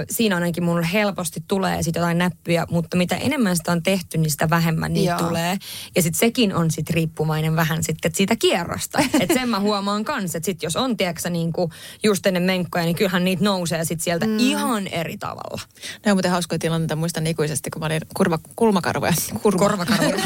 siinä 0.10 0.36
ainakin 0.36 0.64
mulla 0.64 0.82
helposti 0.82 1.44
tulee 1.48 1.84
sitten 1.84 2.02
jotain 2.02 2.18
näppyjä, 2.18 2.68
mutta 2.72 2.98
mitä 2.98 3.16
enemmän 3.16 3.58
sitä 3.58 3.72
on 3.72 3.84
tehty, 3.84 4.18
niin 4.18 4.32
sitä 4.32 4.50
vähemmän 4.50 4.94
niitä 4.94 5.12
Joo. 5.12 5.28
tulee. 5.28 5.58
Ja 5.96 6.02
sitten 6.02 6.20
sekin 6.20 6.56
on 6.56 6.72
sitten 6.72 6.94
riippumainen 6.94 7.56
vähän 7.56 7.84
sitten 7.84 8.12
siitä 8.16 8.36
kierrosta. 8.36 9.00
että 9.20 9.34
sen 9.34 9.50
mä 9.50 9.60
huomaan 9.60 10.06
kanssa, 10.06 10.38
että 10.38 10.46
sitten 10.46 10.68
jos 10.68 10.76
on, 10.76 10.98
tiedätkö 10.98 11.30
niin 11.30 11.54
kuin 11.54 11.72
just 12.04 12.26
ennen 12.26 12.44
menkkoja, 12.44 12.86
niin 12.86 12.96
kyllähän 12.96 13.24
niitä 13.24 13.44
nousee 13.44 13.86
sitten 13.86 14.04
sieltä 14.04 14.26
mm. 14.26 14.40
ihan 14.40 14.88
eri 14.88 15.18
tavalla. 15.18 15.62
Ne 16.06 16.12
on 16.12 16.16
muuten 16.16 16.32
hauskoja 16.32 16.60
tilanteita, 16.60 16.96
muistan 16.96 17.28
ikuisesti, 17.28 17.70
kun 17.70 17.80
mä 17.80 17.86
olin 17.86 18.02
kurva, 18.14 18.40
kulmakarvoja. 18.56 19.14
Kurva. 19.42 19.60
Korvakarvoja. 19.70 20.24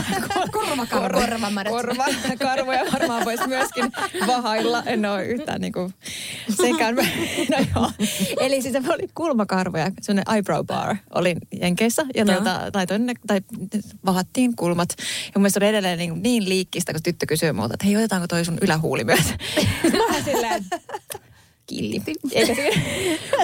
Korvakarvoja. 0.51 1.69
Korvakarvoja 1.69 2.85
varmaan 2.93 3.25
voisi 3.25 3.47
myöskin 3.47 3.82
myöskin 3.97 4.27
vahailla. 4.35 4.83
En 4.85 5.05
ole 5.05 5.25
yhtään 5.25 5.61
niin 5.61 5.73
kuin 5.73 5.93
senkään. 6.55 6.95
No 7.49 7.57
joo. 7.75 7.91
Eli 8.39 8.61
siis 8.61 8.73
se 8.73 8.93
oli 8.93 9.09
kulmakarvoja, 9.15 9.91
sellainen 10.01 10.35
eyebrow 10.35 10.65
bar. 10.65 10.95
Olin 11.15 11.37
Jenkeissä 11.61 12.05
ja 12.15 12.25
tuota, 12.25 12.61
laitoin 12.73 13.05
ne, 13.05 13.13
tai 13.27 13.41
vahattiin 14.05 14.55
kulmat. 14.55 14.89
Ja 14.97 15.31
mun 15.35 15.41
mielestä 15.41 15.59
oli 15.59 15.67
edelleen 15.67 15.97
niin, 15.97 16.23
niin 16.23 16.49
liikkistä, 16.49 16.93
kun 16.93 17.03
tyttö 17.03 17.25
kysyy 17.25 17.51
muuta, 17.51 17.73
että 17.73 17.85
hei, 17.85 17.97
otetaanko 17.97 18.27
toi 18.27 18.45
sun 18.45 18.57
ylähuuli 18.61 19.03
myös? 19.03 19.25
Mä 20.11 20.21
silleen. 20.25 20.65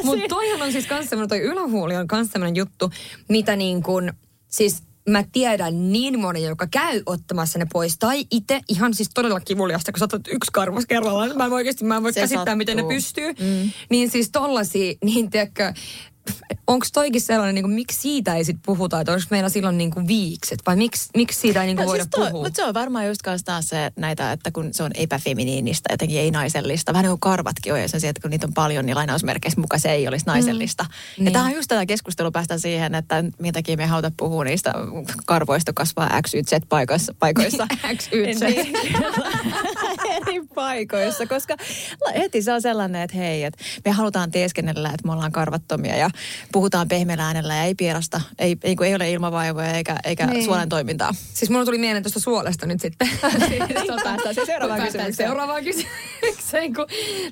Mutta 0.04 0.26
toihan 0.30 0.62
on 0.62 0.72
siis 0.72 0.88
kanssa 0.88 1.10
semmoinen, 1.10 1.30
toi 1.30 1.40
ylähuuli 1.40 1.96
on 1.96 2.08
kanssa 2.08 2.32
semmoinen 2.32 2.56
juttu, 2.56 2.92
mitä 3.30 3.56
niin 3.56 3.84
kuin, 3.84 4.14
siis 4.48 4.84
mä 5.10 5.24
tiedän 5.32 5.92
niin 5.92 6.20
moni, 6.20 6.44
joka 6.44 6.68
käy 6.72 7.04
ottamassa 7.06 7.60
ne 7.60 7.68
pois. 7.74 7.98
Tai 8.00 8.26
itse 8.32 8.62
ihan 8.68 8.94
siis 8.94 9.10
todella 9.14 9.40
kivuliasta, 9.40 9.92
kun 9.92 10.00
sä 10.00 10.06
otat 10.06 10.28
yksi 10.28 10.52
karvas 10.54 10.86
kerrallaan. 10.86 11.38
Mä 11.38 11.46
en 11.46 11.54
oikeasti, 11.54 11.86
mä 11.86 11.98
en 11.98 12.04
voi 12.04 12.14
Se 12.14 12.20
käsittää, 12.20 12.46
sattuu. 12.46 12.58
miten 12.58 12.78
ne 12.78 12.84
pystyy. 12.84 13.34
Mm. 13.34 13.72
Niin 13.90 14.10
siis 14.10 14.30
tollasia, 14.32 14.94
niin 15.04 15.30
tiedätkö, 15.30 15.74
onko 16.70 16.86
toikin 16.94 17.22
sellainen, 17.22 17.56
niin 17.56 17.64
kuin, 17.64 17.74
miksi 17.74 18.02
siitä 18.02 18.36
ei 18.36 18.44
sitten 18.44 18.62
puhuta, 18.66 19.02
että 19.02 19.12
onko 19.12 19.24
meillä 19.30 19.50
silloin 19.50 19.78
niin 19.78 19.92
kuin 19.92 20.08
viikset, 20.08 20.60
vai 20.68 20.76
miksi, 20.76 21.10
miksi 21.18 21.40
siitä 21.40 21.62
ei 21.62 21.68
niin 21.68 21.78
kuin 21.78 21.86
no, 21.86 21.90
voida 21.90 22.04
siis 22.04 22.12
toi, 22.12 22.32
puhua? 22.32 22.44
Mutta 22.44 22.56
se 22.56 22.66
on 22.66 22.74
varmaan 22.74 23.08
just 23.08 23.22
taas 23.46 23.68
se 23.68 23.92
näitä, 23.96 24.32
että 24.32 24.52
kun 24.52 24.74
se 24.74 24.84
on 24.84 24.92
epäfeminiinistä, 24.96 25.94
jotenkin 25.94 26.20
ei 26.20 26.32
naisellista, 26.32 26.94
vähän 26.94 27.04
niin 27.04 27.12
kuin 27.12 27.20
karvatkin 27.20 27.74
on, 27.74 27.82
ja 27.82 27.88
sen 27.88 28.10
että 28.10 28.22
kun 28.22 28.32
niitä 28.32 28.48
on 28.48 28.54
paljon, 28.54 28.86
niin 28.86 28.96
lainausmerkeissä 28.96 29.62
mukaan 29.62 29.80
se 29.80 29.92
ei 29.92 30.08
olisi 30.08 30.26
mm. 30.26 30.32
naisellista. 30.32 30.84
Mm. 30.84 30.90
Ja 31.18 31.24
niin. 31.24 31.34
tämä 31.34 31.46
on 31.46 31.52
just 31.52 31.68
tätä 31.68 31.86
keskustelua 31.86 32.32
päästä 32.32 32.58
siihen, 32.58 32.96
että 32.96 33.24
minkäkin 33.40 33.80
me 33.80 33.86
haluta 33.86 34.12
puhua 34.18 34.44
niistä 34.44 34.74
karvoista 35.26 35.74
kasvaa 35.74 36.22
X, 36.22 36.34
Y, 36.34 36.44
Z 36.44 36.54
paikoissa. 36.70 37.14
paikoissa. 37.20 37.68
X, 37.98 38.10
Y, 38.12 38.34
Z. 38.34 38.42
Niin. 38.42 38.76
eri 40.16 40.42
paikoissa, 40.56 41.26
koska 41.26 41.56
heti 42.18 42.42
se 42.42 42.54
on 42.54 42.62
sellainen, 42.62 43.02
että 43.02 43.18
hei, 43.18 43.44
että 43.44 43.64
me 43.86 43.92
halutaan 43.92 44.32
teeskennellä, 44.32 44.90
että 44.90 45.08
me 45.08 45.12
ollaan 45.12 45.32
karvattomia 45.32 45.96
ja 45.96 46.09
puhutaan 46.52 46.88
pehmeällä 46.88 47.26
äänellä 47.26 47.56
ja 47.56 47.64
ei 47.64 47.76
pierasta, 47.76 48.22
ei, 48.40 48.58
ei, 48.64 48.76
ei 48.84 48.96
ole 48.96 49.12
ilmavaivoja 49.12 49.74
eikä, 49.74 49.96
eikä 50.04 50.28
niin. 50.28 50.46
suolen 50.46 50.70
toimintaa. 50.70 51.16
Siis 51.34 51.50
mulla 51.50 51.66
tuli 51.66 51.78
mieleen 51.78 52.04
tuosta 52.04 52.20
suolesta 52.20 52.66
nyt 52.66 52.82
sitten. 52.82 53.10
päästään 54.04 54.36
se 54.36 54.46
seuraavaan 54.46 54.82
kysymykseen. 54.82 55.28
Seuraavaan 55.28 55.64
kysymykseen, 55.64 56.74
kun 56.74 56.86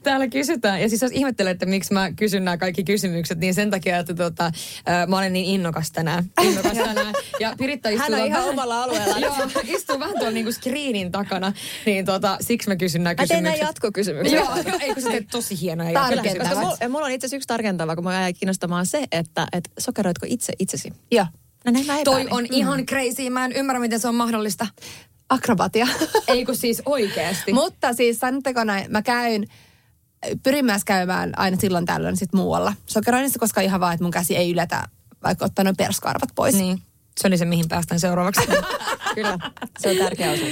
täällä 0.04 0.28
kysytään. 0.28 0.82
Ja 0.82 0.90
siis 0.90 1.02
jos 1.02 1.12
ihmettelee, 1.12 1.52
että 1.52 1.66
miksi 1.66 1.94
mä 1.94 2.12
kysyn 2.12 2.46
nämä 2.46 2.58
kaikki 2.58 2.84
kysymykset, 2.84 3.40
niin 3.40 3.54
sen 3.54 3.72
takia, 3.72 3.98
että 3.98 4.14
tota, 4.14 4.52
mä 5.08 5.18
olen 5.18 5.34
niin 5.34 5.46
innokas 5.46 5.92
tänään. 5.92 6.24
Innokas 6.42 6.78
tänään. 6.88 7.14
Ja 7.40 7.56
Piritta 7.58 7.90
istuu... 7.90 8.12
Hän 8.12 8.22
on 8.22 8.28
ihan 8.28 8.44
omalla 8.44 8.84
alueella. 8.84 9.20
Joo, 9.20 9.36
istuu 9.64 10.00
vähän 10.00 10.16
tuolla 10.16 10.32
niinku 10.32 10.52
screenin 10.52 11.12
takana. 11.12 11.54
Niin 11.86 12.06
tota, 12.06 12.38
siksi 12.42 12.70
mä 12.70 12.76
kysyn 12.76 13.04
nämä 13.04 13.16
kysymykset. 13.16 13.44
Mä 13.44 13.50
tein 13.50 13.60
nämä 13.60 13.70
jatkokysymyksiä. 13.70 14.40
Joo, 14.40 14.56
eikö 14.80 15.02
sä 15.02 15.10
teet 15.10 15.28
tosi 15.32 15.62
hienoja 15.62 15.92
jatkokysymyksiä. 15.92 16.60
Mulla, 16.60 16.78
mulla 16.90 17.06
on 17.06 17.12
itse 17.12 17.26
asiassa 17.26 17.36
yksi 17.36 17.48
tarkentava, 17.48 17.96
kun 17.96 18.04
mä 18.04 18.14
jäi 18.14 18.34
kiinnostamaan 18.68 18.86
se, 18.86 19.08
että, 19.12 19.48
että 19.52 19.70
sokeroitko 19.80 20.26
itse 20.30 20.54
itsesi? 20.60 20.94
Joo. 21.12 21.26
No 21.66 21.72
näin 21.72 21.86
mä 21.86 21.98
Toi 22.04 22.28
on 22.32 22.44
mm. 22.44 22.50
ihan 22.52 22.86
crazy. 22.86 23.30
Mä 23.30 23.46
en 23.46 23.52
ymmärrä, 23.52 23.80
miten 23.80 24.00
se 24.00 24.08
on 24.08 24.16
mahdollista. 24.16 24.68
Akrobatia. 25.30 25.88
Ei 26.28 26.46
kun 26.46 26.56
siis 26.56 26.82
oikeasti. 26.86 27.54
Mutta 27.54 27.94
siis 27.94 28.20
sanotteko 28.20 28.64
näin, 28.64 28.92
mä 28.92 29.02
käyn, 29.02 29.46
pyrin 30.44 30.66
myös 30.66 30.84
käymään 30.86 31.34
aina 31.38 31.58
silloin 31.58 31.86
tällöin 31.86 32.18
sit 32.18 32.34
muualla 32.34 32.74
sokeroinnissa, 32.86 33.40
koska 33.40 33.62
ihan 33.62 33.80
vaan, 33.80 33.94
että 33.94 34.04
mun 34.04 34.12
käsi 34.12 34.36
ei 34.36 34.52
yletä 34.52 34.84
vaikka 35.24 35.46
ottanut 35.46 35.78
perskarvat 35.78 36.30
pois. 36.36 36.56
Niin. 36.56 36.82
Se 37.20 37.28
oli 37.28 37.38
se, 37.38 37.46
mihin 37.46 37.68
päästään 37.70 38.00
seuraavaksi. 38.00 38.42
Kyllä, 39.16 39.38
se 39.80 39.90
on 39.90 39.98
tärkeä 39.98 40.32
osa. 40.32 40.44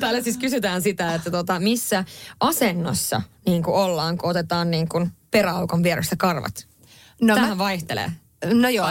Täällä 0.00 0.22
siis 0.22 0.38
kysytään 0.38 0.82
sitä, 0.82 1.14
että 1.14 1.30
tota, 1.30 1.60
missä 1.60 2.04
asennossa 2.40 3.22
niin 3.46 3.62
kuin 3.62 3.74
ollaan, 3.74 4.18
kun 4.18 4.30
otetaan 4.30 4.70
niin 4.70 4.88
kuin 4.88 5.10
peräaukon 5.30 5.82
vierestä 5.82 6.16
karvat. 6.16 6.69
No 7.20 7.34
Tähän 7.34 7.50
mä... 7.50 7.58
vaihtelee. 7.58 8.12
No 8.54 8.68
joo. 8.68 8.88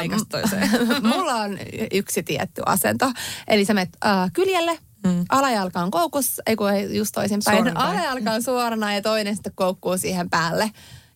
Mulla 1.15 1.33
on 1.35 1.57
yksi 1.91 2.23
tietty 2.23 2.61
asento. 2.65 3.11
Eli 3.47 3.65
sä 3.65 3.73
menet 3.73 3.97
äh, 4.05 4.31
kyljelle, 4.33 4.79
mm. 5.03 5.25
alajalka 5.29 5.79
on 5.79 5.91
koukussa, 5.91 6.43
ei 6.45 6.55
kun 6.55 6.73
ei 6.73 6.97
just 6.97 7.11
toisinpäin. 7.13 7.77
Alajalka 7.77 8.31
on 8.31 8.43
suorana 8.43 8.93
ja 8.93 9.01
toinen 9.01 9.35
sitten 9.35 9.53
koukkuu 9.55 9.97
siihen 9.97 10.29
päälle. 10.29 10.71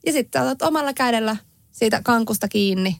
Ja 0.05 0.11
sitten 0.11 0.41
otat 0.41 0.61
omalla 0.61 0.93
kädellä 0.93 1.37
siitä 1.71 2.01
kankusta 2.03 2.47
kiinni, 2.47 2.97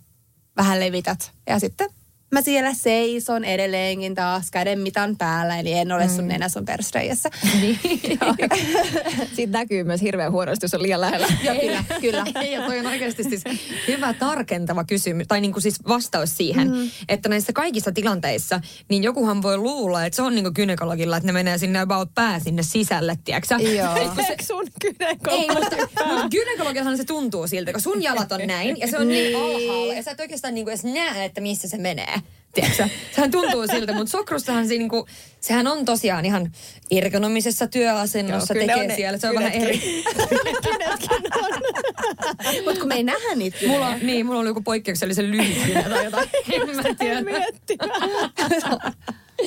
vähän 0.58 0.80
levität 0.80 1.32
ja 1.48 1.60
sitten 1.60 1.90
mä 2.34 2.42
siellä 2.42 2.74
seison 2.74 3.46
edelleenkin 3.46 4.16
taas 4.16 4.52
käden 4.52 4.80
mitan 4.80 5.18
päällä, 5.18 5.60
eli 5.60 5.74
en 5.74 5.92
ole 5.92 6.10
sun 6.10 6.28
nenä 6.28 6.50
sun 6.50 6.66
persreijässä. 6.66 7.30
Niin. 7.62 7.80
Siitä 9.36 9.58
näkyy 9.58 9.84
myös 9.84 10.02
hirveän 10.02 10.32
huonosti, 10.32 10.64
jos 10.64 10.74
on 10.74 10.82
liian 10.82 11.02
lähellä. 11.02 11.28
Joo, 11.44 11.56
kyllä, 11.56 11.84
kyllä. 12.02 12.26
Ei, 12.36 12.52
ja 12.54 12.62
toi 12.62 12.80
on 12.80 12.86
oikeasti 12.86 13.24
siis 13.24 13.44
hyvä 13.88 14.14
tarkentava 14.14 14.84
kysymys, 14.84 15.28
tai 15.28 15.42
niin 15.42 15.52
kuin 15.52 15.62
siis 15.62 15.76
vastaus 15.88 16.38
siihen, 16.38 16.72
mm. 16.72 16.90
että 17.10 17.30
näissä 17.30 17.54
kaikissa 17.54 17.92
tilanteissa, 17.92 18.62
niin 18.90 19.04
jokuhan 19.04 19.42
voi 19.42 19.58
luulla, 19.58 20.06
että 20.06 20.16
se 20.16 20.22
on 20.22 20.36
niin 20.36 20.46
kuin 20.46 20.54
gynekologilla, 20.56 21.18
että 21.18 21.28
ne 21.28 21.34
menee 21.34 21.58
sinne 21.58 21.80
about 21.80 22.10
pää 22.16 22.40
sinne 22.40 22.64
sisälle, 22.64 23.18
tiedätkö 23.24 23.56
Joo. 23.56 23.96
Eikö 23.96 24.44
sun? 24.44 24.68
Ei, 25.30 25.48
mutta, 25.48 25.76
mutta 26.08 26.30
gynekologillahan 26.32 26.98
se 26.98 27.04
tuntuu 27.04 27.48
siltä, 27.48 27.72
kun 27.72 27.82
sun 27.82 28.04
jalat 28.04 28.32
on 28.32 28.42
näin 28.48 28.80
ja 28.80 28.88
se 28.88 28.98
on 28.98 29.08
niin, 29.08 29.24
niin 29.24 29.38
alhaalla 29.38 29.94
ja 29.94 30.04
sä 30.04 30.12
et 30.12 30.20
oikeastaan 30.20 30.54
niin 30.54 30.66
kuin 30.66 30.72
edes 30.72 30.84
näe, 30.84 31.26
että 31.26 31.42
missä 31.42 31.68
se 31.68 31.78
menee. 31.78 32.22
Tiedätkö? 32.54 32.88
Sehän 33.16 33.32
tuntuu 33.32 33.68
siltä, 33.68 33.94
mutta 33.94 34.12
sokrussahan 34.12 34.68
se 34.68 34.74
niinku, 34.74 35.08
sehän 35.42 35.68
on 35.68 35.86
tosiaan 35.86 36.26
ihan 36.26 36.52
ergonomisessa 36.92 37.68
työasennossa, 37.68 38.54
Joo, 38.54 38.62
kyllä 38.62 38.74
tekee 38.74 38.88
ne 38.88 38.96
siellä. 38.96 39.18
Se 39.18 39.30
on 39.30 39.36
vähän 39.36 39.52
eri. 39.52 40.04
Mutta 42.66 42.80
kun 42.80 42.88
me 42.88 42.96
ei 42.96 43.04
nähdä 43.04 43.36
niitä 43.36 43.58
Mulla 43.68 43.88
on, 43.88 44.00
niin, 44.02 44.26
mulla 44.26 44.40
oli 44.40 44.48
joku 44.48 44.62
poikkeuksellisen 44.62 45.32
lyhyt 45.32 45.58
kynä 45.66 45.84
tai 45.84 46.06
jotain. 46.06 46.30
en 46.54 46.76
mä 46.76 46.84
tiedä. 47.00 47.22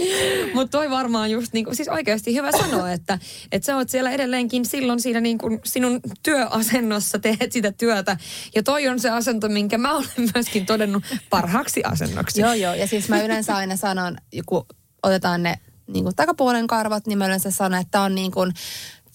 Mutta 0.54 0.78
toi 0.78 0.90
varmaan 0.90 1.30
just 1.30 1.52
niinku, 1.52 1.74
siis 1.74 1.88
oikeasti 1.88 2.34
hyvä 2.34 2.52
sanoa, 2.52 2.92
että, 2.92 3.18
että 3.52 3.66
sä 3.66 3.76
oot 3.76 3.88
siellä 3.88 4.10
edelleenkin 4.10 4.64
silloin 4.64 5.00
siinä 5.00 5.20
niinku 5.20 5.60
sinun 5.64 6.00
työasennossa, 6.22 7.18
teet 7.18 7.52
sitä 7.52 7.72
työtä. 7.72 8.16
Ja 8.54 8.62
toi 8.62 8.88
on 8.88 9.00
se 9.00 9.10
asento, 9.10 9.48
minkä 9.48 9.78
mä 9.78 9.96
olen 9.96 10.08
myöskin 10.34 10.66
todennut 10.66 11.04
parhaaksi 11.30 11.84
asennoksi. 11.84 12.40
Joo, 12.40 12.54
joo. 12.54 12.74
Ja 12.74 12.86
siis 12.86 13.08
mä 13.08 13.22
yleensä 13.22 13.56
aina 13.56 13.76
sanon, 13.76 14.16
kun 14.46 14.66
otetaan 15.02 15.42
ne 15.42 15.58
niin 15.86 16.04
kuin 16.04 16.16
takapuolen 16.16 16.66
karvat, 16.66 17.06
niin 17.06 17.18
mä 17.18 17.26
yleensä 17.26 17.50
sanon, 17.50 17.80
että 17.80 18.00
on 18.00 18.14
niin 18.14 18.30
kuin 18.30 18.52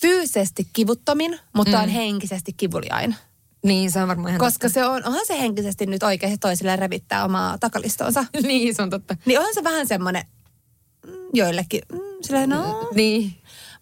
fyysisesti 0.01 0.67
kivuttomin, 0.73 1.39
mutta 1.53 1.77
mm. 1.77 1.83
on 1.83 1.89
henkisesti 1.89 2.53
kivuliain. 2.53 3.15
Niin, 3.63 3.91
se 3.91 4.01
on 4.01 4.07
varmaan 4.07 4.29
ihan 4.29 4.39
Koska 4.39 4.69
se 4.69 4.85
on, 4.85 5.05
onhan 5.05 5.25
se 5.25 5.39
henkisesti 5.39 5.85
nyt 5.85 6.03
oikeasti 6.03 6.37
toisille 6.37 6.75
revittää 6.75 7.25
omaa 7.25 7.57
takalistonsa. 7.57 8.23
totta. 8.23 8.47
niin, 8.47 8.75
se 8.75 8.81
on 8.81 8.89
totta. 8.89 9.17
Niin 9.25 9.39
onhan 9.39 9.53
se 9.53 9.63
vähän 9.63 9.87
semmoinen 9.87 10.23
mm, 10.23 10.40
joillekin, 11.33 11.81
mm, 11.91 11.99
silleen 12.21 12.49
no. 12.49 12.89
Niin. 12.93 13.33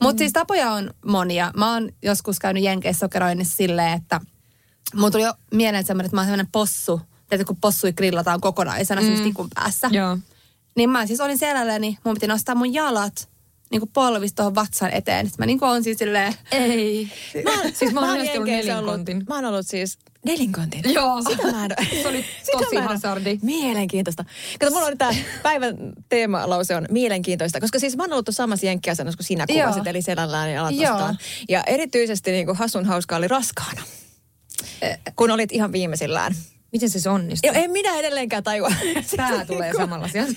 Mutta 0.02 0.20
siis 0.20 0.34
tapoja 0.34 0.72
on 0.72 0.94
monia. 1.06 1.52
Mä 1.58 1.74
oon 1.74 1.90
joskus 2.04 2.40
käynyt 2.40 2.64
Jenkeissä 2.64 3.00
sokeroinnissa 3.00 3.56
silleen, 3.56 3.94
että 3.94 4.22
mun 4.96 5.12
tuli 5.12 5.24
jo 5.24 5.34
mieleen 5.54 5.86
semmoinen, 5.86 6.06
että 6.06 6.16
mä 6.16 6.22
oon 6.22 6.28
semmoinen 6.28 6.52
possu. 6.52 7.02
Tiedätkö, 7.30 7.54
kun 7.54 7.62
possui 7.62 7.94
grillataan 7.94 8.42
kokonaisena 8.42 9.02
mm. 9.02 9.24
tikun 9.24 9.48
päässä. 9.56 9.90
Joo. 9.92 10.18
Niin 10.76 10.90
mä 10.90 11.08
siis 11.08 11.20
olin 11.20 11.38
selälläni, 11.38 11.98
mun 12.04 12.14
piti 12.14 12.28
nostaa 12.28 12.56
mun 12.56 12.74
jalat 12.74 13.29
niin 13.72 13.80
kuin 13.80 13.92
polvista 13.94 14.36
tuohon 14.36 14.56
vatsan 14.56 14.92
eteen. 14.94 15.26
Sitten 15.26 15.44
mä 15.44 15.46
niin 15.46 15.60
kuin 15.60 15.70
on 15.70 15.84
siis 15.84 15.98
silleen... 15.98 16.34
Ei. 16.52 17.12
Mä, 17.44 17.52
siis 17.74 17.94
mä 17.94 18.00
oon 18.00 18.18
myös 18.18 18.30
Jenkeissä 18.34 18.72
nelinkontin. 18.74 19.16
Ollut, 19.16 19.28
mä 19.30 19.36
oon 19.36 19.46
ollut 19.46 19.68
siis 19.68 19.98
nelinkontin. 20.26 20.82
Joo. 20.94 21.22
Sitä 21.30 21.52
mä 21.52 21.66
en 21.66 21.72
Se 22.02 22.08
oli 22.08 22.26
tosi 22.52 22.76
hazardi. 22.76 23.40
Mielenkiintoista. 23.42 24.26
Kato, 24.60 24.72
mulla 24.72 24.88
on 24.88 24.98
tämä 24.98 25.12
päivän 25.44 25.76
teemalause 26.10 26.76
on 26.76 26.86
mielenkiintoista, 26.90 27.60
koska 27.60 27.80
siis 27.80 27.98
mä 27.98 28.04
oon 28.04 28.14
ollut 28.14 28.26
tuossa 28.26 28.44
samassa 28.44 28.66
jenkkiasennossa 28.66 29.18
kuin 29.18 29.26
sinä 29.26 29.46
Joo. 29.50 29.60
kuvasit, 29.60 29.88
eli 29.88 30.02
selällään 30.02 30.54
ja 30.54 30.68
alastaan. 30.68 31.18
Ja 31.50 31.64
erityisesti 31.68 32.32
niin 32.32 32.46
kuin 32.46 32.58
hassun 32.58 32.86
hauskaa 32.86 33.18
oli 33.18 33.28
raskaana, 33.28 33.82
kun 35.16 35.32
olit 35.32 35.52
ihan 35.52 35.72
viimeisillään. 35.72 36.36
Miten 36.72 36.90
se 36.90 37.10
onnistuu? 37.10 37.52
Joo, 37.54 37.64
en 37.64 37.72
minä 37.72 37.96
edelleenkään 37.96 38.44
tajua. 38.44 38.70
Pää 39.18 39.46
tulee 39.46 39.74
samalla 39.78 40.08
siellä. 40.08 40.34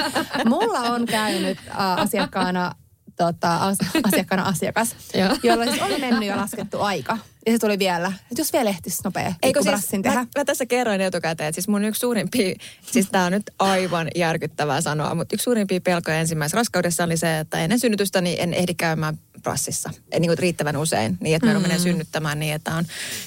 Mulla 0.48 0.80
on 0.80 1.06
käynyt 1.06 1.58
äh, 1.68 1.76
asiakkaana, 1.76 2.74
tota, 3.16 3.56
as, 3.56 3.78
asiakkaana 4.02 4.42
asiakas, 4.42 4.96
jolla 5.42 5.64
siis 5.64 5.82
oli 5.82 5.98
mennyt 5.98 6.28
jo 6.28 6.36
laskettu 6.36 6.80
aika. 6.80 7.18
Ja 7.46 7.52
se 7.52 7.58
tuli 7.58 7.78
vielä, 7.78 8.12
että 8.30 8.40
jos 8.40 8.52
vielä 8.52 8.70
ehtisi 8.70 9.02
nopea 9.04 9.34
Eikö 9.42 9.62
siis, 9.62 9.72
rassin 9.72 10.02
tehdä. 10.02 10.18
mä, 10.18 10.26
mä, 10.38 10.44
tässä 10.44 10.66
kerroin 10.66 11.00
etukäteen, 11.00 11.48
että 11.48 11.54
siis 11.54 11.68
mun 11.68 11.84
yksi 11.84 12.00
suurimpia, 12.00 12.54
siis 12.92 13.08
tää 13.10 13.24
on 13.24 13.32
nyt 13.32 13.50
aivan 13.58 14.08
järkyttävää 14.16 14.80
sanoa, 14.80 15.14
mutta 15.14 15.36
yksi 15.36 15.44
suurimpia 15.44 15.80
pelkoja 15.80 16.20
ensimmäisessä 16.20 16.56
raskaudessa 16.56 17.04
oli 17.04 17.16
se, 17.16 17.38
että 17.38 17.58
ennen 17.58 17.78
synnytystä 17.78 18.20
niin 18.20 18.40
en 18.40 18.54
ehdi 18.54 18.74
käymään 18.74 19.18
prassissa. 19.42 19.90
En 20.12 20.22
niin 20.22 20.28
kuin 20.28 20.38
riittävän 20.38 20.76
usein, 20.76 21.18
niin 21.20 21.36
että 21.36 21.46
mä 21.46 21.58
mm. 21.58 21.78
synnyttämään 21.78 22.38
niin, 22.38 22.54
että 22.54 22.74
on 22.74 22.84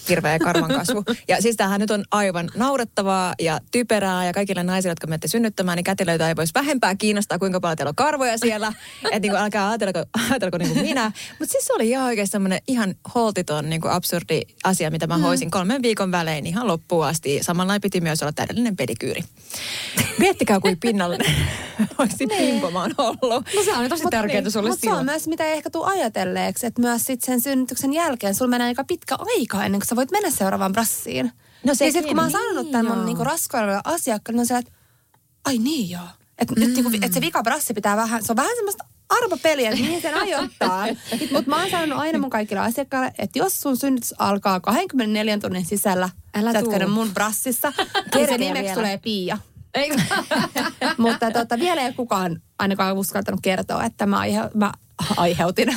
hirveä 0.09 0.39
karvan 0.39 0.69
kasvu. 0.69 1.03
Ja 1.27 1.41
siis 1.41 1.55
tämähän 1.55 1.81
nyt 1.81 1.91
on 1.91 2.03
aivan 2.11 2.49
naurettavaa 2.55 3.33
ja 3.39 3.59
typerää 3.71 4.25
ja 4.25 4.33
kaikille 4.33 4.63
naisille, 4.63 4.91
jotka 4.91 5.07
menette 5.07 5.27
synnyttämään, 5.27 5.75
niin 5.75 5.83
kätilöitä 5.83 6.27
ei 6.27 6.35
voisi 6.35 6.53
vähempää 6.53 6.95
kiinnostaa, 6.95 7.39
kuinka 7.39 7.59
paljon 7.59 7.77
teillä 7.77 7.89
on 7.89 7.95
karvoja 7.95 8.37
siellä. 8.37 8.73
että 9.03 9.19
niin 9.19 9.31
kuin, 9.31 9.41
älkää 9.41 9.69
ajatelko, 9.69 10.05
ajatelko 10.29 10.57
niin 10.57 10.73
kuin 10.73 10.85
minä. 10.85 11.11
Mutta 11.39 11.51
siis 11.51 11.65
se 11.65 11.73
oli 11.73 11.89
ihan 11.89 12.05
oikeasti 12.05 12.31
semmoinen 12.31 12.59
ihan 12.67 12.95
holtiton 13.15 13.69
niin 13.69 13.81
kuin 13.81 13.91
absurdi 14.13 14.41
asia, 14.63 14.91
mitä 14.91 15.07
mä 15.07 15.17
hoisin 15.17 15.51
kolmen 15.51 15.81
viikon 15.81 16.11
välein 16.11 16.45
ihan 16.45 16.67
loppuun 16.67 17.05
asti. 17.05 17.39
Samalla 17.41 17.79
piti 17.79 18.01
myös 18.01 18.21
olla 18.21 18.31
täydellinen 18.31 18.75
pedikyyri. 18.75 19.23
Miettikää, 20.19 20.59
kuin 20.59 20.79
pinnallinen 20.79 21.35
olisi 21.97 22.27
pimpo 22.27 22.71
mä 22.71 22.81
oon 22.81 22.93
ollut. 22.97 23.45
No 23.55 23.63
se 23.65 23.73
on 23.73 23.89
tosi 23.89 24.03
tärkeää 24.09 24.49
sulle 24.49 24.69
Mutta 24.69 24.85
se 24.85 24.93
on 24.93 25.05
myös, 25.05 25.27
mitä 25.27 25.45
ei 25.45 25.53
ehkä 25.53 25.69
tule 25.69 25.87
ajatelleeksi, 25.87 26.65
että 26.65 26.81
myös 26.81 27.05
sit 27.05 27.21
sen 27.21 27.41
synnytyksen 27.41 27.93
jälkeen 27.93 28.35
sulla 28.35 28.49
menee 28.49 28.67
aika 28.67 28.83
pitkä 28.83 29.15
aika 29.19 29.65
ennen 29.65 29.81
kuin 29.81 29.87
sä 29.87 29.95
voit 29.95 30.11
mennä 30.11 30.29
seuraavaan 30.29 30.71
brassiin. 30.71 31.25
No 31.25 31.71
ja 31.71 31.75
sekin, 31.75 31.93
sitten 31.93 32.07
kun 32.07 32.15
mä 32.15 32.21
oon 32.21 32.31
niin 32.31 32.41
sanonut 32.41 32.71
tämän 32.71 32.97
mun 32.97 33.05
niinku 33.05 33.23
raskaudella 33.23 33.81
asiakkaalle, 33.83 34.35
niin 34.35 34.41
on 34.41 34.45
se, 34.45 34.57
että 34.57 34.71
ai 35.45 35.57
niin 35.57 35.89
joo. 35.89 36.07
Että 36.37 36.53
mm. 36.53 36.73
niinku, 36.73 36.91
et 37.01 37.13
se 37.13 37.21
vika 37.21 37.43
brassi 37.43 37.73
pitää 37.73 37.97
vähän, 37.97 38.23
se 38.23 38.31
on 38.31 38.35
vähän 38.35 38.55
semmoista 38.55 38.85
arvopeliä, 39.17 39.69
että 39.69 39.81
mihin 39.81 40.01
sen 40.01 40.15
ajoittaa. 40.15 40.85
Mutta 41.31 41.49
mä 41.49 41.59
oon 41.61 41.69
sanonut 41.69 41.99
aina 41.99 42.19
mun 42.19 42.29
kaikille 42.29 42.61
asiakkaille, 42.61 43.11
että 43.19 43.39
jos 43.39 43.61
sun 43.61 43.77
synnytys 43.77 44.13
alkaa 44.19 44.59
24 44.59 45.37
tunnin 45.37 45.65
sisällä, 45.65 46.09
Älä 46.35 46.51
sä 46.51 46.59
et 46.59 46.65
tuu. 46.65 46.87
mun 46.87 47.13
brassissa, 47.13 47.73
niin 48.15 48.27
se 48.27 48.37
nimeksi 48.37 48.63
vielä. 48.63 48.75
tulee 48.75 48.97
Pia. 48.97 49.37
Mutta 50.97 51.31
tota, 51.31 51.59
vielä 51.59 51.81
ei 51.81 51.93
kukaan 51.93 52.41
ainakaan 52.59 52.97
uskaltanut 52.97 53.39
kertoa, 53.43 53.83
että 53.83 54.05
mä, 54.05 54.19
aihe, 54.19 54.41
mä 54.53 54.71
aiheutin 55.17 55.75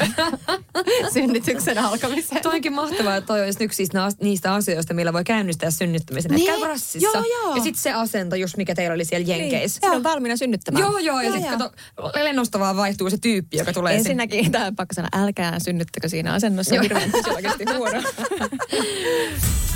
synnytyksen 1.15 1.79
alkamisen. 1.79 2.43
Toi 2.43 2.55
onkin 2.55 2.73
mahtavaa, 2.73 3.17
että 3.17 3.27
toi 3.27 3.43
olisi 3.43 3.65
yksi 3.65 3.77
siis 3.77 3.91
niistä 4.21 4.55
asioista, 4.55 4.95
millä 4.95 5.13
voi 5.13 5.25
käynnistää 5.25 5.71
synnyttämisen. 5.71 6.31
Niin. 6.31 6.37
Niin. 6.37 6.53
Käy 6.53 6.61
brassissa. 6.61 7.19
Joo, 7.19 7.25
joo. 7.43 7.57
Ja 7.57 7.63
sitten 7.63 7.83
se 7.83 7.93
asento, 7.93 8.37
just 8.37 8.57
mikä 8.57 8.75
teillä 8.75 8.95
oli 8.95 9.05
siellä 9.05 9.27
Jenkeissä. 9.27 9.81
Niin, 9.83 9.97
on 9.97 10.03
valmiina 10.03 10.37
synnyttämään. 10.37 10.85
Joo, 10.85 10.99
joo, 10.99 11.21
ja 11.21 11.33
sitten 11.33 11.59
kato, 11.59 11.73
lennosta 12.23 12.59
vaan 12.59 12.77
vaihtuu 12.77 13.11
se 13.11 13.19
tyyppi, 13.19 13.57
joka 13.57 13.73
tulee 13.73 13.93
sinne. 13.93 14.23
Ensinnäkin, 14.23 14.53
tämä 14.53 14.67
on 14.67 14.77
pakko 14.77 14.95
sanoa, 14.95 15.09
älkää 15.13 15.59
synnyttäkö 15.59 16.09
siinä 16.09 16.33
asennossa 16.33 16.75
Joo. 16.75 16.83
hirveän 16.83 17.13
huono. 17.77 18.03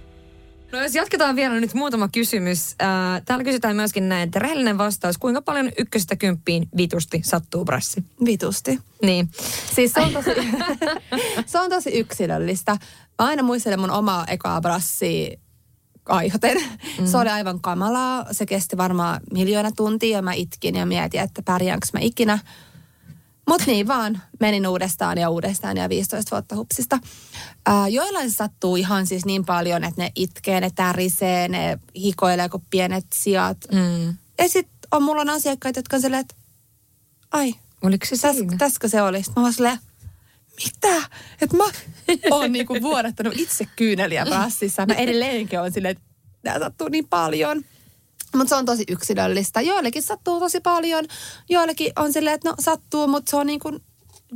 No 0.71 0.81
jos 0.81 0.95
jatketaan 0.95 1.35
vielä 1.35 1.59
nyt 1.59 1.73
muutama 1.73 2.07
kysymys. 2.07 2.75
Ää, 2.79 3.21
täällä 3.25 3.43
kysytään 3.43 3.75
myöskin 3.75 4.09
näin, 4.09 4.23
että 4.23 4.39
rehellinen 4.39 4.77
vastaus, 4.77 5.17
kuinka 5.17 5.41
paljon 5.41 5.71
ykkösestä 5.77 6.15
kymppiin 6.15 6.67
vitusti 6.77 7.21
sattuu 7.23 7.65
brassi? 7.65 8.03
Vitusti. 8.25 8.79
Niin. 9.01 9.29
Siis 9.75 9.93
se 9.93 10.01
on 10.01 10.13
tosi, 10.13 10.29
se 11.45 11.59
on 11.59 11.69
tosi 11.69 11.89
yksilöllistä. 11.89 12.71
Mä 12.71 13.27
aina 13.27 13.43
muistelen 13.43 13.79
mun 13.79 13.91
omaa 13.91 14.25
ekaa 14.27 14.61
brassia 14.61 15.37
aihoten. 16.05 16.57
Mm. 16.99 17.05
Se 17.05 17.17
oli 17.17 17.29
aivan 17.29 17.61
kamalaa. 17.61 18.25
Se 18.31 18.45
kesti 18.45 18.77
varmaan 18.77 19.21
miljoona 19.33 19.71
tuntia 19.71 20.17
ja 20.17 20.21
mä 20.21 20.33
itkin 20.33 20.75
ja 20.75 20.85
mietin, 20.85 21.19
että 21.19 21.41
pärjäänkö 21.41 21.87
mä 21.93 21.99
ikinä. 21.99 22.39
Mutta 23.49 23.65
niin 23.67 23.87
vaan, 23.87 24.21
menin 24.39 24.67
uudestaan 24.67 25.17
ja 25.17 25.29
uudestaan 25.29 25.77
ja 25.77 25.89
15 25.89 26.35
vuotta 26.35 26.55
hupsista. 26.55 26.99
Ää, 27.65 27.87
joillain 27.87 28.31
se 28.31 28.35
sattuu 28.35 28.75
ihan 28.75 29.07
siis 29.07 29.25
niin 29.25 29.45
paljon, 29.45 29.83
että 29.83 30.01
ne 30.01 30.11
itkee, 30.15 30.61
ne 30.61 30.71
tärisee, 30.75 31.47
ne 31.47 31.79
hikoilee 31.95 32.49
kuin 32.49 32.63
pienet 32.69 33.05
sijat. 33.13 33.57
Mm. 33.71 34.07
Ja 34.37 34.49
sitten 34.49 34.79
on 34.91 35.03
mulla 35.03 35.21
on 35.21 35.29
asiakkaita, 35.29 35.79
jotka 35.79 35.95
on 35.95 36.01
silleen, 36.01 36.21
että 36.21 36.35
ai, 37.31 37.53
Oliko 37.81 38.05
se 38.05 38.21
Täs, 38.21 38.35
täskö 38.57 38.87
se 38.87 39.01
oli? 39.01 39.23
Sitten 39.23 39.33
mä 39.35 39.41
vaan 39.41 39.53
silleen, 39.53 39.79
mitä? 40.63 41.09
Että 41.41 41.57
mä 41.57 41.63
oon 42.31 42.51
niinku 42.53 42.81
vuodattanut 42.81 43.33
itse 43.37 43.67
kyyneliä 43.75 44.25
brassissa. 44.25 44.85
Mä 44.85 44.93
edelleenkin 44.93 45.59
oon 45.59 45.71
silleen, 45.71 45.91
että 45.91 46.03
nämä 46.43 46.59
sattuu 46.59 46.89
niin 46.89 47.07
paljon. 47.07 47.65
Mutta 48.35 48.49
se 48.49 48.55
on 48.55 48.65
tosi 48.65 48.83
yksilöllistä. 48.87 49.61
Joillekin 49.61 50.03
sattuu 50.03 50.39
tosi 50.39 50.59
paljon, 50.59 51.05
joillekin 51.49 51.93
on 51.95 52.13
silleen, 52.13 52.33
että 52.33 52.49
no 52.49 52.55
sattuu, 52.59 53.07
mutta 53.07 53.29
se 53.29 53.37
on 53.37 53.47
niin 53.47 53.59
kuin 53.59 53.83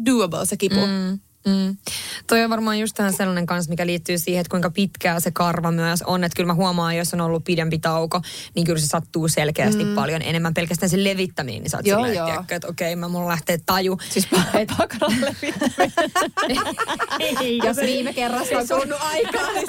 doable 0.06 0.46
se 0.46 0.58
kipu. 0.58 0.76
Mm. 0.76 1.20
Mm. 1.46 1.78
Toi 2.28 2.43
on 2.43 2.50
varmaan 2.50 2.80
just 2.80 2.96
tähän 2.96 3.14
sellainen 3.14 3.46
kanssa, 3.46 3.70
mikä 3.70 3.86
liittyy 3.86 4.18
siihen, 4.18 4.41
että 4.41 4.52
kuinka 4.52 4.70
pitkää 4.70 5.20
se 5.20 5.32
karva 5.32 5.72
myös 5.72 6.02
on. 6.02 6.24
Että 6.24 6.36
kyllä 6.36 6.48
mä 6.48 6.54
huomaan, 6.54 6.98
jos 6.98 7.14
on 7.14 7.22
ollut 7.22 7.43
pidempi 7.43 7.80
tauko, 7.80 8.22
niin 8.56 8.66
kyllä 8.66 8.80
se 8.80 8.88
sattuu 8.88 9.28
selkeästi 9.28 9.84
mm. 9.84 9.96
paljon 9.96 10.22
enemmän. 10.22 10.54
Pelkästään 10.54 10.89
se 10.89 11.04
levittäminen, 11.04 11.62
niin 11.62 11.70
sä 11.70 11.78
oot 11.78 11.88
Joo, 11.88 11.98
silleen, 11.98 12.16
joo. 12.16 12.39
että, 12.39 12.56
että 12.56 12.68
okei, 12.68 12.96
mä 12.96 13.08
mulla 13.08 13.28
lähtee 13.28 13.60
taju. 13.66 13.98
Siis 14.10 14.28
pakaran 14.78 15.22
levittäminen. 15.22 16.76
Jos 17.66 17.78
viime 17.78 18.14
kerrassa 18.14 18.58
on 18.58 18.68
kulunut 18.68 19.00
aikaa, 19.02 19.52
niin 19.52 19.68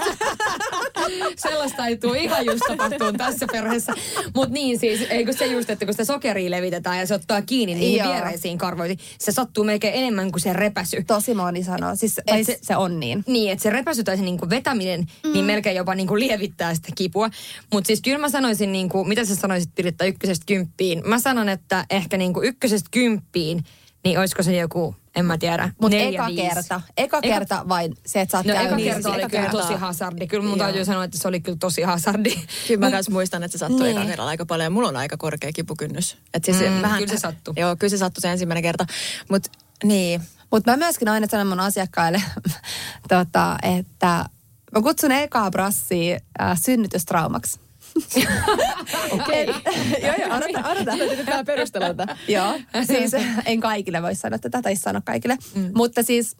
Sellaista 1.36 1.86
ei 1.86 1.96
tule 1.96 2.18
ihan 2.18 2.46
just 2.46 2.62
tapahtuu 2.68 3.12
tässä 3.12 3.46
perheessä. 3.52 3.92
Mutta 4.34 4.54
niin 4.54 4.78
siis, 4.78 5.00
eikö 5.10 5.32
se 5.32 5.46
just, 5.46 5.70
että 5.70 5.84
kun 5.84 5.94
sitä 5.94 6.04
sokeria 6.04 6.50
levitetään 6.50 6.98
ja 6.98 7.06
se 7.06 7.14
ottaa 7.14 7.42
kiinni 7.42 7.74
niihin 7.74 7.98
Joo. 7.98 8.12
viereisiin 8.12 8.58
karvoihin, 8.58 8.98
se 9.18 9.32
sattuu 9.32 9.64
melkein 9.64 9.94
enemmän 9.94 10.32
kuin 10.32 10.42
se 10.42 10.52
repäsy. 10.52 11.04
tosi 11.06 11.34
moni 11.34 11.65
sanoo. 11.66 11.96
Siis 11.96 12.14
Tai 12.26 12.40
et 12.40 12.46
se- 12.46 12.52
se, 12.52 12.58
se 12.62 12.76
on 12.76 13.00
niin. 13.00 13.24
Niin, 13.26 13.52
että 13.52 13.62
se 13.62 13.70
repäsy 13.70 14.04
tai 14.04 14.16
se 14.16 14.22
niinku 14.22 14.50
vetäminen, 14.50 15.00
mm. 15.24 15.32
niin 15.32 15.44
melkein 15.44 15.76
jopa 15.76 15.94
niinku 15.94 16.18
lievittää 16.18 16.74
sitä 16.74 16.88
kipua. 16.94 17.30
Mutta 17.72 17.86
siis 17.86 18.00
kyllä 18.02 18.18
mä 18.18 18.28
sanoisin, 18.28 18.72
niinku, 18.72 19.04
mitä 19.04 19.24
sä 19.24 19.34
sanoisit 19.34 19.70
Piritta 19.74 20.04
ykkösestä 20.04 20.44
kymppiin? 20.46 21.02
Mä 21.08 21.18
sanon, 21.18 21.48
että 21.48 21.84
ehkä 21.90 22.16
niinku 22.16 22.42
ykkösestä 22.42 22.88
kymppiin, 22.90 23.64
niin 24.04 24.18
olisiko 24.18 24.42
se 24.42 24.56
joku, 24.56 24.96
en 25.16 25.24
mä 25.26 25.38
tiedä, 25.38 25.70
Mutta 25.80 25.96
eka 25.98 26.26
viisi. 26.26 26.42
kerta. 26.42 26.80
Eka 26.96 27.18
Eka- 27.18 27.20
kerta 27.22 27.64
vain 27.68 27.94
se, 28.06 28.20
että 28.20 28.30
sä 28.32 28.36
oot 28.38 28.46
No 28.46 28.52
eka 28.54 28.62
käynyt. 28.62 28.84
kerta 28.84 29.08
oli 29.12 29.18
Eka 29.22 29.28
kyllä 29.28 29.42
kerta. 29.42 29.58
tosi 29.58 29.74
hasardi. 29.74 30.26
Kyllä 30.26 30.42
mun 30.44 30.58
Joo. 30.58 30.66
täytyy 30.66 30.84
sanoa, 30.84 31.04
että 31.04 31.18
se 31.18 31.28
oli 31.28 31.40
kyllä 31.40 31.58
tosi 31.60 31.82
hasardi. 31.82 32.34
Kyllä 32.68 32.80
mä 32.80 32.90
myös 32.90 33.10
muistan, 33.10 33.42
että 33.42 33.52
se 33.52 33.58
sattui 33.58 33.86
Niin. 33.86 33.96
niin. 33.96 34.08
kerralla 34.08 34.30
aika 34.30 34.46
paljon. 34.46 34.72
Mulla 34.72 34.88
on 34.88 34.96
aika 34.96 35.16
korkea 35.16 35.52
kipukynnys. 35.52 36.16
Et 36.34 36.44
siis 36.44 36.56
Mm, 36.60 36.82
vähän, 36.82 36.98
kyllä 37.02 37.14
se 37.14 37.20
sattui. 37.20 37.54
Joo, 37.56 37.76
kyllä 37.76 37.90
se 37.90 37.98
sattui 37.98 38.20
se 38.22 38.30
ensimmäinen 38.32 38.62
kerta. 38.62 38.86
Mutta 39.30 39.50
niin, 39.84 40.20
Mutta 40.50 40.70
mä 40.70 40.76
myöskin 40.76 41.08
aina 41.08 41.26
sanon 41.30 41.46
mun 41.46 41.60
asiakkaille, 41.60 42.22
tota, 43.08 43.56
että 43.62 44.24
mä 44.72 44.82
kutsun 44.82 45.12
ekaa 45.12 45.50
brassia 45.50 46.18
äh, 46.40 46.60
synnytystraumaksi. 46.60 47.60
okei. 49.20 49.46
joo, 50.06 50.14
joo, 50.18 50.36
odota, 50.36 50.68
odota. 50.68 50.96
Täytyy 50.98 51.26
vähän 51.26 51.46
perustella 51.46 51.94
tätä. 51.94 52.16
Joo, 52.28 52.60
siis 52.86 53.12
en 53.44 53.60
kaikille 53.60 54.02
voi 54.02 54.14
sanoa 54.14 54.38
tätä, 54.38 54.62
tai 54.62 54.76
sano 54.76 55.00
kaikille. 55.04 55.38
Mm. 55.54 55.70
Mutta 55.74 56.02
siis 56.02 56.36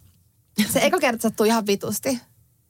se 0.71 0.81
eka 0.83 0.99
kerta 0.99 1.23
sattuu 1.23 1.47
ihan 1.47 1.67
vitusti. 1.67 2.13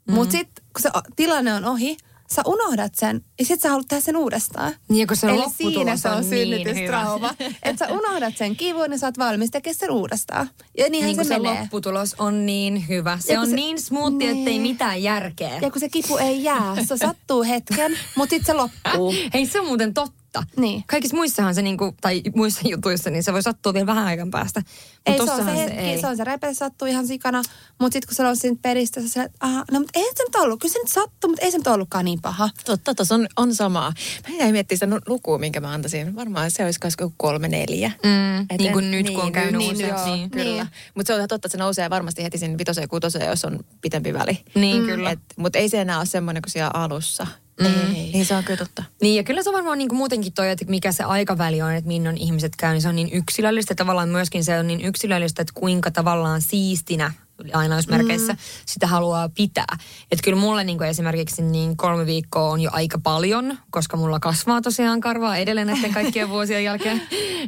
Mm. 0.08 0.14
Mutta 0.14 0.32
sitten 0.32 0.64
kun 0.72 0.82
se 0.82 0.90
tilanne 1.16 1.54
on 1.54 1.64
ohi, 1.64 1.96
sä 2.34 2.42
unohdat 2.46 2.94
sen 2.94 3.24
ja 3.38 3.44
sit 3.44 3.60
sä 3.60 3.68
haluat 3.68 3.88
tehdä 3.88 4.00
sen 4.00 4.16
uudestaan. 4.16 4.74
Niin, 4.88 5.06
kun 5.06 5.16
se 5.16 5.26
Eli 5.26 5.36
lopputulos 5.36 5.74
siinä 5.74 5.96
se 5.96 6.08
on, 6.08 6.14
on 6.16 6.30
niin 6.30 6.48
synnytystrauma. 6.48 7.34
että 7.62 7.86
sä 7.86 7.92
unohdat 7.94 8.36
sen 8.36 8.56
kivun 8.56 8.92
ja 8.92 8.98
sä 8.98 9.06
oot 9.06 9.18
valmis 9.18 9.50
tekemään 9.50 9.74
sen 9.78 9.90
uudestaan. 9.90 10.50
Ja 10.78 10.90
niinhän 10.90 11.08
Niin 11.16 11.24
se, 11.24 11.28
se 11.28 11.38
menee. 11.38 11.60
lopputulos 11.60 12.14
on 12.18 12.46
niin 12.46 12.88
hyvä. 12.88 13.18
Se 13.20 13.32
Ja 13.32 13.40
on 13.40 13.48
se- 13.50 13.56
niin 13.56 13.80
smoothie, 13.82 14.30
ettei 14.30 14.44
Nee. 14.44 14.58
mitään 14.58 15.02
järkeä. 15.02 15.58
Ja 15.62 15.70
kun 15.70 15.80
se 15.80 15.88
kipu 15.88 16.16
ei 16.16 16.42
jää, 16.44 16.76
se 16.84 16.96
sattuu 16.96 17.42
hetken, 17.42 17.98
mutta 18.16 18.30
sitten 18.30 18.46
se 18.46 18.52
loppuu. 18.52 19.14
Hei, 19.34 19.46
se 19.46 19.60
on 19.60 19.66
muuten 19.66 19.94
totta. 19.94 20.16
Niin. 20.56 20.84
Kaikissa 20.86 21.16
muissahan 21.16 21.54
se, 21.54 21.62
niinku, 21.62 21.94
tai 22.00 22.22
muissa 22.34 22.68
jutuissa, 22.68 23.10
niin 23.10 23.22
se 23.22 23.32
voi 23.32 23.42
sattua 23.42 23.74
vielä 23.74 23.86
vähän 23.86 24.06
aikan 24.06 24.30
päästä. 24.30 24.60
Mut 24.60 25.20
Ei, 25.20 25.26
se 25.26 25.32
on 25.32 25.44
se 25.44 25.56
hetki, 25.56 25.78
ei. 25.78 26.00
se 26.00 26.06
on 26.06 26.16
se 26.16 26.24
repe, 26.24 26.54
se 26.54 26.54
sattuu 26.54 26.88
ihan 26.88 27.06
sikana. 27.06 27.42
Mutta 27.80 27.92
sitten 27.96 28.08
kun 28.08 28.14
se 28.14 28.26
on 28.26 28.36
siinä 28.36 28.56
peristä, 28.62 29.00
se 29.06 29.22
että 29.22 29.38
aha, 29.40 29.64
no 29.70 29.78
mutta 29.80 29.98
ei 29.98 30.04
se 30.16 30.22
nyt 30.24 30.34
ollut. 30.36 30.60
Kyllä 30.60 30.72
se 30.72 30.78
nyt 30.78 30.88
sattuu, 30.88 31.30
mutta 31.30 31.44
ei 31.44 31.50
se 31.50 31.58
nyt 31.58 31.66
ollutkaan 31.66 32.04
niin 32.04 32.20
paha. 32.22 32.50
Totta, 32.64 32.94
tuossa 32.94 33.14
on, 33.14 33.26
on 33.36 33.54
samaa. 33.54 33.92
Mä 34.28 34.36
jäin 34.36 34.52
miettimään 34.52 34.92
sitä 35.00 35.10
lukua, 35.10 35.38
minkä 35.38 35.60
mä 35.60 35.70
antaisin. 35.72 36.16
Varmaan 36.16 36.50
se 36.50 36.64
olisi 36.64 36.80
kai 36.80 36.90
kolme, 37.16 37.48
neljä. 37.48 37.92
Mm, 38.04 38.40
Et 38.40 38.58
niin 38.58 38.72
kuin 38.72 38.84
en- 38.84 38.90
nyt, 38.90 39.10
kun 39.10 39.22
on 39.22 39.32
käynyt 39.32 39.58
niin, 39.58 39.72
usein. 39.74 39.94
Niin. 40.04 40.30
Kyllä. 40.30 40.44
Niin. 40.44 40.66
Mutta 40.94 41.06
se 41.06 41.14
on 41.14 41.28
totta, 41.28 41.34
että 41.34 41.48
se 41.48 41.58
nousee 41.58 41.90
varmasti 41.90 42.22
heti 42.22 42.38
sinne 42.38 42.58
vitoseen 42.58 42.82
ja 42.82 42.88
kutoseen, 42.88 43.26
jos 43.28 43.44
on 43.44 43.58
pitempi 43.80 44.14
väli. 44.14 44.38
Niin, 44.54 44.86
kyllä. 44.86 45.16
Mutta 45.36 45.58
ei 45.58 45.68
se 45.68 45.80
enää 45.80 45.98
ole 45.98 46.06
semmoinen 46.06 46.42
kuin 46.42 46.50
siellä 46.52 46.70
alussa. 46.74 47.26
Mm. 47.60 47.66
Ei. 47.66 48.10
Niin 48.12 48.26
se 48.26 48.36
on 48.36 48.44
kyllä 48.44 48.56
totta. 48.56 48.84
Niin 49.02 49.16
ja 49.16 49.22
kyllä 49.22 49.42
se 49.42 49.50
on 49.50 49.54
varmaan 49.54 49.78
niin 49.78 49.88
kuin 49.88 49.96
muutenkin 49.96 50.32
toi, 50.32 50.50
että 50.50 50.64
mikä 50.68 50.92
se 50.92 51.04
aikaväli 51.04 51.62
on, 51.62 51.72
että 51.72 51.88
minne 51.88 52.08
on 52.08 52.16
ihmiset 52.16 52.56
käy, 52.56 52.72
niin 52.72 52.82
se 52.82 52.88
on 52.88 52.96
niin 52.96 53.12
yksilöllistä. 53.12 53.74
Tavallaan 53.74 54.08
myöskin 54.08 54.44
se 54.44 54.58
on 54.58 54.66
niin 54.66 54.80
yksilöllistä, 54.80 55.42
että 55.42 55.52
kuinka 55.54 55.90
tavallaan 55.90 56.42
siistinä 56.42 57.12
lainausmerkeissä 57.54 58.32
mm. 58.32 58.38
sitä 58.66 58.86
haluaa 58.86 59.28
pitää. 59.28 59.76
Että 60.10 60.24
kyllä 60.24 60.38
mulle 60.38 60.64
niin 60.64 60.78
kuin 60.78 60.90
esimerkiksi 60.90 61.42
niin 61.42 61.76
kolme 61.76 62.06
viikkoa 62.06 62.50
on 62.50 62.60
jo 62.60 62.70
aika 62.72 62.98
paljon, 62.98 63.58
koska 63.70 63.96
mulla 63.96 64.20
kasvaa 64.20 64.62
tosiaan 64.62 65.00
karvaa 65.00 65.36
edelleen 65.36 65.66
näiden 65.66 65.92
kaikkien 65.92 66.28
vuosien 66.36 66.64
jälkeen. 66.64 67.02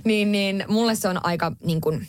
niin, 0.04 0.32
niin 0.32 0.64
mulle 0.68 0.94
se 0.94 1.09
on 1.09 1.26
aika 1.26 1.52
niin 1.64 1.80
kuin, 1.80 2.09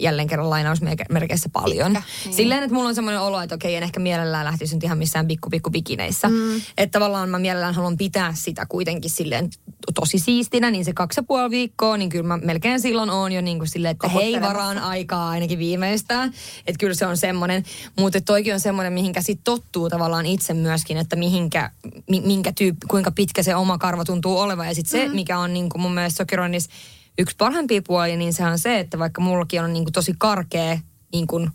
jälleen 0.00 0.28
kerran 0.28 0.50
lainausmerkeissä 0.50 1.48
paljon. 1.52 1.92
Pitkä, 1.92 2.08
niin. 2.24 2.34
Silleen, 2.34 2.62
että 2.62 2.74
mulla 2.74 2.88
on 2.88 2.94
semmoinen 2.94 3.20
olo, 3.20 3.40
että 3.40 3.54
okei, 3.54 3.76
en 3.76 3.82
ehkä 3.82 4.00
mielellään 4.00 4.44
lähtisi 4.44 4.74
nyt 4.76 4.84
ihan 4.84 4.98
missään 4.98 5.28
pikku 5.28 5.50
pikku 5.50 5.70
bikineissä. 5.70 6.28
Mm. 6.28 6.56
Että 6.78 6.98
tavallaan 6.98 7.28
mä 7.28 7.38
mielellään 7.38 7.74
haluan 7.74 7.96
pitää 7.96 8.34
sitä 8.34 8.66
kuitenkin 8.68 9.10
silleen 9.10 9.48
tosi 9.94 10.18
siistinä, 10.18 10.70
niin 10.70 10.84
se 10.84 10.92
kaksi 10.92 11.18
ja 11.20 11.22
puoli 11.22 11.50
viikkoa, 11.50 11.96
niin 11.96 12.08
kyllä 12.10 12.24
mä 12.24 12.36
melkein 12.36 12.80
silloin 12.80 13.10
on 13.10 13.32
jo 13.32 13.40
niin 13.40 13.58
kuin 13.58 13.68
silleen, 13.68 13.92
että 13.92 14.08
hei 14.08 14.40
varaan 14.40 14.78
aikaa 14.78 15.30
ainakin 15.30 15.58
viimeistään. 15.58 16.32
Että 16.66 16.78
kyllä 16.78 16.94
se 16.94 17.06
on 17.06 17.16
semmoinen, 17.16 17.64
mutta 17.98 18.20
toikin 18.20 18.54
on 18.54 18.60
semmoinen, 18.60 18.92
mihinkä 18.92 19.22
sit 19.22 19.40
tottuu 19.44 19.88
tavallaan 19.90 20.26
itse 20.26 20.54
myöskin, 20.54 20.96
että 20.96 21.16
mihinkä, 21.16 21.70
mi, 22.10 22.20
minkä 22.20 22.52
tyyppi, 22.52 22.86
kuinka 22.86 23.10
pitkä 23.10 23.42
se 23.42 23.54
oma 23.56 23.78
karva 23.78 24.04
tuntuu 24.04 24.38
olevan. 24.38 24.66
Ja 24.66 24.74
sitten 24.74 25.00
se, 25.00 25.08
Mm. 25.08 25.14
mikä 25.14 25.38
on 25.38 25.52
niin 25.52 25.68
kuin 25.68 25.82
mun 25.82 25.94
mielestä 25.94 26.16
sokeroinnissa 26.16 26.70
yksi 27.18 27.36
parhaimpia 27.38 27.82
puolia, 27.86 28.16
niin 28.16 28.32
se 28.32 28.46
on 28.46 28.58
se, 28.58 28.78
että 28.78 28.98
vaikka 28.98 29.20
mullakin 29.20 29.62
on 29.62 29.72
niin 29.72 29.84
kuin 29.84 29.92
tosi 29.92 30.14
karkea 30.18 30.78
niin 31.12 31.26
kuin 31.26 31.50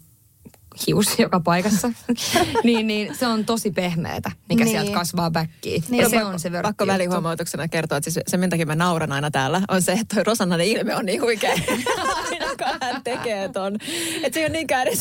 hius 0.88 1.20
joka 1.20 1.40
paikassa, 1.40 1.92
niin, 2.64 2.88
niin 2.88 3.16
se 3.16 3.28
on 3.28 3.46
tosi 3.46 3.72
pehmeätä, 3.72 4.32
mikä 4.50 4.64
Niin. 4.64 4.72
sieltä 4.72 4.92
kasvaa 4.92 5.32
backiin. 5.32 5.84
Niin. 5.90 6.02
ja 6.02 6.10
se 6.10 6.16
Pakko- 6.18 6.28
on 6.28 6.40
se 6.40 6.50
Pakko 6.50 6.68
vörtti 6.68 6.88
välihuomautuksena 6.88 7.68
kertoa, 7.68 7.98
että 7.98 8.12
siis 8.12 8.24
se, 8.28 8.38
minkä 8.38 8.50
takia 8.54 8.66
mä 8.66 8.76
nauran 8.76 9.12
aina 9.12 9.32
täällä, 9.32 9.62
on 9.70 9.82
se, 9.82 9.92
että 9.92 10.16
toi 10.16 10.24
Rosannan 10.24 10.62
ilme 10.62 10.96
on 10.96 11.06
niin 11.06 11.22
huikea. 11.22 11.52
aina 12.32 12.46
kun 12.58 12.78
hän 12.82 13.02
tekee 13.04 13.50
ton. 13.50 13.76
Että 14.24 14.34
se 14.34 14.40
ei 14.40 14.46
ole 14.46 14.50
niinkään 14.54 14.88
edes 14.88 15.00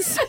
se, 0.00 0.20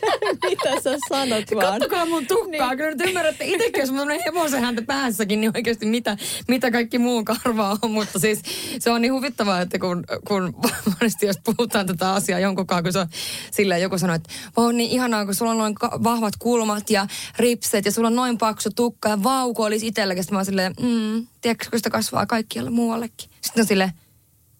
mitä 0.48 0.80
sä 0.82 0.96
sanot 1.08 1.44
vaan. 1.54 1.66
Kattokaa 1.80 2.06
mun 2.06 2.26
tukkaa. 2.26 2.68
Niin. 2.68 2.78
Kyllä 2.78 2.90
nyt 2.90 3.06
ymmärrätte 3.08 3.44
itsekin, 3.44 3.80
jos 3.80 3.90
mulla 3.90 4.02
on 4.12 4.20
hevosen 4.26 4.60
häntä 4.62 4.82
päässäkin, 4.82 5.40
niin 5.40 5.52
oikeasti 5.56 5.86
mitä, 5.86 6.16
mitä 6.48 6.70
kaikki 6.70 6.98
muu 6.98 7.24
karvaa 7.24 7.76
on. 7.82 7.90
Mutta 7.90 8.18
siis 8.18 8.42
se 8.78 8.90
on 8.90 9.00
niin 9.02 9.12
huvittavaa, 9.12 9.60
että 9.60 9.78
kun, 9.78 10.04
kun 10.28 10.54
monesti 11.00 11.26
jos 11.26 11.36
puhutaan 11.44 11.86
tätä 11.86 12.12
asiaa 12.12 12.40
jonkunkaan, 12.40 12.82
kun 12.82 12.92
se 12.92 12.98
on 12.98 13.06
silleen 13.50 13.82
joku 13.82 13.98
sanoo, 13.98 14.16
että 14.16 14.30
on 14.56 14.76
niin 14.80 14.90
ihanaa, 14.90 15.24
kun 15.24 15.34
sulla 15.34 15.50
on 15.50 15.58
noin 15.58 15.74
vahvat 15.82 16.36
kulmat 16.38 16.90
ja 16.90 17.06
ripset 17.38 17.84
ja 17.84 17.92
sulla 17.92 18.08
on 18.08 18.16
noin 18.16 18.38
paksu 18.38 18.70
tukka 18.76 19.08
ja 19.08 19.22
vauko 19.22 19.62
olisi 19.62 19.86
itselläkin. 19.86 20.24
Sitten 20.24 20.34
mä 20.34 20.38
oon 20.38 20.44
silleen, 20.44 20.74
mm, 20.80 21.26
tiedätkö, 21.40 21.66
kun 21.70 21.78
sitä 21.78 21.90
kasvaa 21.90 22.26
kaikkialla 22.26 22.70
muuallekin. 22.70 23.30
Sitten 23.40 23.60
on 23.60 23.66
silleen, 23.66 23.92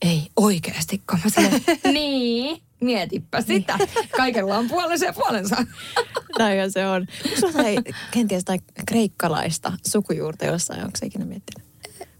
ei 0.02 0.28
oikeasti, 0.36 1.02
kun 1.10 1.18
mä 1.24 1.30
silleen, 1.30 1.62
niin, 1.94 2.62
mietipä 2.80 3.40
sitä. 3.40 3.78
Kaikella 4.16 4.58
on 4.58 4.68
puolensa 4.68 5.04
ja 5.04 5.12
puolensa. 5.12 5.56
Näinhän 6.38 6.72
se 6.72 6.86
on. 6.86 7.06
Sulla 7.40 7.82
kenties 8.10 8.44
tai 8.44 8.58
kreikkalaista 8.86 9.72
sukujuurta 9.86 10.44
jossain? 10.44 10.80
Onko 10.80 10.98
se 10.98 11.06
ikinä 11.06 11.24
miettinyt? 11.24 11.69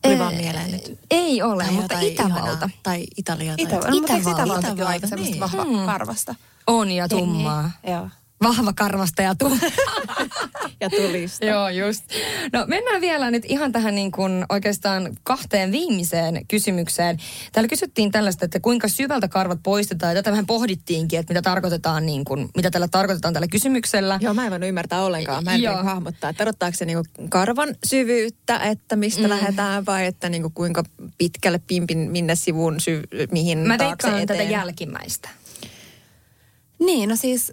Tuli 0.03 0.18
vaan 0.18 0.34
mieleen 0.34 0.70
nyt. 0.72 0.98
Ei 1.11 1.42
ole, 1.42 1.64
Tai 1.64 1.72
mutta 1.72 2.01
Itävalta. 2.01 2.38
ihanaa. 2.38 2.68
Tai 2.82 3.07
Italia. 3.16 3.55
Tai 3.57 3.64
Itävalta. 3.64 3.90
Mutta 3.90 4.12
eikö 4.12 4.22
Itävalta, 4.30 4.42
Itävaltakin 4.44 4.82
ole 4.84 4.88
aika 4.90 5.07
semmoista 5.07 5.32
niin. 5.34 5.40
vahva 5.40 5.64
Hmm. 5.64 5.86
karvasta? 5.86 6.34
On 6.66 6.90
ja 6.90 7.09
tummaa. 7.09 7.70
Joo. 7.86 8.09
Vahva 8.45 8.72
karvasta 8.72 9.22
ja 9.22 9.34
tummaa. 9.34 9.70
Ja 10.82 10.91
tulista. 10.91 11.47
Joo, 11.47 11.68
just. 11.68 12.05
No 12.53 12.64
mennään 12.66 13.01
vielä 13.01 13.30
nyt 13.30 13.45
ihan 13.45 13.72
tähän 13.72 13.95
niin 13.95 14.11
kuin 14.12 14.45
oikeastaan 14.49 15.16
kahteen 15.22 15.72
viimeiseen 15.72 16.47
kysymykseen. 16.49 17.18
Täällä 17.53 17.68
kysyttiin 17.68 18.11
tällaista, 18.11 18.45
että 18.45 18.61
kuinka 18.61 18.88
syvältä 18.88 19.28
karvat 19.28 19.59
poistetaan. 19.62 20.12
Ja 20.12 20.22
tätä 20.22 20.30
vähän 20.30 20.47
pohdittiinkin, 20.47 21.18
että 21.20 21.32
mitä 21.32 21.43
tarkoitetaan 21.43 22.07
niin 22.07 22.24
kuin, 22.24 22.49
mitä 22.57 22.70
tällä 22.70 22.88
tarkoitetaan 22.88 23.34
tällä 23.34 23.49
kysymyksellä. 23.49 24.18
Joo, 24.22 24.34
mä 24.34 24.45
en 24.45 24.51
voinut 24.51 24.68
ymmärtää 24.68 25.05
ollenkaan. 25.05 25.45
Mä 25.45 25.55
en 25.55 25.62
Joo. 25.62 25.82
Hahmottaa. 25.82 26.32
Tarkoittaako 26.32 26.76
se 26.76 26.84
niinku 26.84 27.05
karvan 27.28 27.74
syvyyttä, 27.86 28.59
että 28.59 28.97
mistä 28.97 29.22
mm. 29.22 29.28
lähdetään 29.28 29.86
vai 29.86 30.07
että 30.07 30.28
niinku 30.28 30.51
kuinka 30.55 30.84
pitkälle 31.18 31.61
pimpin, 31.66 31.99
minne 31.99 32.34
sivuun, 32.34 32.80
syy, 32.80 33.03
mihin 33.30 33.59
Mä 33.59 33.78
taakse 33.78 34.07
veikkaan 34.07 34.26
tätä 34.26 34.34
eteen? 34.34 34.51
jälkimmäistä. 34.51 35.28
Niin, 36.78 37.09
no 37.09 37.16
siis 37.16 37.53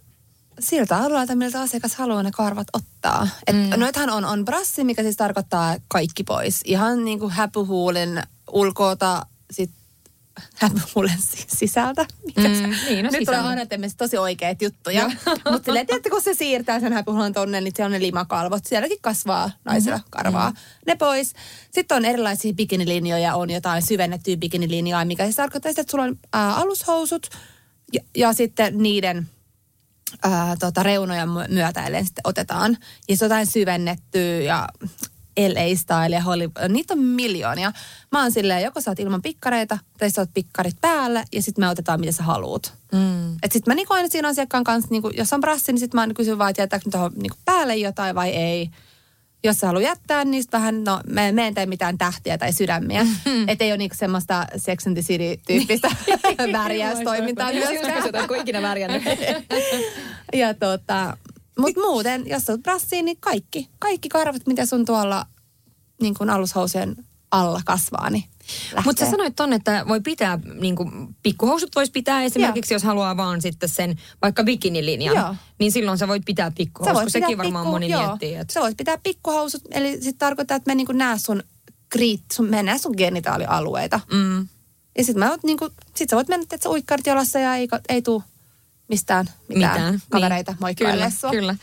siltä 0.60 0.98
alueelta, 0.98 1.36
miltä 1.36 1.62
asiakas 1.62 1.96
haluaa 1.96 2.24
ne 2.24 2.32
karvat 2.32 2.68
ottaa. 2.74 3.28
Et 3.48 3.56
mm. 3.56 3.80
Noithan 3.80 4.10
on, 4.10 4.26
on 4.26 4.46
brassi, 4.46 4.84
mikä 4.84 5.04
siis 5.04 5.18
tarkoittaa 5.18 5.76
kaikki 5.88 6.24
pois. 6.24 6.62
Ihan 6.66 7.06
niin 7.06 7.20
kuin 7.20 7.32
häpyhuulin 7.32 8.24
ulkoota, 8.52 9.26
sit 9.52 9.72
häpyhuulen 10.56 11.18
si- 11.20 11.46
sisältä. 11.48 12.06
Mikä 12.26 12.42
se- 12.42 12.48
Mm, 12.68 12.74
niin, 12.88 13.06
no 13.06 13.12
Nyt 13.12 13.20
sisältä. 13.20 13.48
aina 13.48 13.66
tämmöisiä 13.66 13.98
tosi 13.98 14.18
oikeita 14.18 14.64
juttuja. 14.64 15.08
Mutta 15.52 15.66
silleen, 15.66 15.88
tiedätte, 15.88 16.10
kun 16.10 16.22
se 16.22 16.34
siirtää 16.34 16.80
sen 16.80 16.94
häpyhuolen 16.94 17.34
tonne, 17.34 17.62
niin 17.62 17.74
siellä 17.76 17.88
on 17.88 17.92
ne 17.92 18.00
limakalvot. 18.00 18.66
Sielläkin 18.66 18.98
kasvaa 19.02 19.52
naisilla 19.66 19.98
Mm-hmm. 19.98 20.10
karvaa. 20.10 20.54
Ne 20.88 20.96
pois. 20.96 21.34
Sitten 21.72 21.98
on 21.98 22.06
erilaisia 22.06 22.54
bikinilinjoja, 22.54 23.36
on 23.36 23.50
jotain 23.50 23.82
syvennettyä 23.88 24.38
bikinilinjaa, 24.38 25.06
mikä 25.06 25.24
siis 25.24 25.36
tarkoittaa 25.36 25.72
sitä, 25.72 25.82
että 25.82 25.92
sulla 25.92 26.04
on 26.04 26.20
ää, 26.34 26.56
alushoussut 26.56 27.28
ja, 27.94 28.02
ja 28.16 28.34
sitten 28.34 28.78
niiden 28.78 29.30
ää, 30.24 30.56
tota, 30.60 30.84
reunoja 30.84 31.26
my- 31.26 31.48
myötäillen 31.50 32.06
sitten 32.06 32.22
otetaan. 32.24 32.78
Ja 33.10 33.18
se 33.18 33.26
on 33.26 33.30
jotain 33.30 33.46
syvennettyä 33.46 34.22
ja 34.22 34.68
LA-style 35.38 36.16
ja 36.16 36.22
Hollywood. 36.22 36.70
Niitä 36.72 36.94
on 36.94 37.00
miljoonia. 37.00 37.72
Mä 38.12 38.22
oon 38.22 38.32
silleen, 38.32 38.64
joko 38.64 38.82
sä 38.82 38.92
oot 38.92 39.00
ilman 39.00 39.22
pikkareita 39.22 39.78
tai 40.00 40.10
sä 40.10 40.22
oot 40.22 40.30
pikkarit 40.34 40.76
päälle 40.82 41.24
ja 41.34 41.42
sitten 41.42 41.66
me 41.66 41.70
otetaan 41.70 42.00
mitä 42.00 42.12
sä 42.12 42.24
haluut. 42.24 42.74
Mm. 42.92 43.36
Et 43.44 43.52
sit 43.52 43.68
mä 43.68 43.76
niinku 43.76 43.94
aina 43.94 44.10
siinä 44.10 44.28
asiakkaan 44.28 44.64
kanssa, 44.64 44.88
niinku, 44.92 45.10
jos 45.10 45.34
on 45.34 45.42
brassi, 45.42 45.72
niin 45.72 45.80
sit 45.80 45.94
mä 45.94 46.02
aina 46.02 46.14
kysyn 46.14 46.38
vaan, 46.38 46.50
että 46.50 46.62
jättääkö 46.62 46.90
tuohon 46.92 47.12
niinku 47.16 47.38
päälle 47.46 47.76
jotain 47.76 48.16
vai 48.16 48.30
ei. 48.30 48.70
Jos 49.44 49.58
sä 49.58 49.68
haluat 49.68 49.84
jättää, 49.84 50.26
niin 50.26 50.44
sit 50.44 50.52
vähän, 50.54 50.84
no 50.84 51.02
me, 51.10 51.32
me 51.32 51.48
en 51.48 51.54
tee 51.54 51.66
mitään 51.66 51.98
tähtiä 51.98 52.38
tai 52.38 52.54
sydämiä. 52.54 53.06
Että 53.48 53.64
ei 53.64 53.72
ole 53.72 53.78
niinku 53.78 53.96
semmoista 53.96 54.48
Sex 54.58 54.88
and 54.88 54.96
the 54.96 55.04
City-tyyppistä 55.04 55.92
värjäystoimintaa 56.54 57.54
myöskään. 57.54 58.28
kuin 58.28 58.42
ikinä 58.42 58.62
värjännyt. 58.62 59.04
Ja 60.34 60.54
tota, 60.54 61.18
mutta 61.60 61.82
muuten, 61.82 62.24
jos 62.28 62.50
olet 62.50 62.64
brassiin, 62.64 63.06
niin 63.06 63.18
kaikki, 63.20 63.70
kaikki 63.80 64.10
karvat, 64.10 64.48
mitä 64.48 64.66
sun 64.66 64.86
tuolla 64.86 65.26
niin 66.02 66.14
kuin 66.14 66.30
alushousujen 66.30 66.96
alla 67.32 67.62
kasvaa, 67.66 68.10
niin 68.10 68.24
Mutta 68.86 69.06
sä 69.06 69.12
sanoit 69.12 69.36
tonne, 69.36 69.56
että 69.56 69.86
voi 69.88 70.02
pitää, 70.02 70.40
niin 70.60 70.76
kuin, 70.76 71.16
pikkuhousut 71.24 71.76
voisi 71.76 71.92
pitää 71.92 72.24
esimerkiksi, 72.24 72.74
jos 72.74 72.84
haluaa 72.84 73.18
vaan 73.18 73.42
sitten 73.42 73.70
sen 73.70 73.96
vaikka 74.22 74.44
bikinilinjan. 74.44 75.16
Joo. 75.16 75.36
Niin 75.60 75.72
silloin 75.72 75.98
sä 75.98 76.08
voit 76.08 76.24
pitää 76.26 76.52
pikkuhousut, 76.58 77.02
kun 77.02 77.12
sekin 77.12 77.38
varmaan 77.38 77.66
pikku- 77.66 77.72
moni 77.72 77.90
joo, 77.90 78.08
miettii. 78.08 78.36
Että... 78.36 78.54
Sä 78.54 78.62
voit 78.62 78.78
pitää 78.78 78.98
pikkuhousut, 79.04 79.62
eli 79.72 79.92
sitten 79.92 80.18
tarkoittaa, 80.18 80.58
että 80.58 80.72
me 80.72 80.76
niinku 80.76 80.94
näe 80.94 81.18
sun 81.18 81.44
kriit, 81.90 82.24
sun, 82.34 82.50
me 82.50 82.64
näe 82.64 82.78
sun 82.78 82.94
genitaalialueita. 82.98 84.00
Mm. 84.14 84.48
Ja 84.98 85.04
sitten 85.04 85.20
mä 85.20 85.32
oot 85.32 85.44
niinku, 85.44 85.70
sit 85.96 86.10
sä 86.10 86.16
voit 86.16 86.28
mennä, 86.28 86.44
että 86.44 86.58
sä 86.64 86.70
uikkarit 86.70 87.06
jalassa 87.06 87.40
ja 87.40 87.56
ei, 87.56 87.68
ei 87.90 88.02
tuu 88.02 88.24
mistään 88.88 89.30
mitään, 89.48 89.72
mitään. 89.74 90.02
kavereita 90.10 90.52
niin. 90.52 90.58
moikkaille 90.62 91.10
kyllä. 91.22 91.32
Kyllä, 91.32 91.56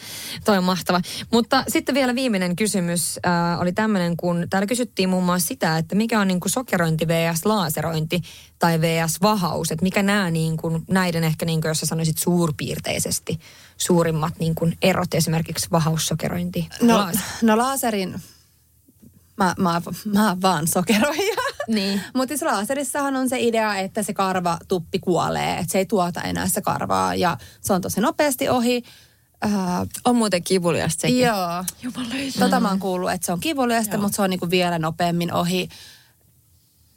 toi 0.45 0.59
on 0.59 0.65
mahtava. 0.65 1.01
Mutta 1.33 1.65
sitten 1.69 1.95
vielä 1.95 2.15
viimeinen 2.15 2.57
kysymys 2.57 3.21
äh, 3.27 3.61
oli 3.61 3.73
tämmöinen, 3.73 4.17
kun 4.17 4.47
täällä 4.51 4.67
kysyttiin 4.67 5.09
muun 5.09 5.25
muassa 5.25 5.49
sitä, 5.49 5.79
että 5.79 5.95
mikä 5.95 6.21
on 6.21 6.29
niin 6.29 6.41
kuin 6.41 6.53
sokerointi 6.53 7.09
vs. 7.09 7.47
laaserointi 7.47 8.21
tai 8.59 8.81
vs. 8.81 9.21
vahaus. 9.23 9.71
Että 9.71 9.83
mikä 9.83 10.03
nämä 10.03 10.31
niin 10.31 10.57
kuin, 10.57 10.83
näiden 10.91 11.25
ehkä, 11.25 11.47
niin 11.47 11.61
kuin, 11.61 11.69
jos 11.69 11.81
sä 11.81 11.87
sanoisit 11.87 12.19
suurpiirteisesti, 12.19 13.41
suurimmat 13.77 14.39
niin 14.39 14.55
kuin 14.55 14.79
erot 14.83 15.15
esimerkiksi 15.15 15.69
vahaussokerointi. 15.71 16.69
No, 16.83 16.99
laas- 16.99 17.43
no 17.43 17.59
laaserin, 17.59 18.15
mä, 19.37 19.55
mä, 19.59 19.83
mä 20.05 20.37
vaan 20.43 20.69
sokeroija. 20.69 21.35
Niin. 21.69 22.01
Mutta 22.15 22.29
siis 22.29 22.43
laaserissahan 22.43 23.17
on 23.17 23.29
se 23.29 23.41
idea, 23.41 23.77
että 23.77 24.03
se 24.03 24.15
karva 24.15 24.59
tuppi 24.69 24.99
kuolee, 24.99 25.59
että 25.59 25.73
se 25.73 25.79
ei 25.79 25.87
tuota 25.87 26.23
enää 26.23 26.49
sitä 26.49 26.63
karvaa 26.63 27.15
ja 27.15 27.37
se 27.61 27.73
on 27.73 27.81
tosi 27.81 28.01
nopeasti 28.01 28.49
ohi. 28.49 28.83
Äh, 29.45 29.53
On 30.05 30.17
muuten 30.17 30.43
kivuliasta 30.43 31.01
sekin. 31.01 31.21
joo. 31.21 31.65
Tota 32.39 32.61
mä 32.61 32.69
oon 32.69 32.79
kuullut, 32.79 33.11
että 33.13 33.27
se 33.27 33.33
on 33.33 33.41
kivuliasta, 33.41 33.99
mutta 33.99 34.17
se 34.17 34.23
on 34.23 34.31
niinku 34.31 34.51
vielä 34.51 34.79
nopeammin 34.79 35.33
ohi. 35.33 35.69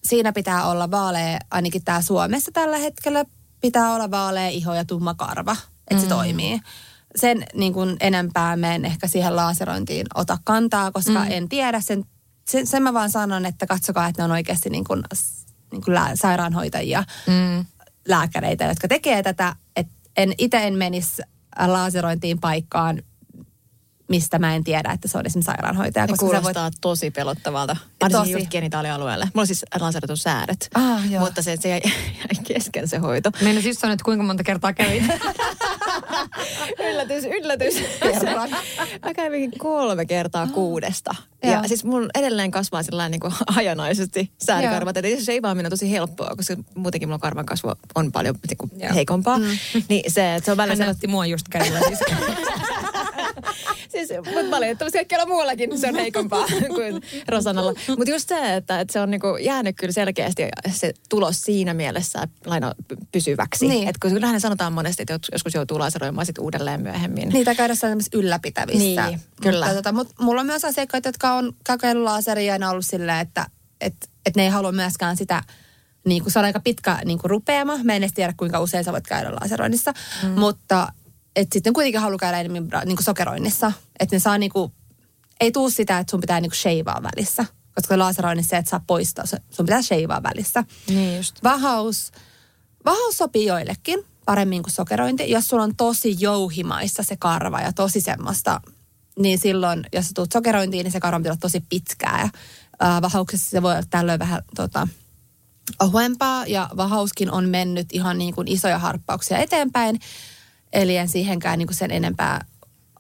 Siinä 0.03 0.33
pitää 0.33 0.67
olla 0.67 0.91
vaalea, 0.91 1.39
ainakin 1.51 1.83
tää 1.85 2.01
Suomessa 2.01 2.51
tällä 2.51 2.77
hetkellä, 2.77 3.25
pitää 3.61 3.93
olla 3.93 4.11
vaalea 4.11 4.49
iho 4.49 4.73
ja 4.73 4.85
tumma 4.85 5.13
karva, 5.13 5.55
että 5.91 6.03
se 6.03 6.09
toimii. 6.09 6.59
Sen 7.15 7.45
niin 7.53 7.73
kuin 7.73 7.97
enempää 7.99 8.55
mä 8.55 8.75
en 8.75 8.85
ehkä 8.85 9.07
siihen 9.07 9.35
laaserointiin 9.35 10.07
ota 10.15 10.37
kantaa, 10.43 10.91
koska 10.91 11.19
mm. 11.19 11.31
en 11.31 11.49
tiedä. 11.49 11.81
Sen, 11.81 12.05
sen, 12.49 12.67
sen 12.67 12.83
mä 12.83 12.93
vaan 12.93 13.09
sanon, 13.09 13.45
että 13.45 13.67
katsokaa, 13.67 14.07
että 14.07 14.21
ne 14.21 14.25
on 14.25 14.31
oikeasti 14.31 14.69
niin 14.69 14.83
kuin, 14.83 15.03
niin 15.71 15.81
kuin 15.81 15.95
lää, 15.95 16.15
sairaanhoitajia, 16.15 17.03
mm. 17.27 17.65
lääkäreitä, 18.07 18.65
jotka 18.65 18.87
tekee 18.87 19.23
tätä. 19.23 19.55
Et 19.75 19.87
en, 20.17 20.33
itse 20.37 20.57
en 20.57 20.73
menisi 20.73 21.21
laaserointiin 21.67 22.39
paikkaan, 22.39 23.01
mistä 24.09 24.39
mä 24.39 24.55
en 24.55 24.63
tiedä, 24.63 24.91
että 24.91 25.07
se 25.07 25.17
on 25.17 25.25
esimerkiksi 25.25 25.51
sairaanhoitaja. 25.51 26.05
Se 26.05 26.11
koska 26.11 26.25
kuulostaa 26.25 26.63
voit, 26.63 26.73
tosi 26.81 27.11
pelottavalta. 27.11 27.77
Tosi. 27.99 28.13
Varsinkin 28.13 28.41
just 28.41 28.51
genitaalialueelle. 28.51 29.25
Mulla 29.25 29.41
on 29.41 29.47
siis 29.47 29.65
lanseerattu 29.79 30.15
säädöt. 30.15 30.69
Ah, 30.73 31.11
joo. 31.11 31.25
mutta 31.25 31.41
se, 31.41 31.57
se 31.59 31.69
jäi, 31.69 31.81
kesken 32.47 32.87
se 32.87 32.97
hoito. 32.97 33.31
Meidän 33.41 33.63
siis 33.63 33.83
on, 33.83 33.91
että 33.91 34.03
kuinka 34.03 34.23
monta 34.23 34.43
kertaa 34.43 34.73
kävit. 34.73 35.03
yllätys, 36.89 37.23
yllätys. 37.25 37.75
Kerran. 37.99 38.49
Mä 39.05 39.13
kävin 39.13 39.51
kolme 39.57 40.05
kertaa 40.05 40.47
kuudesta. 40.47 41.15
Ja 41.43 41.51
Joo. 41.51 41.63
siis 41.67 41.83
mun 41.83 42.09
edelleen 42.15 42.51
kasvaa 42.51 42.83
sillä 42.83 43.09
niin 43.09 43.19
kuin 43.19 43.33
hajanaisesti 43.47 44.31
säärikarvat. 44.37 44.97
Eli 44.97 45.21
se 45.21 45.31
ei 45.31 45.41
vaan 45.41 45.57
on 45.57 45.69
tosi 45.69 45.91
helppoa, 45.91 46.35
koska 46.37 46.55
muutenkin 46.75 47.09
mulla 47.09 47.19
karvan 47.19 47.45
kasvu 47.45 47.71
on 47.95 48.11
paljon 48.11 48.35
niin 48.45 48.93
heikompaa. 48.93 49.37
Mm. 49.37 49.45
Niin 49.89 50.11
se, 50.11 50.41
se 50.43 50.51
on 50.51 50.57
välillä 50.57 50.75
Hän 50.75 50.87
näytti 50.87 51.07
mua 51.07 51.25
just 51.25 51.47
kädellä 51.49 51.79
siis. 51.87 51.99
Siis, 53.91 54.09
mutta 54.25 54.51
valitettavasti 54.51 54.97
kaikkialla 54.97 55.25
muuallakin 55.25 55.79
se 55.79 55.87
on 55.87 55.95
heikompaa 55.95 56.45
kuin 56.75 57.01
Rosannalla. 57.27 57.73
Mutta 57.97 58.11
just 58.11 58.29
se, 58.29 58.55
että, 58.55 58.79
että 58.79 58.93
se 58.93 58.99
on 58.99 59.11
niinku 59.11 59.37
jäänyt 59.41 59.75
kyllä 59.79 59.93
selkeästi 59.93 60.43
se 60.71 60.93
tulos 61.09 61.41
siinä 61.41 61.73
mielessä 61.73 62.27
laina 62.45 62.75
pysyväksi. 63.11 63.67
Niin. 63.67 63.89
Että 63.89 63.99
kun 64.01 64.11
kyllähän 64.11 64.41
sanotaan 64.41 64.73
monesti, 64.73 65.03
että 65.03 65.19
joskus 65.31 65.53
joutuu 65.53 65.79
laseroimaan 65.79 66.25
sit 66.25 66.37
uudelleen 66.37 66.81
myöhemmin. 66.81 67.29
Niitä 67.29 67.55
käydä 67.55 67.75
tämmöisissä 67.75 68.17
ylläpitävissä. 68.17 69.07
Niin, 69.07 69.21
kyllä. 69.41 69.65
Mutta, 69.65 69.75
tota, 69.75 69.91
mut 69.91 70.07
mulla 70.19 70.41
on 70.41 70.47
myös 70.47 70.65
asiakkaita, 70.65 71.09
jotka 71.09 71.33
on 71.33 71.53
kokeillut 71.67 72.03
laseria 72.03 72.53
ja 72.53 72.59
ne 72.59 72.65
on 72.65 72.71
ollut 72.71 72.85
silleen, 72.85 73.19
että 73.19 73.45
et, 73.81 73.95
et 74.25 74.35
ne 74.35 74.43
ei 74.43 74.49
halua 74.49 74.71
myöskään 74.71 75.17
sitä, 75.17 75.43
niin 76.05 76.23
kuin, 76.23 76.33
se 76.33 76.39
on 76.39 76.45
aika 76.45 76.59
pitkä 76.59 76.99
niin 77.05 77.19
kuin 77.19 77.29
rupeama. 77.29 77.77
Mä 77.83 77.93
en 77.93 78.03
edes 78.03 78.13
tiedä, 78.13 78.33
kuinka 78.37 78.59
usein 78.59 78.83
sä 78.83 78.91
voit 78.91 79.07
käydä 79.07 79.31
laseroinnissa. 79.41 79.93
Mm. 80.23 80.29
Mutta 80.29 80.93
et 81.37 81.47
sitten 81.53 81.73
kuitenkin 81.73 82.01
haluaa 82.01 82.17
käydä 82.19 82.39
enemmän 82.39 82.69
niin 82.85 82.95
kuin 82.95 83.03
sokeroinnissa. 83.03 83.71
Että 83.99 84.15
ne 84.15 84.19
saa 84.19 84.37
niin 84.37 84.51
kuin, 84.51 84.71
ei 85.39 85.51
tuu 85.51 85.69
sitä, 85.69 85.99
että 85.99 86.11
sun 86.11 86.21
pitää 86.21 86.41
niin 86.41 86.49
kuin 86.49 86.57
sheivaa 86.57 87.03
välissä. 87.03 87.45
Koska 87.75 87.99
laseroinnissa 87.99 88.49
se, 88.49 88.57
että 88.57 88.69
saa 88.69 88.83
poistaa, 88.87 89.25
se- 89.25 89.41
sun 89.49 89.65
pitää 89.65 89.81
sheivaa 89.81 90.23
välissä. 90.23 90.63
niin 90.89 91.17
just. 91.17 91.43
Vahaus, 91.43 92.11
vahaus 92.85 93.17
sopii 93.17 93.45
joillekin 93.45 93.99
paremmin 94.25 94.63
kuin 94.63 94.73
sokerointi. 94.73 95.31
Jos 95.31 95.47
sulla 95.47 95.63
on 95.63 95.75
tosi 95.75 96.15
jouhimaissa 96.19 97.03
se 97.03 97.17
karva 97.19 97.61
ja 97.61 97.73
tosi 97.73 98.01
semmoista, 98.01 98.61
niin 99.19 99.39
silloin, 99.39 99.83
jos 99.93 100.07
sä 100.07 100.11
tuut 100.15 100.31
sokerointiin, 100.31 100.83
niin 100.83 100.91
se 100.91 100.99
karva 100.99 101.19
pitää 101.19 101.31
olla 101.31 101.39
tosi 101.39 101.63
pitkää. 101.69 102.21
Ja, 102.21 102.29
ää, 102.79 103.01
vahauksessa 103.01 103.49
se 103.49 103.61
voi 103.61 103.71
olla 103.71 103.83
tällöin 103.89 104.19
vähän 104.19 104.41
tota, 104.55 104.87
ohuempaa 105.81 106.45
ja 106.45 106.69
vahauskin 106.77 107.31
on 107.31 107.49
mennyt 107.49 107.87
ihan 107.93 108.17
niin 108.17 108.35
kuin 108.35 108.47
isoja 108.47 108.79
harppauksia 108.79 109.37
eteenpäin. 109.37 109.99
Eli 110.73 110.97
en 110.97 111.07
siihenkään 111.07 111.59
niin 111.59 111.67
kuin 111.67 111.77
sen 111.77 111.91
enempää 111.91 112.45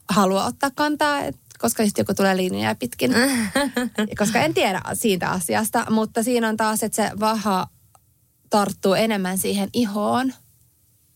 halua 0.09 0.45
ottaa 0.45 0.71
kantaa, 0.75 1.19
et, 1.19 1.35
koska 1.59 1.83
sitten 1.83 2.03
joku 2.03 2.13
tulee 2.13 2.37
linjoja 2.37 2.75
pitkin. 2.75 3.13
koska 4.19 4.39
en 4.39 4.53
tiedä 4.53 4.81
siitä 4.93 5.29
asiasta, 5.29 5.85
mutta 5.89 6.23
siinä 6.23 6.49
on 6.49 6.57
taas, 6.57 6.83
että 6.83 6.95
se 6.95 7.19
vaha 7.19 7.67
tarttuu 8.49 8.93
enemmän 8.93 9.37
siihen 9.37 9.69
ihoon. 9.73 10.33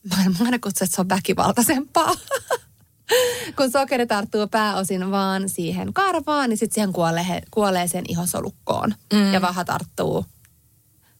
Mä 0.09 0.23
en- 0.25 0.45
aina 0.45 0.59
kutsu, 0.59 0.83
että 0.83 0.95
se 0.95 1.01
on 1.01 1.09
väkivaltaisempaa. 1.09 2.13
Kun 3.57 3.71
sokeri 3.71 4.07
tarttuu 4.07 4.47
pääosin 4.47 5.11
vaan 5.11 5.49
siihen 5.49 5.93
karvaan, 5.93 6.49
niin 6.49 6.57
sitten 6.57 6.73
siihen 6.75 6.93
kuolee, 6.93 7.41
kuolee 7.51 7.87
sen 7.87 8.03
ihosolukkoon. 8.07 8.95
Mm. 9.13 9.33
Ja 9.33 9.41
vaha 9.41 9.65
tarttuu, 9.65 10.25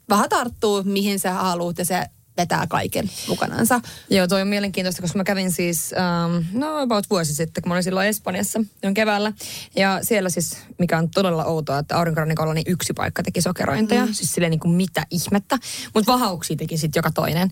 vaha 0.10 0.28
tarttuu 0.28 0.84
mihin 0.84 1.20
sä 1.20 1.34
haluut 1.34 1.78
ja 1.78 1.86
se 1.86 2.06
vetää 2.38 2.68
kaiken 2.68 3.10
mukanansa. 3.28 3.82
Joo, 4.10 4.28
toi 4.28 4.42
on 4.42 4.48
mielenkiintoista, 4.48 5.02
koska 5.02 5.18
mä 5.18 5.24
kävin 5.24 5.52
siis, 5.52 5.92
um, 6.26 6.46
no 6.54 6.78
about 6.78 7.10
vuosi 7.10 7.36
sitten, 7.36 7.62
kun 7.64 7.70
mä 7.70 7.74
olin 7.74 7.84
silloin 7.84 8.08
Espanjassa 8.08 8.60
on 8.84 8.94
keväällä. 8.94 9.34
Ja 9.76 10.00
siellä 10.02 10.30
siis, 10.30 10.58
mikä 10.78 10.98
on 10.98 11.10
todella 11.10 11.46
outoa, 11.46 11.80
että 11.80 11.98
aurinkorannikolla 11.98 12.54
niin 12.54 12.66
yksi 12.68 12.94
paikka 12.94 13.24
teki 13.24 13.42
sokerointeja. 13.42 14.06
Mm. 14.06 14.14
Siis 14.14 14.32
silleen 14.32 14.52
niin 14.52 14.60
kuin 14.60 14.76
mitä 14.76 15.06
ihmettä. 15.10 15.58
Mutta 15.94 16.12
vahauksia 16.12 16.58
teki 16.58 16.78
sitten 16.78 17.00
joka 17.00 17.12
toinen. 17.12 17.52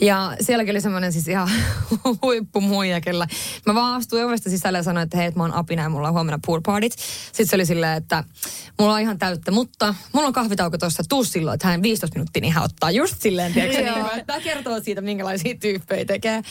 Ja 0.00 0.36
sielläkin 0.40 0.70
oli 0.70 0.80
semmoinen 0.80 1.12
siis 1.12 1.28
ihan 1.28 1.50
huippumuija, 2.22 3.00
kellä 3.00 3.26
mä 3.66 3.74
vaan 3.74 3.94
astuin 3.94 4.24
ovesta 4.24 4.50
sisälle 4.50 4.78
ja 4.78 4.82
sanoin, 4.82 5.04
että 5.04 5.16
hei, 5.16 5.26
että 5.26 5.40
mä 5.40 5.44
oon 5.44 5.54
apina 5.54 5.82
ja 5.82 5.88
mulla 5.88 6.08
on 6.08 6.14
huomenna 6.14 6.38
pool 6.46 6.60
partit. 6.60 6.92
Sitten 7.26 7.46
se 7.46 7.56
oli 7.56 7.66
silleen, 7.66 7.96
että 7.96 8.24
mulla 8.78 8.94
on 8.94 9.00
ihan 9.00 9.18
täyttä, 9.18 9.50
mutta 9.50 9.94
mulla 10.12 10.26
on 10.26 10.32
kahvitauko 10.32 10.78
tuossa, 10.78 11.02
tuu 11.08 11.24
silloin, 11.24 11.54
että 11.54 11.68
hän 11.68 11.82
15 11.82 12.18
minuuttia, 12.18 12.40
niin 12.40 12.52
hän 12.52 12.64
ottaa 12.64 12.90
just 12.90 13.22
silleen, 13.22 13.52
tiedätkö, 13.52 14.03
tämä 14.26 14.40
kertoo 14.40 14.80
siitä, 14.80 15.00
minkälaisia 15.00 15.54
tyyppejä 15.60 16.04
tekee. 16.04 16.42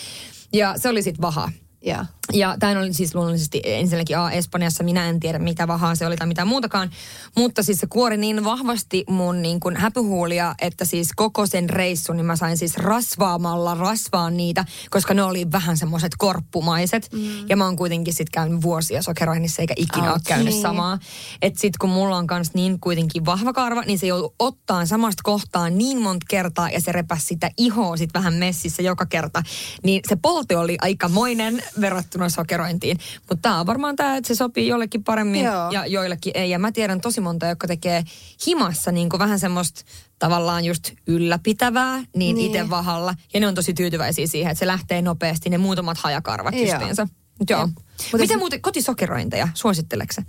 Ja 0.54 0.74
se 0.78 0.89
oli 0.89 1.01
sitten 1.01 1.22
vaha. 1.22 1.51
Joo. 1.82 2.06
Ja 2.32 2.55
tämä 2.59 2.80
oli 2.80 2.93
siis 2.93 3.15
luonnollisesti 3.15 3.61
ensinnäkin 3.65 4.17
A, 4.17 4.32
Espanjassa, 4.32 4.84
minä 4.84 5.09
en 5.09 5.19
tiedä 5.19 5.39
mitä 5.39 5.67
vahaa 5.67 5.95
se 5.95 6.05
oli 6.05 6.15
tai 6.15 6.28
mitä 6.28 6.45
muutakaan. 6.45 6.89
Mutta 7.36 7.63
siis 7.63 7.80
se 7.80 7.88
kuori 7.88 8.17
niin 8.17 8.43
vahvasti 8.43 9.03
mun 9.09 9.41
niin 9.41 9.59
kuin 9.59 9.78
häpyhuulia, 9.78 10.55
että 10.61 10.86
siis 10.86 11.09
koko 11.15 11.45
sen 11.45 11.69
reissun 11.69 12.17
niin 12.17 12.26
mä 12.26 12.36
sain 12.36 12.57
siis 12.57 12.78
rasvaamalla 12.78 13.76
rasvaa 13.76 14.30
niitä, 14.30 14.65
koska 14.89 15.13
ne 15.13 15.24
oli 15.24 15.51
vähän 15.51 15.78
semmoiset 15.78 16.11
korppumaiset. 16.17 17.09
Mm. 17.13 17.49
Ja 17.49 17.57
mä 17.57 17.65
oon 17.65 17.76
kuitenkin 17.76 18.13
sit 18.13 18.30
käynyt 18.30 18.61
vuosia 18.61 19.01
sokeroinnissa 19.01 19.61
eikä 19.61 19.74
ikinä 19.78 20.11
ole 20.11 20.21
käynyt 20.28 20.55
samaa. 20.55 20.99
Että 21.41 21.59
sit 21.59 21.78
kun 21.78 21.89
mulla 21.89 22.17
on 22.17 22.28
kans 22.28 22.53
niin 22.53 22.80
kuitenkin 22.80 23.26
vahva 23.26 23.53
karva, 23.53 23.82
niin 23.82 23.99
se 23.99 24.07
joutuu 24.07 24.36
ottaa 24.39 24.86
samasta 24.86 25.21
kohtaa 25.24 25.69
niin 25.69 26.01
monta 26.01 26.26
kertaa 26.30 26.69
ja 26.69 26.82
se 26.82 26.91
repäsi 26.91 27.26
sitä 27.26 27.51
ihoa 27.57 27.97
sit 27.97 28.13
vähän 28.13 28.34
messissä 28.34 28.82
joka 28.82 29.05
kerta. 29.05 29.43
Niin 29.84 30.01
se 30.09 30.15
polte 30.15 30.57
oli 30.57 30.78
aikamoinen 30.82 31.63
verrattuna 31.82 32.12
sokerointiin. 32.28 32.97
Mutta 33.30 33.41
tämä 33.41 33.59
on 33.59 33.66
varmaan 33.66 33.95
tämä, 33.95 34.18
että 34.18 34.28
se 34.28 34.36
sopii 34.36 34.68
jollekin 34.68 35.03
paremmin 35.03 35.43
Joo. 35.43 35.72
ja 35.72 35.86
joillekin 35.86 36.32
ei. 36.36 36.49
Ja 36.49 36.59
mä 36.59 36.72
tiedän 36.72 37.01
tosi 37.01 37.22
monta, 37.22 37.45
jotka 37.45 37.68
tekee 37.68 38.03
himassa 38.47 38.91
niin 38.91 39.09
kuin 39.09 39.20
vähän 39.20 39.39
semmoista 39.39 39.82
tavallaan 40.20 40.66
just 40.66 40.91
ylläpitävää, 41.07 41.97
niin, 41.97 42.36
Niin. 42.36 42.39
itse 42.39 42.70
vahalla. 42.70 43.16
Ja 43.34 43.39
ne 43.39 43.47
on 43.47 43.55
tosi 43.55 43.74
tyytyväisiä 43.74 44.28
siihen, 44.28 44.51
että 44.51 44.59
se 44.59 44.68
lähtee 44.68 45.01
nopeasti, 45.01 45.49
ne 45.49 45.57
muutamat 45.57 45.97
hajakarvat 45.97 46.53
Joo. 46.53 46.64
justiinsa. 46.64 47.07
Joo. 47.49 47.59
Jep. 47.61 47.70
Mut 48.11 48.22
Miten 48.22 48.39
muuten 48.39 48.61
kotisokerointeja, 48.61 49.47
suositteleksä? 49.53 50.24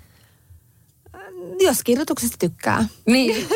Jos 1.61 1.83
kirjoituksesta 1.85 2.37
tykkää. 2.39 2.89
Niin. 3.07 3.49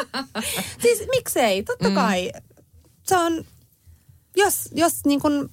Siis 0.82 1.02
miksei, 1.10 1.62
totta 1.62 1.88
mm. 1.88 1.94
kai. 1.94 2.32
Se 3.06 3.16
on, 3.16 3.44
jos, 4.36 4.68
jos 4.72 4.92
niin 5.06 5.20
kun 5.20 5.50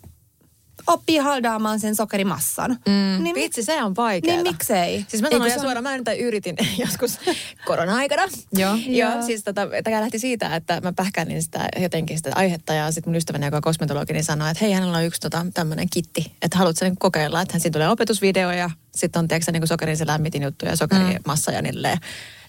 oppii 0.88 1.18
haldaamaan 1.18 1.80
sen 1.80 1.96
sokerimassan, 1.96 2.72
mm. 2.72 3.24
niin, 3.24 3.36
Vitsi, 3.36 3.64
se 3.64 3.84
on 3.84 3.96
vaikeaa. 3.96 4.36
niin 4.36 4.54
miksei? 4.54 5.06
Siis 5.08 5.22
mä 5.22 5.30
sanon 5.30 5.44
se 5.44 5.48
ihan 5.48 5.60
suoraan, 5.60 5.84
mä 5.84 5.98
nyt 5.98 6.08
yritin 6.20 6.56
joskus 6.86 7.20
korona-aikana. 7.66 8.24
Joo. 8.54 8.76
Joo, 8.88 9.22
siis 9.26 9.44
tota, 9.44 9.62
tämä 9.84 10.02
lähti 10.02 10.20
siitä, 10.20 10.56
että 10.56 10.82
mä 10.82 10.94
pähkäilin 10.94 11.44
sitä 11.44 11.68
jotenkin 11.80 12.18
sitä 12.18 12.32
aihetta 12.36 12.74
ja 12.74 12.92
sitten 12.92 13.12
mun 13.12 13.18
ystäväni, 13.18 13.46
joka 13.46 13.58
on 13.58 13.62
kosmetologi, 13.62 14.14
niin 14.14 14.24
sanoi, 14.24 14.52
että 14.52 14.66
hei, 14.66 14.74
hänellä 14.74 14.98
on 14.98 15.06
yksi 15.06 15.22
tota, 15.22 15.46
tämmöinen 15.54 15.90
kitti, 15.90 16.32
että 16.42 16.58
haluatko 16.58 16.86
niin 16.86 16.98
kokeilla, 16.98 17.42
että 17.42 17.54
hän 17.54 17.62
siinä 17.62 17.74
tulee 17.74 17.90
opetusvideo 17.90 18.52
ja 18.52 18.70
sitten 18.96 19.20
on 19.20 19.28
tiedätkö, 19.28 19.52
niin 19.52 19.68
sokerin 19.68 19.98
se 19.98 20.08
lämmitin 20.08 20.44
juttu 20.44 20.66
ja 20.66 20.76
sokerimassa 20.76 21.52
mm. 21.52 21.56
ja 21.56 21.62
niilleen. 21.62 21.98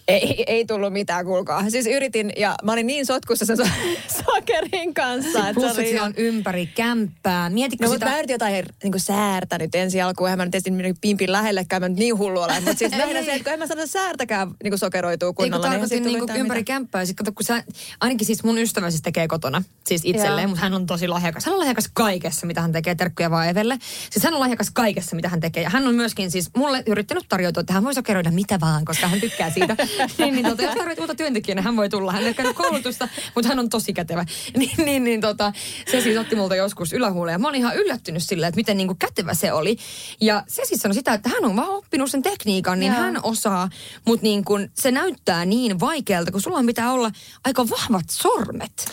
Ei, 0.08 0.44
ei 0.46 0.66
tullut 0.66 0.92
mitään, 0.92 1.24
kuulkaa. 1.24 1.70
Siis 1.70 1.86
yritin 1.86 2.32
ja 2.36 2.54
mä 2.64 2.72
olin 2.72 2.86
niin 2.86 3.06
sotkussa 3.06 3.44
sen 3.44 3.56
so- 3.56 3.62
sokerin 4.24 4.94
kanssa. 4.94 5.38
Että 5.38 5.54
Plus, 5.54 5.74
se 5.74 5.80
oli 5.80 6.00
on 6.00 6.14
ympäri 6.16 6.66
kämppää. 6.66 7.50
Mietitkö 7.50 7.86
No, 7.86 7.92
sitä? 7.92 8.06
mä 8.06 8.18
yritin 8.18 8.34
jotain 8.34 8.64
niin 8.82 8.92
kuin 8.92 9.00
säärtä 9.00 9.58
nyt 9.58 9.74
ensi 9.74 10.00
alkuun. 10.00 10.28
Eihän 10.28 10.38
mä 10.38 10.44
nyt 10.44 10.54
ensin 10.54 10.94
pimpin 11.00 11.32
lähellekään, 11.32 11.82
mä 11.82 11.88
nyt 11.88 11.98
niin 11.98 12.18
hullu 12.18 12.40
olen. 12.40 12.62
Mutta 12.64 12.78
siis 12.78 12.96
lähinnä 12.98 13.22
se, 13.22 13.32
että 13.32 13.44
kun 13.44 13.52
en 13.52 13.58
mä 13.58 13.66
saada 13.66 13.86
säärtäkään 13.86 14.48
niin 14.62 14.70
kuin 14.70 14.78
sokeroituu 14.78 15.28
Ei 15.28 15.32
kun 15.34 15.44
kunnolla. 15.44 15.66
eihän 15.66 15.80
tarkoitin 15.80 16.02
niinku 16.04 16.26
tule 16.26 16.38
ympäri 16.38 16.60
mitään. 16.60 16.76
kämppää. 16.80 17.04
Sitten 17.04 17.24
kato, 17.24 17.34
kun 17.34 17.44
sä, 17.44 17.64
ainakin 18.00 18.26
siis 18.26 18.44
mun 18.44 18.58
ystävä 18.58 18.90
siis 18.90 19.02
tekee 19.02 19.28
kotona, 19.28 19.62
siis 19.86 20.02
itselleen, 20.04 20.48
mutta 20.48 20.62
hän 20.62 20.74
on 20.74 20.86
tosi 20.86 21.08
lahjakas. 21.08 21.44
Hän 21.46 21.52
on 21.54 21.60
lahjakas 21.60 21.90
kaikessa, 21.94 22.46
mitä 22.46 22.60
hän 22.60 22.72
tekee, 22.72 22.94
terkkuja 22.94 23.30
vaan 23.30 23.48
Evelle. 23.48 23.78
Siis 24.10 24.24
hän 24.24 24.34
on 24.34 24.40
lahjakas 24.40 24.70
kaikessa, 24.70 25.16
mitä 25.16 25.28
hän 25.28 25.40
tekee. 25.40 25.62
Ja 25.62 25.70
hän 25.70 25.86
on 25.86 25.94
myöskin 25.94 26.30
siis 26.30 26.50
mulle 26.56 26.82
yrittänyt 26.86 27.24
tarjoutua, 27.28 27.60
että 27.60 27.72
hän 27.72 27.84
voi 27.84 27.94
sokeroida 27.94 28.30
mitä 28.30 28.60
vaan, 28.60 28.84
koska 28.84 29.08
hän 29.08 29.20
tykkää 29.20 29.50
siitä. 29.50 29.76
niin, 30.18 30.34
niin 30.34 30.46
tota, 30.46 30.62
jos 30.62 30.74
tarvitset 30.74 30.98
uutta 30.98 31.14
työntekijänä, 31.14 31.62
hän 31.62 31.76
voi 31.76 31.88
tulla. 31.88 32.12
Hän 32.12 32.26
ei 32.26 32.34
käynyt 32.34 32.56
koulutusta, 32.56 33.08
mutta 33.34 33.48
hän 33.48 33.58
on 33.58 33.68
tosi 33.68 33.92
kätevä. 33.92 34.24
niin, 34.58 34.84
niin, 34.84 35.04
niin 35.04 35.20
tota, 35.20 35.52
se 35.90 36.00
siis 36.00 36.18
otti 36.18 36.36
multa 36.36 36.56
joskus 36.56 36.92
ylähuuleen. 36.92 37.34
Ja 37.34 37.38
mä 37.38 37.48
olin 37.48 37.60
ihan 37.60 37.76
yllättynyt 37.76 38.22
sillä, 38.22 38.46
että 38.46 38.56
miten 38.56 38.76
niinku 38.76 38.94
kätevä 38.94 39.34
se 39.34 39.52
oli. 39.52 39.76
Ja 40.20 40.44
se 40.48 40.64
siis 40.64 40.80
sanoi 40.80 40.94
sitä, 40.94 41.14
että 41.14 41.28
hän 41.28 41.44
on 41.44 41.56
vaan 41.56 41.70
oppinut 41.70 42.10
sen 42.10 42.22
tekniikan, 42.22 42.80
niin 42.80 42.92
Joo. 42.92 43.02
hän 43.02 43.20
osaa, 43.22 43.68
mutta 44.06 44.24
niin 44.24 44.44
kun 44.44 44.68
se 44.74 44.90
näyttää 44.90 45.44
niin 45.44 45.80
vaikealta, 45.80 46.32
kun 46.32 46.40
sulla 46.40 46.64
pitää 46.66 46.92
olla 46.92 47.10
aika 47.44 47.68
vahvat 47.68 48.10
sormet. 48.10 48.90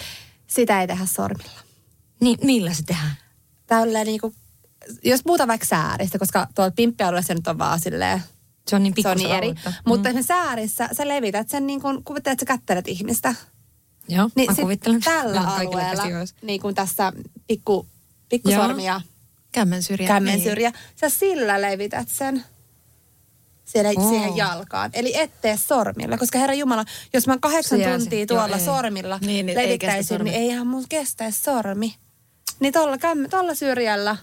Sitä 0.48 0.82
ei 0.82 0.88
tehdä 0.88 1.06
sormilla. 1.06 1.60
Niin 2.20 2.38
millä 2.44 2.74
se 2.74 2.84
tehdään? 2.84 3.16
Tälleen 3.68 4.06
niinku, 4.06 4.34
jos 5.04 5.22
puhutaan 5.24 5.48
vaikka 5.48 5.68
sääristä, 5.68 6.20
koska 6.20 6.48
tuolla 6.56 6.72
pimppialueella 6.72 7.28
se 7.28 7.34
nyt 7.34 7.48
on 7.48 7.58
vaan 7.58 7.80
silleen, 7.80 8.24
Se 8.68 8.76
on 8.76 8.84
niin 8.84 8.94
se 9.02 9.10
on 9.10 9.18
niin 9.18 9.32
eri. 9.32 9.48
aluetta. 9.48 9.74
Mutta 9.86 10.14
mm. 10.14 10.24
säärissä 10.24 10.90
sä 10.92 11.08
levität 11.08 11.50
sen 11.50 11.68
niin 11.68 11.82
kuin, 11.82 12.04
kuvittelet, 12.04 12.42
että 12.42 12.54
sä 12.54 12.58
kättelet 12.58 12.88
ihmistä. 12.88 13.36
Joo, 14.08 14.30
Niin 14.36 14.52
mä 14.52 14.56
kuvittelen. 14.62 15.02
tällä 15.02 15.42
alueella, 15.42 16.04
niin 16.42 16.62
kuin 16.62 16.76
tässä 16.76 17.14
pikku, 17.48 17.88
pikkusormia, 18.30 19.02
Kämmen 19.52 19.84
syrjä. 19.84 20.08
kämmen 20.08 20.34
Niin. 20.34 20.44
syrjä, 20.44 20.72
sä 20.96 21.10
sillä 21.10 21.62
levität 21.62 22.08
sen 22.10 22.44
siellä, 23.66 23.90
Oo. 23.98 24.10
siihen 24.10 24.38
jalkaan. 24.38 24.90
Eli 24.94 25.18
ettee 25.18 25.58
sormilla, 25.58 26.18
koska 26.18 26.40
herra 26.40 26.54
Jumala, 26.56 26.86
jos 27.14 27.28
mä 27.28 27.38
kahdeksan 27.42 27.80
se- 27.80 27.98
tuntia 27.98 28.20
joo, 28.20 28.26
tuolla 28.26 28.58
ei. 28.58 28.66
sormilla 28.66 29.20
Niin, 29.22 29.46
niin, 29.46 29.58
ei 29.60 29.68
levittäisin, 29.68 30.04
sormi. 30.18 30.30
niin 30.30 30.42
eihän 30.42 30.68
mun 30.68 30.86
kestäisi 30.90 31.44
sormi. 31.44 31.96
Niin 32.60 32.74
tuolla, 32.74 32.98
tuolla 33.30 33.56
syrjällä, 33.56 34.18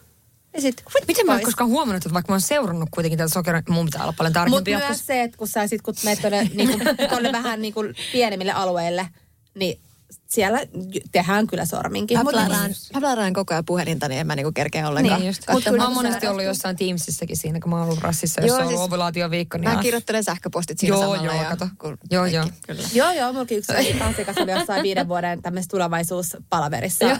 ja 0.55 0.61
sit 0.61 0.85
Miten 1.09 1.27
mä 1.27 1.33
en 1.33 1.39
pois. 1.39 1.45
koskaan 1.45 1.71
huomannut, 1.71 2.05
että 2.05 2.15
vaikka 2.15 2.33
mä 2.33 2.35
oon 2.35 2.41
seurannut 2.41 2.89
kuitenkin 2.91 3.19
tätä 3.19 3.29
sokeroa, 3.29 3.63
mun 3.69 3.85
pitää 3.85 4.03
olla 4.03 4.15
paljon 4.19 4.33
Mutta 4.49 4.71
tarkempi 4.71 4.87
myös 4.87 5.07
se, 5.07 5.23
että 5.23 5.39
kun 5.39 5.49
sä 5.49 5.67
sit 5.67 5.83
kun 5.83 5.95
menet 6.05 6.21
tuonne 6.21 6.51
niinku, 6.55 6.79
vähän 7.33 7.63
niinku 7.63 7.81
pienemmille 8.13 8.53
alueille, 8.53 9.09
niin 9.55 9.81
siellä 10.31 10.59
tehdään 11.13 11.47
kyllä 11.47 11.65
sorminkin. 11.65 12.19
Mä 12.19 12.25
Mut 12.25 12.33
plaraan, 12.33 12.71
niin- 13.21 13.27
mä 13.27 13.33
koko 13.35 13.55
ajan 13.55 13.65
puhelinta, 13.65 14.09
niin 14.09 14.21
en 14.21 14.27
mä 14.27 14.37
niinku 14.37 14.53
kerkeä 14.53 14.89
ollenkaan. 14.89 15.21
Niin 15.21 15.27
just. 15.27 15.43
Mut 15.49 15.55
Mutta 15.55 15.73
mä 15.73 15.85
oon 15.85 15.95
monesti 15.95 16.27
ollut 16.27 16.45
jossain 16.45 16.77
Teamsissäkin 16.77 17.37
siinä, 17.37 17.61
kun 17.61 17.71
mä 17.71 17.77
oon 17.77 17.85
ollut 17.85 17.99
rassissa, 17.99 18.41
Joo, 18.41 18.47
jossa 18.47 18.57
on 18.57 18.63
ollut 18.63 18.79
siis 18.79 18.87
ovulaatioviikko. 18.87 19.59
Niin 19.59 19.71
Mä 19.71 19.77
ah. 19.77 19.83
kirjoittelen 19.83 20.25
sähköpostit 20.25 20.79
siinä 20.79 20.97
Joo, 20.97 21.03
samalla. 21.03 21.25
joo, 21.25 21.43
ja, 21.43 21.49
kato. 21.49 21.69
kun 21.79 21.99
Joo, 22.11 22.27
joo. 22.27 22.47
Kyllä. 22.67 22.83
Joo, 22.95 23.13
joo, 23.13 23.33
mulki 23.33 23.55
yksi 23.55 23.73
asiakas 24.01 24.37
oli 24.37 24.51
jossain 24.51 24.83
viiden 24.83 25.09
vuoden 25.09 25.43
tämmöisessä 25.43 25.71
tulevaisuuspalaverissa. 25.71 27.19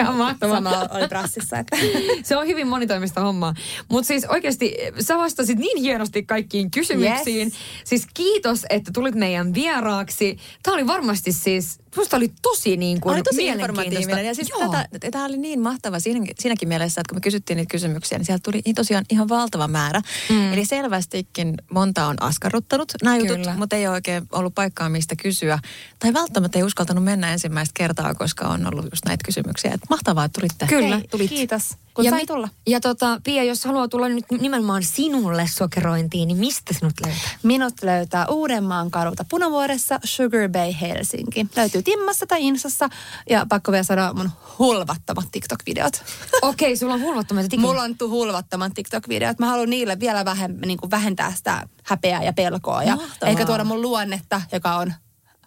Ihan 0.00 0.16
mahtavaa. 0.24 0.56
Samalla 0.56 0.88
oli 0.90 1.08
brassissa. 1.08 1.58
Että. 1.58 1.76
Se 2.28 2.36
on 2.36 2.46
hyvin 2.46 2.66
monitoimista 2.66 3.20
hommaa. 3.20 3.54
Mutta 3.90 4.06
siis 4.08 4.24
oikeasti 4.24 4.76
sä 5.00 5.18
vastasit 5.18 5.58
niin 5.58 5.78
hienosti 5.78 6.22
kaikkiin 6.22 6.70
kysymyksiin. 6.70 7.46
Yes. 7.48 7.54
Siis 7.84 8.06
kiitos, 8.14 8.66
että 8.70 8.90
tulit 8.94 9.14
meidän 9.14 9.54
vieraaksi. 9.54 10.36
Tämä 10.62 10.74
oli 10.74 10.86
varmasti 10.86 11.32
siis, 11.32 11.78
musta 11.96 12.16
oli 12.16 12.32
tosi 12.42 12.76
niin 12.76 13.00
kuin 13.00 13.14
Oli 13.14 13.22
tosi 13.22 13.46
informatiivinen 13.46 14.26
ja 14.26 14.34
siis 14.34 14.48
tätä, 14.58 15.10
tämä 15.10 15.24
oli 15.24 15.36
niin 15.36 15.60
mahtava 15.60 16.00
siinäkin, 16.00 16.34
siinäkin 16.38 16.68
mielessä, 16.68 17.00
että 17.00 17.08
kun 17.08 17.16
me 17.16 17.20
kysyttiin 17.20 17.56
niitä 17.56 17.70
kysymyksiä, 17.70 18.18
niin 18.18 18.26
sieltä 18.26 18.42
tuli 18.42 18.62
tosiaan 18.74 19.04
ihan 19.10 19.28
valtava 19.28 19.68
määrä. 19.68 20.02
Mm. 20.28 20.52
Eli 20.52 20.64
selvästikin 20.64 21.54
monta 21.70 22.06
on 22.06 22.22
askarruttanut 22.22 22.92
nämä 23.02 23.16
jutut, 23.16 23.36
Kyllä. 23.36 23.54
mutta 23.56 23.76
ei 23.76 23.86
ole 23.86 23.94
oikein 23.94 24.22
ollut 24.32 24.54
paikkaa 24.54 24.88
mistä 24.88 25.16
kysyä. 25.16 25.58
Tai 25.98 26.12
välttämättä 26.12 26.58
ei 26.58 26.62
uskaltanut 26.62 27.04
mennä 27.04 27.32
ensimmäistä 27.32 27.72
kertaa, 27.74 28.14
koska 28.14 28.48
on 28.48 28.66
ollut 28.66 28.84
just 28.84 29.04
näitä 29.04 29.24
kysymyksiä. 29.24 29.72
Et 29.74 29.80
mahtavaa, 29.90 30.24
että 30.24 30.40
tulitte. 30.40 30.66
Kyllä. 30.66 30.96
Hei, 30.96 31.08
tulit. 31.08 31.28
Kiitos, 31.28 31.70
kun 31.94 32.04
ja 32.04 32.10
sain 32.10 32.22
mi- 32.22 32.26
tulla. 32.26 32.48
Ja 32.66 32.80
tota, 32.80 33.20
Pia, 33.24 33.44
jos 33.44 33.64
haluaa 33.64 33.88
tulla 33.88 34.08
nyt 34.08 34.24
nimenomaan 34.40 34.82
sinulle 34.82 35.46
sokerointiin, 35.52 36.28
niin 36.28 36.38
mistä 36.38 36.74
sinut 36.74 36.92
löytää? 37.06 37.30
Minut 37.42 37.74
löytää 37.82 38.26
Uudenmaan 38.26 38.90
kadulta 38.90 39.24
Punavuoressa 39.30 40.00
Sugar 40.04 40.48
Bay 40.48 40.72
Helsinki. 40.80 41.46
Löytyy 41.56 41.82
Timmassa 41.82 42.26
tai 42.26 42.42
Insassa 42.46 42.88
ja 43.30 43.46
pakko 43.48 43.72
vielä 43.72 43.82
sanoa 43.82 44.12
mun 44.12 44.30
hulvattomat 44.58 45.24
TikTok-videot. 45.32 46.02
Okei, 46.42 46.76
sulla 46.76 46.94
on 46.94 47.00
hulvattomia 47.00 47.42
tiki. 47.42 47.58
Mulla 47.58 47.82
on 47.82 47.96
hulvattomat 48.00 48.72
TikTok-videot. 48.74 49.38
Mä 49.38 49.46
haluan 49.46 49.70
niille 49.70 50.00
vielä 50.00 50.24
vähem, 50.24 50.58
niin 50.66 50.78
vähentää 50.90 51.32
sitä 51.34 51.68
häpeää 51.84 52.22
ja 52.22 52.32
pelkoa. 52.32 52.82
Ja 52.82 52.96
Mahtavaa. 52.96 53.30
ehkä 53.30 53.46
tuoda 53.46 53.64
mun 53.64 53.82
luonnetta, 53.82 54.42
joka 54.52 54.76
on 54.76 54.92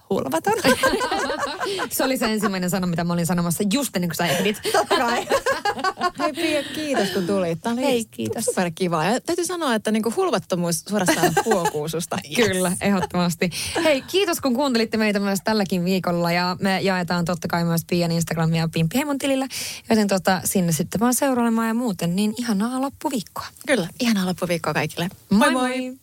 hulvaton. 0.10 0.54
Se 1.92 2.04
oli 2.04 2.18
se 2.18 2.26
ensimmäinen 2.26 2.70
sana, 2.70 2.88
mitä 2.88 3.04
mä 3.04 3.14
olin 3.14 3.26
sanomassa 3.26 3.64
just 3.74 3.96
ennen 3.96 4.10
kuin 4.10 4.16
sä 4.16 4.26
ehdit. 4.26 4.62
Totta 4.72 4.96
kai. 4.98 5.28
Hei 6.20 6.34
Pia, 6.34 6.64
kiitos 6.76 7.10
kun 7.10 7.28
tulit. 7.28 7.62
Tämä 7.62 7.74
oli 7.74 7.82
Hei, 7.82 8.06
kiitos. 8.06 8.46
superkivaa. 8.46 9.06
Ja 9.06 9.22
täytyy 9.22 9.46
sanoa, 9.46 9.76
että 9.76 9.92
niinku 9.92 10.14
hulvattomuus 10.16 10.80
suorastaan 10.90 11.34
huokuu 11.46 11.90
susta. 11.90 12.18
Kyllä, 12.36 12.72
ehdottomasti. 12.82 13.50
Hei, 13.84 14.02
kiitos 14.02 14.42
kun 14.42 14.54
kuuntelitte 14.54 14.98
meitä 14.98 15.20
myös 15.20 15.40
tälläkin 15.44 15.86
viikolla 15.86 16.32
ja 16.32 16.58
me 16.60 16.82
jaetaan 16.82 17.26
totta 17.26 17.48
kai 17.48 17.64
myös 17.64 17.82
Pian 17.90 18.12
Instagramia 18.12 18.62
ja 18.62 18.70
Pimpi 18.74 18.96
Heimon 18.98 19.18
tilillä, 19.18 19.48
joten 19.90 20.08
tota, 20.08 20.42
sinne 20.46 20.72
sitten 20.72 21.00
vaan 21.00 21.14
seurailemaan 21.14 21.68
ja 21.68 21.74
muuten 21.74 22.16
niin 22.16 22.34
ihanaa 22.38 22.82
loppuviikkoa. 22.82 23.48
Kyllä, 23.68 23.88
ihanaa 24.00 24.26
loppuviikkoa 24.26 24.74
kaikille. 24.74 25.10
moi! 25.30 25.52
moi. 25.52 25.94